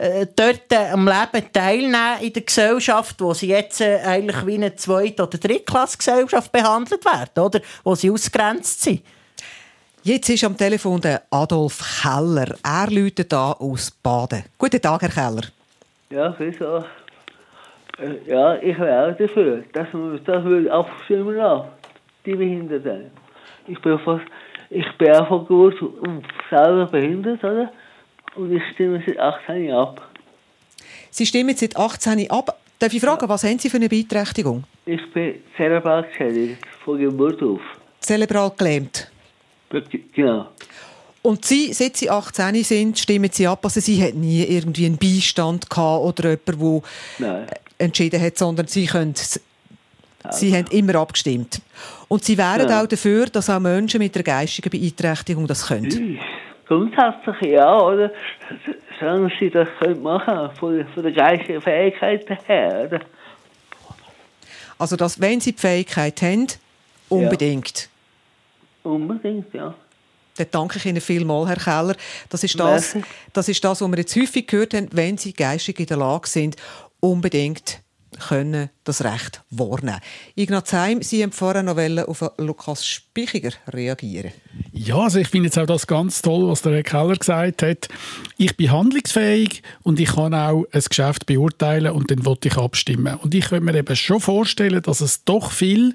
äh, 0.00 0.26
dort 0.34 0.72
äh, 0.72 0.92
am 0.92 1.06
Leben 1.06 1.52
teilnehmen 1.52 2.20
in 2.22 2.32
der 2.32 2.42
Gesellschaft, 2.42 3.20
wo 3.20 3.34
sie 3.34 3.48
jetzt 3.48 3.82
äh, 3.82 3.98
eigentlich 4.04 4.46
wie 4.46 4.54
eine 4.54 4.74
Zweit- 4.74 5.20
oder 5.20 5.36
Drittklassgesellschaft 5.36 6.50
behandelt 6.50 7.04
werden, 7.04 7.44
oder? 7.44 7.60
Wo 7.84 7.94
sie 7.94 8.10
ausgrenzt 8.10 8.80
sind. 8.82 9.02
Jetzt 10.02 10.30
ist 10.30 10.44
am 10.44 10.56
Telefon 10.56 11.02
der 11.02 11.22
Adolf 11.30 12.00
Keller. 12.02 12.54
Er 12.62 12.90
läutet 12.90 13.30
da 13.30 13.52
aus 13.52 13.90
Baden. 13.90 14.44
Guten 14.56 14.80
Tag, 14.80 15.02
Herr 15.02 15.10
Keller. 15.10 15.42
Ja, 16.08 16.34
wieso? 16.38 16.82
Ja, 18.26 18.54
ich 18.56 18.78
wäre 18.78 19.12
auch 19.12 19.16
dafür, 19.18 19.62
dass 19.74 19.92
man 19.92 20.18
das 20.24 20.44
will 20.44 20.70
abstimmen 20.70 21.36
lassen, 21.36 21.68
die 22.24 22.34
Behinderten. 22.34 23.10
Ich 23.66 23.78
bin 23.82 23.98
fast, 23.98 24.24
ich 24.70 24.86
bin 24.96 25.12
auch 25.12 25.28
von 25.28 25.46
Geburt 25.46 25.82
und 25.82 26.24
selber 26.48 26.86
behindert, 26.86 27.44
oder? 27.44 27.70
Und 28.36 28.54
ich 28.56 28.62
stimme 28.74 29.02
seit 29.06 29.18
18 29.18 29.64
Jahren 29.64 29.88
ab. 29.88 30.08
Sie 31.10 31.26
stimmen 31.26 31.56
seit 31.56 31.76
18 31.76 32.30
ab. 32.30 32.58
Darf 32.78 32.92
ich 32.94 33.00
fragen, 33.00 33.28
was 33.28 33.44
haben 33.44 33.58
Sie 33.58 33.68
für 33.68 33.76
eine 33.76 33.88
Beeinträchtigung? 33.88 34.64
Ich 34.86 35.00
bin 35.12 35.34
zerebral 35.56 36.04
geschädigt, 36.04 36.58
von 36.84 36.98
Geburt 36.98 37.42
auf. 37.42 37.60
Zelebral 38.00 38.52
gelähmt. 38.56 39.10
Genau. 40.14 40.48
Und 41.22 41.44
Sie, 41.44 41.72
seit 41.74 41.96
Sie 41.98 42.08
18 42.08 42.64
sind, 42.64 42.98
stimmen 42.98 43.30
Sie 43.30 43.46
ab. 43.46 43.60
Also 43.62 43.80
Sie 43.80 44.02
hatten 44.02 44.20
nie 44.20 44.42
irgendwie 44.44 44.86
einen 44.86 44.96
Beistand 44.96 45.68
gehabt 45.68 46.02
oder 46.18 46.30
jemanden, 46.30 46.82
der 47.18 47.28
Nein. 47.32 47.46
entschieden 47.78 48.20
hat, 48.22 48.38
sondern 48.38 48.66
Sie 48.66 48.86
können, 48.86 49.14
Sie 50.30 50.56
haben 50.56 50.66
immer 50.70 50.94
abgestimmt. 50.94 51.60
Und 52.08 52.24
Sie 52.24 52.38
wären 52.38 52.68
Ja. 52.70 52.82
auch 52.82 52.86
dafür, 52.86 53.26
dass 53.26 53.50
auch 53.50 53.60
Menschen 53.60 53.98
mit 53.98 54.14
einer 54.16 54.22
geistigen 54.24 54.70
Beeinträchtigung 54.70 55.46
das 55.46 55.66
können. 55.66 56.18
Grundsätzlich 56.70 57.50
ja, 57.50 57.80
oder? 57.80 58.12
Solange 59.00 59.32
sie 59.40 59.50
das 59.50 59.66
können 59.80 60.00
machen, 60.04 60.54
von, 60.54 60.86
von 60.94 61.02
der 61.02 61.10
geistigen 61.10 61.60
Fähigkeit 61.60 62.24
her, 62.46 62.86
oder? 62.86 63.00
Also, 64.78 64.94
dass, 64.94 65.20
wenn 65.20 65.40
Sie 65.40 65.50
die 65.50 65.58
Fähigkeit 65.58 66.22
haben, 66.22 66.46
unbedingt. 67.08 67.88
Unbedingt, 68.84 69.52
ja. 69.52 69.74
Dann 70.36 70.46
danke 70.52 70.78
ich 70.78 70.86
Ihnen 70.86 71.00
vielmals, 71.00 71.48
Herr 71.48 71.56
Keller. 71.56 71.96
Das 72.28 72.44
ist 72.44 72.60
das, 72.60 72.94
Merci. 72.94 73.10
das 73.32 73.48
ist 73.48 73.64
das, 73.64 73.80
was 73.80 73.90
wir 73.90 73.98
jetzt 73.98 74.14
häufig 74.14 74.46
gehört 74.46 74.72
haben, 74.72 74.88
wenn 74.92 75.18
Sie 75.18 75.32
geistig 75.32 75.80
in 75.80 75.86
der 75.86 75.96
Lage 75.96 76.28
sind, 76.28 76.54
unbedingt 77.00 77.80
können 78.18 78.70
das 78.84 79.04
Recht 79.04 79.42
wahrnehmen. 79.50 80.00
Ignaz 80.34 80.72
Heim, 80.72 81.02
Sie 81.02 81.22
haben 81.22 81.32
vorher 81.32 81.62
noch 81.62 81.76
auf 82.08 82.32
Lukas 82.38 82.86
Spichiger 82.86 83.52
reagieren. 83.68 84.32
Ja, 84.72 84.96
also 84.96 85.18
ich 85.18 85.28
finde 85.28 85.46
jetzt 85.46 85.58
auch 85.58 85.66
das 85.66 85.86
ganz 85.86 86.22
toll, 86.22 86.48
was 86.48 86.62
der 86.62 86.72
Herr 86.72 86.82
Keller 86.82 87.16
gesagt 87.16 87.62
hat. 87.62 87.88
Ich 88.36 88.56
bin 88.56 88.72
handlungsfähig 88.72 89.62
und 89.82 90.00
ich 90.00 90.14
kann 90.14 90.34
auch 90.34 90.64
ein 90.72 90.82
Geschäft 90.82 91.26
beurteilen 91.26 91.92
und 91.92 92.10
dann 92.10 92.24
wollte 92.24 92.48
ich 92.48 92.56
abstimmen. 92.56 93.16
Und 93.16 93.34
ich 93.34 93.48
könnte 93.48 93.64
mir 93.64 93.74
eben 93.74 93.96
schon 93.96 94.20
vorstellen, 94.20 94.82
dass 94.82 95.00
es 95.00 95.24
doch 95.24 95.52
viel 95.52 95.94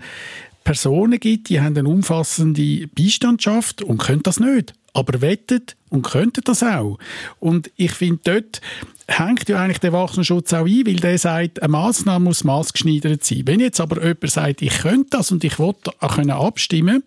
Personen 0.63 1.20
gibt, 1.20 1.49
die 1.49 1.61
haben 1.61 1.78
eine 1.78 1.88
umfassende 1.88 2.88
Beistandschaft 2.88 3.84
und 3.84 3.99
können 3.99 4.24
das 4.24 4.39
nicht, 4.39 4.74
aber 4.95 5.21
wettet 5.21 5.75
und 5.89 6.03
könnten 6.03 6.41
das 6.43 6.63
auch. 6.63 6.97
Und 7.39 7.69
ich 7.75 7.91
finde, 7.91 8.19
dort 8.23 8.61
hängt 9.07 9.47
ja 9.49 9.61
eigentlich 9.61 9.79
der 9.79 9.91
Erwachsenenschutz 9.91 10.53
auch 10.53 10.65
ein, 10.65 10.87
weil 10.87 10.95
der 10.95 11.17
sagt, 11.17 11.61
eine 11.61 11.71
Massnahme 11.71 12.25
muss 12.25 12.43
maßgeschneidert 12.43 13.23
sein. 13.23 13.43
Wenn 13.45 13.59
jetzt 13.59 13.79
aber 13.79 14.01
jemand 14.01 14.31
sagt, 14.31 14.61
ich 14.61 14.79
könnte 14.79 15.09
das 15.11 15.31
und 15.31 15.43
ich 15.43 15.59
will 15.59 15.73
auch 15.99 16.15
können 16.15 16.31
abstimmen 16.31 17.03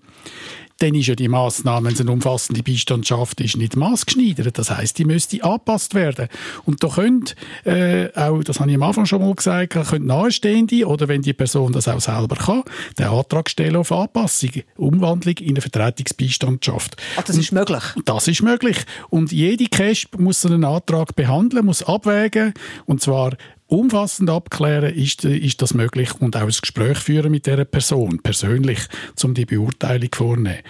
dann 0.78 0.94
ist 0.94 1.08
ja 1.08 1.16
die 1.16 1.28
Massnahme, 1.28 1.86
wenn 1.86 1.94
es 1.94 2.00
eine 2.00 2.12
umfassende 2.12 2.62
Beistandschaft 2.62 3.40
ist, 3.40 3.56
nicht 3.56 3.76
maßgeschneidert. 3.76 4.58
Das 4.58 4.70
heißt, 4.70 4.96
die 4.98 5.04
müsste 5.04 5.42
angepasst 5.42 5.94
werden. 5.94 6.28
Und 6.64 6.82
da 6.84 6.88
können 6.88 7.24
äh, 7.64 8.08
auch, 8.14 8.42
das 8.44 8.60
habe 8.60 8.70
ich 8.70 8.76
am 8.76 8.84
Anfang 8.84 9.04
schon 9.06 9.20
mal 9.20 9.34
gesagt, 9.34 9.74
können 9.88 10.06
Nahestehende 10.06 10.86
oder 10.86 11.08
wenn 11.08 11.22
die 11.22 11.32
Person 11.32 11.72
das 11.72 11.88
auch 11.88 12.00
selber 12.00 12.36
kann, 12.36 12.62
den 12.98 13.06
Antrag 13.06 13.50
stellen 13.50 13.76
auf 13.76 13.90
Anpassung, 13.90 14.50
Umwandlung 14.76 15.34
in 15.38 15.50
eine 15.50 15.60
Vertretungsbeistandschaft. 15.60 16.96
Ach, 17.16 17.22
das 17.24 17.36
ist 17.36 17.52
möglich? 17.52 17.82
Das 18.04 18.28
ist 18.28 18.42
möglich. 18.42 18.78
Und 19.10 19.32
jede 19.32 19.66
CASP 19.66 20.18
muss 20.18 20.46
einen 20.46 20.64
Antrag 20.64 21.16
behandeln, 21.16 21.66
muss 21.66 21.82
abwägen 21.82 22.54
und 22.86 23.00
zwar 23.00 23.36
umfassend 23.68 24.30
abklären, 24.30 24.94
ist, 24.94 25.24
ist 25.24 25.62
das 25.62 25.74
möglich 25.74 26.10
und 26.20 26.36
auch 26.36 26.42
ein 26.42 26.48
Gespräch 26.48 26.98
führen 26.98 27.30
mit 27.30 27.46
der 27.46 27.64
Person 27.64 28.18
persönlich, 28.22 28.80
um 29.22 29.34
die 29.34 29.46
Beurteilung 29.46 30.10
vorzunehmen. 30.12 30.62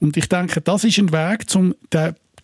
Und 0.00 0.16
ich 0.16 0.28
denke, 0.28 0.60
das 0.60 0.84
ist 0.84 0.98
ein 0.98 1.12
Weg, 1.12 1.46
um 1.54 1.74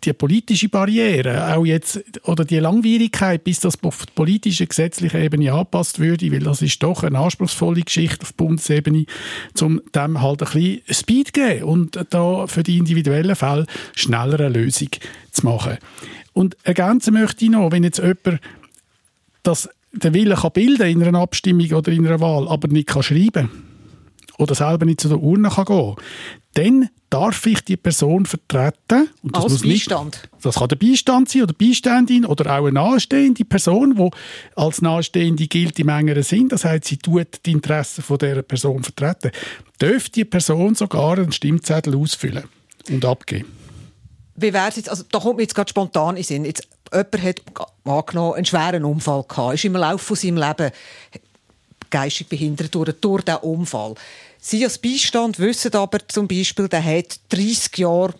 die 0.04 0.12
politische 0.12 0.68
Barriere, 0.68 1.54
auch 1.54 1.66
jetzt, 1.66 2.00
oder 2.22 2.44
die 2.44 2.60
Langwierigkeit, 2.60 3.42
bis 3.42 3.60
das 3.60 3.82
auf 3.82 4.06
die 4.06 4.12
politische, 4.14 4.66
gesetzliche 4.66 5.18
Ebene 5.18 5.52
angepasst 5.52 5.98
würde, 5.98 6.30
weil 6.30 6.40
das 6.40 6.62
ist 6.62 6.80
doch 6.82 7.02
eine 7.02 7.18
anspruchsvolle 7.18 7.82
Geschichte 7.82 8.22
auf 8.22 8.34
Bundesebene, 8.34 9.06
um 9.60 9.80
dem 9.94 10.22
halt 10.22 10.42
ein 10.42 10.52
bisschen 10.52 10.82
Speed 10.88 11.32
geben 11.32 11.64
und 11.64 11.98
da 12.10 12.46
für 12.46 12.62
die 12.62 12.78
individuellen 12.78 13.34
Fälle 13.34 13.66
schneller 13.96 14.38
eine 14.38 14.50
Lösung 14.50 14.90
zu 15.32 15.44
machen. 15.44 15.78
Und 16.32 16.56
ergänzen 16.62 17.14
möchte 17.14 17.44
ich 17.44 17.50
noch, 17.50 17.72
wenn 17.72 17.82
jetzt 17.82 17.98
jemand 17.98 18.40
das 19.42 19.68
den 19.92 20.14
Willen 20.14 20.36
kann 20.36 20.52
bilden 20.52 20.88
in 20.88 21.02
einer 21.02 21.20
Abstimmung 21.20 21.70
oder 21.72 21.92
in 21.92 22.06
einer 22.06 22.20
Wahl, 22.20 22.48
aber 22.48 22.68
nicht 22.68 22.88
kann 22.88 23.02
schreiben 23.02 23.50
oder 24.38 24.54
selber 24.54 24.84
nicht 24.86 25.00
zu 25.00 25.08
der 25.08 25.20
Urne 25.20 25.48
kann 25.50 25.64
gehen, 25.64 25.94
dann 26.54 26.88
darf 27.10 27.46
ich 27.46 27.62
die 27.64 27.76
Person 27.76 28.26
vertreten. 28.26 29.08
Und 29.22 29.34
das 29.34 29.44
Als 29.44 29.52
muss 29.54 29.64
nicht- 29.64 29.88
Beistand? 29.88 30.28
das 30.42 30.56
kann 30.56 30.68
der 30.68 30.76
Beistand 30.76 31.28
sein 31.28 31.42
oder 31.42 31.54
Beiständin 31.54 32.24
oder 32.26 32.46
auch 32.52 32.64
eine 32.66 32.72
nahestehende 32.72 33.44
Person, 33.44 33.96
die 33.96 34.10
als 34.56 34.82
Nahestehende 34.82 35.46
gilt 35.46 35.78
im 35.78 35.88
engeren 35.88 36.22
Sinn. 36.22 36.48
Das 36.48 36.64
heißt, 36.64 36.84
sie 36.84 36.98
tut 36.98 37.40
die 37.46 37.52
Interessen 37.52 38.02
von 38.02 38.18
der 38.18 38.42
Person 38.42 38.82
vertreten. 38.82 39.30
Dürfte 39.80 40.12
die 40.12 40.24
Person 40.24 40.74
sogar 40.74 41.18
einen 41.18 41.32
Stimmzettel 41.32 41.96
ausfüllen 41.96 42.44
und 42.90 43.04
abgeben. 43.04 43.46
Wie 44.36 44.52
wäre 44.52 44.70
jetzt, 44.72 44.88
also 44.88 45.02
da 45.10 45.18
kommt 45.18 45.36
mir 45.36 45.42
jetzt 45.42 45.54
gerade 45.54 45.68
spontan 45.70 46.16
in 46.16 46.22
Sinn, 46.22 46.44
jetzt, 46.44 46.68
jemand 46.92 47.22
hat 47.22 47.42
angenommen, 47.84 48.34
einen 48.34 48.44
schweren 48.44 48.84
Unfall 48.84 49.24
gehabt, 49.28 49.54
ist 49.54 49.64
im 49.64 49.74
Laufe 49.74 50.04
von 50.04 50.16
seinem 50.16 50.70
geistig 51.90 52.28
behindert 52.28 52.74
durch, 52.74 52.92
durch 53.00 53.24
diesen 53.24 53.40
Unfall. 53.40 53.94
Sie 54.40 54.64
als 54.64 54.78
Beistand 54.78 55.38
wissen 55.38 55.74
aber 55.74 56.06
zum 56.06 56.28
Beispiel, 56.28 56.68
der 56.68 56.84
hat 56.84 57.18
30 57.30 57.78
Jahre 57.78 58.14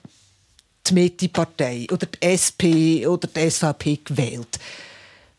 die 0.87 0.95
Mitte-Partei 0.95 1.87
oder 1.93 2.07
die 2.07 2.27
SP 2.27 3.07
oder 3.07 3.29
die 3.29 3.51
SVP 3.51 4.01
gewählt. 4.05 4.59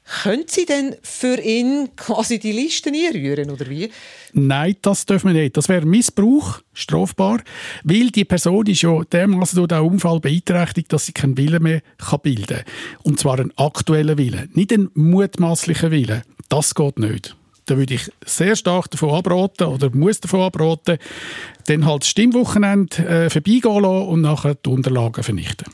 Können 0.10 0.46
Sie 0.48 0.66
denn 0.66 0.96
für 1.04 1.40
ihn 1.40 1.90
quasi 1.96 2.40
die 2.40 2.52
Listen 2.52 2.96
einrühren, 2.96 3.52
oder 3.52 3.70
wie? 3.70 3.92
Nein, 4.34 4.76
das 4.82 5.06
dürfen 5.06 5.34
wir 5.34 5.42
nicht. 5.42 5.56
Das 5.56 5.70
wäre 5.70 5.86
Missbrauch, 5.86 6.62
strafbar, 6.74 7.42
weil 7.84 8.10
die 8.10 8.26
Person 8.26 8.66
ist 8.66 8.82
ja 8.82 9.04
dermaßen 9.04 9.58
durch 9.58 9.68
den 9.68 9.82
Unfall 9.82 10.20
beeinträchtigt, 10.20 10.92
dass 10.92 11.06
sie 11.06 11.14
keinen 11.14 11.38
Willen 11.38 11.62
mehr 11.62 11.82
bilden 12.24 12.46
kann. 12.48 12.64
Und 13.04 13.20
zwar 13.20 13.40
einen 13.40 13.56
aktuellen 13.56 14.18
Willen, 14.18 14.50
nicht 14.54 14.74
einen 14.74 14.90
mutmaßlichen 14.96 15.92
Willen. 15.92 16.24
Das 16.50 16.74
geht 16.74 16.98
nicht. 16.98 17.36
Da 17.68 17.78
würde 17.78 17.94
ich 17.94 18.12
sehr 18.26 18.56
stark 18.56 18.90
davon 18.90 19.12
abraten 19.12 19.68
oder 19.68 19.96
muss 19.96 20.20
davon 20.20 20.42
abraten, 20.42 20.98
dann 21.68 21.86
halt 21.86 22.02
das 22.02 22.10
Stimmwochenende 22.10 23.06
äh, 23.08 23.30
vorbeigehen 23.30 23.84
lassen 23.84 24.08
und 24.08 24.22
nachher 24.22 24.56
die 24.56 24.70
Unterlagen 24.70 25.24
vernichten. 25.24 25.72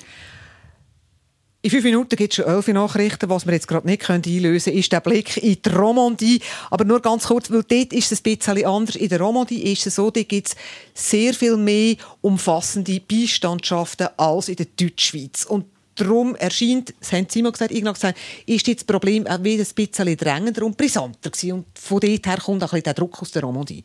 In 1.66 1.72
fünf 1.72 1.84
Minuten 1.84 2.16
gibt 2.16 2.32
es 2.32 2.36
schon 2.36 2.45
elf 2.45 2.68
Nachrichten. 2.68 3.28
Was 3.28 3.47
wir 3.47 3.53
jetzt 3.53 3.68
gerade 3.68 3.88
nicht 3.88 4.07
einlösen 4.07 4.66
können, 4.66 4.78
ist 4.78 4.91
der 4.91 4.99
Blick 4.99 5.38
in 5.38 5.57
die 5.59 5.70
Romandie. 5.70 6.39
Aber 6.70 6.86
nur 6.86 7.01
ganz 7.01 7.24
kurz, 7.24 7.49
weil 7.49 7.63
dort 7.63 7.91
ist 7.91 8.11
es 8.11 8.20
ein 8.20 8.38
bisschen 8.38 8.66
anders. 8.68 8.95
In 8.95 9.09
der 9.09 9.20
Romandie 9.20 9.74
ist 9.74 9.88
es 9.88 9.95
so, 9.95 10.11
dort 10.11 10.30
gibt 10.30 10.49
es 10.49 10.55
sehr 10.93 11.34
viel 11.34 11.57
mehr 11.57 11.95
umfassende 12.22 12.99
Beistandschaften 12.99 14.09
als 14.16 14.49
in 14.49 14.57
der 14.57 14.68
Deutschschweiz. 14.80 15.45
Und 15.45 15.66
darum 15.95 16.36
erscheint, 16.36 16.93
das 16.99 17.13
haben 17.13 17.26
Sie 17.28 17.41
mal 17.41 17.51
gesagt, 17.51 17.72
Ignaz 17.72 17.95
gesagt, 17.95 18.20
ist 18.45 18.68
jetzt 18.68 18.82
das 18.82 18.86
Problem 18.86 19.26
auch 19.26 19.43
wieder 19.43 19.63
ein 19.63 19.74
bisschen 19.74 20.18
drängender 20.18 20.68
und 20.68 20.78
brisanter 20.78 21.32
gewesen. 21.32 21.51
Und 21.51 21.66
von 21.74 21.99
dort 21.99 22.28
her 22.28 22.38
kommt 22.45 22.63
auch 22.63 22.68
ein 22.68 22.70
bisschen 22.70 22.84
der 22.84 22.93
Druck 22.93 23.20
aus 23.24 23.32
der 23.32 23.41
Romandie. 23.41 23.84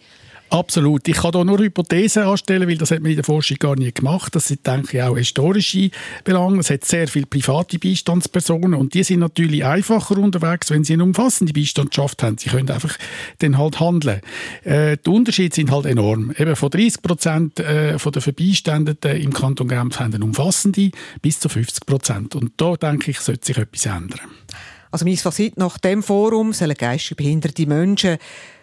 Absolut. 0.51 1.07
Ich 1.07 1.17
kann 1.17 1.31
hier 1.31 1.45
nur 1.45 1.61
Hypothesen 1.61 2.25
anstellen, 2.25 2.69
weil 2.69 2.77
das 2.77 2.91
hat 2.91 3.01
man 3.01 3.11
in 3.11 3.17
der 3.17 3.25
Forschung 3.25 3.57
gar 3.59 3.77
nicht 3.77 3.99
gemacht. 3.99 4.35
Das 4.35 4.49
sind, 4.49 4.67
denke 4.67 4.97
ich, 4.97 5.03
auch 5.03 5.17
historische 5.17 5.91
Belange. 6.25 6.59
Es 6.59 6.71
hat 6.71 6.85
sehr 6.85 7.07
viele 7.07 7.27
private 7.27 7.79
Beistandspersonen 7.79 8.75
und 8.75 8.93
die 8.93 9.05
sind 9.05 9.21
natürlich 9.21 9.65
einfacher 9.65 10.19
unterwegs, 10.19 10.71
wenn 10.71 10.83
sie 10.83 10.95
eine 10.95 11.05
umfassende 11.05 11.53
Beistandschaft 11.53 12.25
haben. 12.25 12.37
Sie 12.37 12.51
können 12.51 12.69
einfach 12.69 12.97
dann 13.39 13.59
halt 13.59 13.79
handeln. 13.79 14.23
Äh, 14.65 14.97
die 14.97 15.11
Unterschiede 15.11 15.55
sind 15.55 15.71
halt 15.71 15.87
enorm. 15.87 16.33
Eben 16.37 16.57
von 16.57 16.71
30 16.71 17.01
Prozent 17.01 17.61
äh, 17.61 17.97
der 17.97 18.23
Verbeistandeten 18.23 19.21
im 19.21 19.33
Kanton 19.33 19.69
Genf 19.69 20.01
haben 20.01 20.13
eine 20.13 20.25
umfassende 20.25 20.91
bis 21.23 21.39
zu 21.39 21.49
50 21.49 21.87
Prozent. 21.87 22.35
Und 22.35 22.53
da, 22.57 22.75
denke 22.75 23.13
ich, 23.13 23.21
sollte 23.21 23.47
sich 23.47 23.57
etwas 23.57 23.87
ändern. 23.87 24.19
Also 24.91 25.05
mein 25.05 25.17
Fazit 25.17 25.57
nach 25.57 25.79
dem 25.79 26.03
Forum 26.03 26.53
sollen 26.53 26.75
geistig 26.75 27.17
behinderte 27.17 27.67
Menschen 27.67 28.19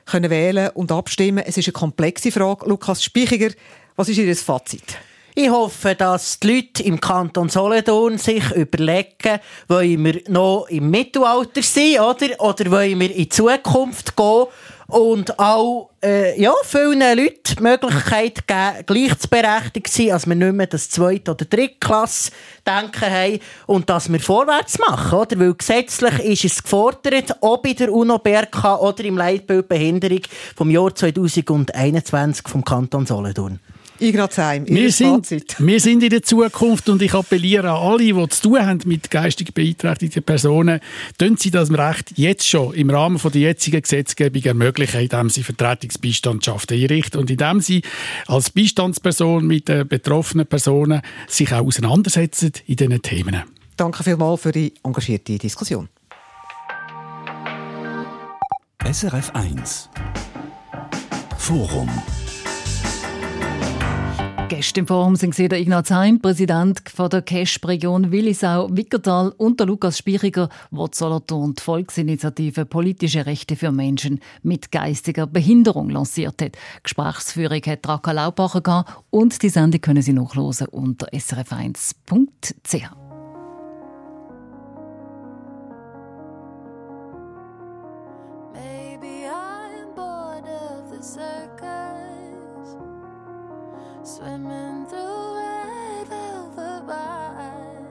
können 0.10 0.30
wählen 0.30 0.70
und 0.74 0.92
abstimmen. 0.92 1.44
Es 1.46 1.58
ist 1.58 1.68
eine 1.68 1.74
komplexe 1.74 2.32
Frage. 2.32 2.68
Lukas 2.68 3.04
Spichiger, 3.04 3.50
was 3.96 4.10
ist 4.10 4.18
Ihr 4.18 4.36
Fazit? 4.36 4.98
Ich 5.40 5.52
hoffe, 5.52 5.94
dass 5.94 6.40
die 6.40 6.56
Leute 6.56 6.82
im 6.82 7.00
Kanton 7.00 7.48
Solothurn 7.48 8.18
sich 8.18 8.50
überlegen, 8.56 9.40
wollen 9.68 10.04
wir 10.04 10.22
noch 10.30 10.66
im 10.68 10.90
Mittelalter 10.90 11.62
sein, 11.62 12.00
oder? 12.00 12.40
Oder 12.40 12.72
wollen 12.72 13.00
wir 13.00 13.12
in 13.12 13.18
die 13.18 13.30
Zukunft 13.30 14.16
gehen 14.16 14.46
und 14.88 15.38
auch 15.38 15.92
äh, 16.04 16.42
ja, 16.42 16.54
vielen 16.64 17.02
Leuten 17.02 17.56
die 17.56 17.62
Möglichkeit 17.62 18.48
geben, 18.48 18.86
gleichberechtigt 18.86 19.88
zu 19.88 20.02
sein, 20.02 20.12
als 20.14 20.28
wir 20.28 20.36
nicht 20.36 20.54
mehr 20.54 20.68
das 20.68 20.90
zweite 20.90 21.32
oder 21.32 21.46
dritte 21.46 21.76
Klasse 21.80 22.32
denken 22.68 23.10
haben 23.10 23.40
und 23.66 23.90
dass 23.90 24.12
wir 24.12 24.20
vorwärts 24.20 24.78
machen, 24.80 25.18
oder? 25.18 25.40
Weil 25.40 25.54
gesetzlich 25.54 26.20
ist 26.20 26.46
es 26.46 26.64
gefordert, 26.64 27.36
ob 27.42 27.66
in 27.66 27.76
der 27.76 27.94
UNO-BRK 27.94 28.82
oder 28.82 29.04
im 29.06 29.18
Leitbild 29.18 29.68
Behinderung 29.68 30.22
vom 30.56 30.70
Jahr 30.70 30.94
2021 30.94 32.48
vom 32.48 32.64
Kanton 32.64 33.06
Solothurn. 33.06 33.60
Ignaz 34.00 34.38
Heim, 34.38 34.68
Wir 34.68 34.92
sind, 34.92 35.30
wir 35.60 35.80
sind 35.80 36.04
in 36.04 36.10
der 36.10 36.24
Zukunft 36.24 36.90
und 36.90 37.02
ich 37.02 37.14
appelliere 37.14 37.72
an 37.72 37.78
alle, 37.78 38.04
die 38.04 38.30
zu 38.30 38.42
tun 38.42 38.66
haben 38.66 38.80
mit 38.86 39.10
geistig 39.10 39.54
beeinträchtigten 39.54 40.24
Personen, 40.24 40.80
tun 41.18 41.38
sie 41.38 41.52
das 41.52 41.72
Recht 41.72 42.14
jetzt 42.16 42.48
schon 42.48 42.74
im 42.74 42.90
Rahmen 42.90 43.20
von 43.20 43.32
der 43.32 43.42
jetzigen 43.42 43.82
Gesetzgebung 43.82 44.44
ermöglichen, 44.44 45.02
indem 45.02 45.30
sie 45.30 45.44
Vertretungsbeistandschaften 45.44 46.78
einrichten 46.78 47.20
und 47.20 47.30
indem 47.30 47.62
sie 47.62 47.82
als 48.28 48.50
Beistandsperson 48.50 49.46
mit 49.46 49.68
den 49.68 49.88
betroffenen 49.88 50.46
Personen 50.46 51.02
sich 51.28 51.52
auch 51.54 51.66
auseinandersetzen 51.66 52.52
in 52.66 52.76
diesen 52.76 53.02
Themen. 53.02 53.44
Danke 53.76 54.04
vielmals 54.04 54.42
für 54.42 54.52
die 54.52 54.74
engagierte 54.84 55.38
Diskussion. 55.38 55.90
SRF 58.84 59.32
1 59.34 59.90
Forum 61.38 61.90
Gäste 64.50 64.80
im 64.80 64.88
Forum 64.88 65.18
sind 65.18 65.38
der 65.38 65.60
Ignaz 65.60 65.92
Hein, 65.92 66.22
Präsident 66.22 66.82
der 66.98 67.22
CASP-Region 67.22 68.12
Willisau-Wickertal 68.12 69.34
und 69.38 69.60
der 69.60 69.68
Lukas 69.68 69.98
Spichiger, 69.98 70.48
der 70.72 70.88
Solothurn 70.94 71.56
Volksinitiative 71.58 72.66
Politische 72.66 73.26
Rechte 73.26 73.58
für 73.58 73.74
Menschen 73.74 74.22
mit 74.44 74.72
geistiger 74.72 75.28
Behinderung 75.28 75.90
lanciert 75.90 76.42
hat. 76.42 76.58
Gesprächsführung 76.82 77.62
hat 77.66 77.90
Raka 77.90 78.14
Laubacher 78.14 78.86
und 79.10 79.44
die 79.44 79.50
Sendung 79.50 79.82
können 79.82 80.02
Sie 80.02 80.14
nachlesen 80.14 80.70
unter 80.70 81.08
srf1.ch. 81.08 83.07
Swimming 94.28 94.86
through 94.88 95.38
red 95.38 96.08
velvet 96.10 96.84
wine 96.84 97.88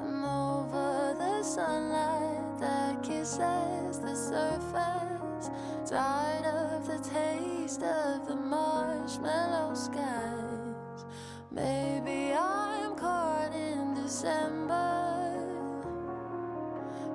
And 0.00 0.24
over 0.24 1.14
the 1.18 1.42
sunlight 1.42 2.58
that 2.60 3.02
kisses 3.02 3.98
the 3.98 4.14
surface. 4.16 5.50
Tired 5.84 6.46
of 6.46 6.86
the 6.86 6.98
taste 6.98 7.82
of 7.82 8.26
the 8.26 8.36
marshmallow 8.36 9.74
skies. 9.74 11.04
Maybe 11.50 12.32
I'm 12.32 12.94
caught 12.96 13.52
in 13.52 13.92
December. 13.92 15.44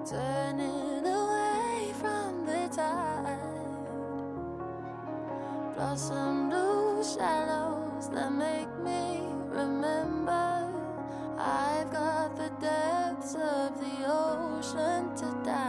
Turning 0.07 1.03
away 1.03 1.93
from 1.99 2.45
the 2.45 2.69
tide. 2.71 3.39
Blossom 5.75 6.49
blue 6.49 6.78
shallows 7.15 8.09
that 8.09 8.31
make 8.31 8.69
me 8.83 9.21
remember 9.47 10.69
I've 11.39 11.91
got 11.91 12.35
the 12.35 12.49
depths 12.61 13.33
of 13.33 13.79
the 13.79 14.05
ocean 14.05 15.15
to 15.15 15.43
dive. 15.43 15.68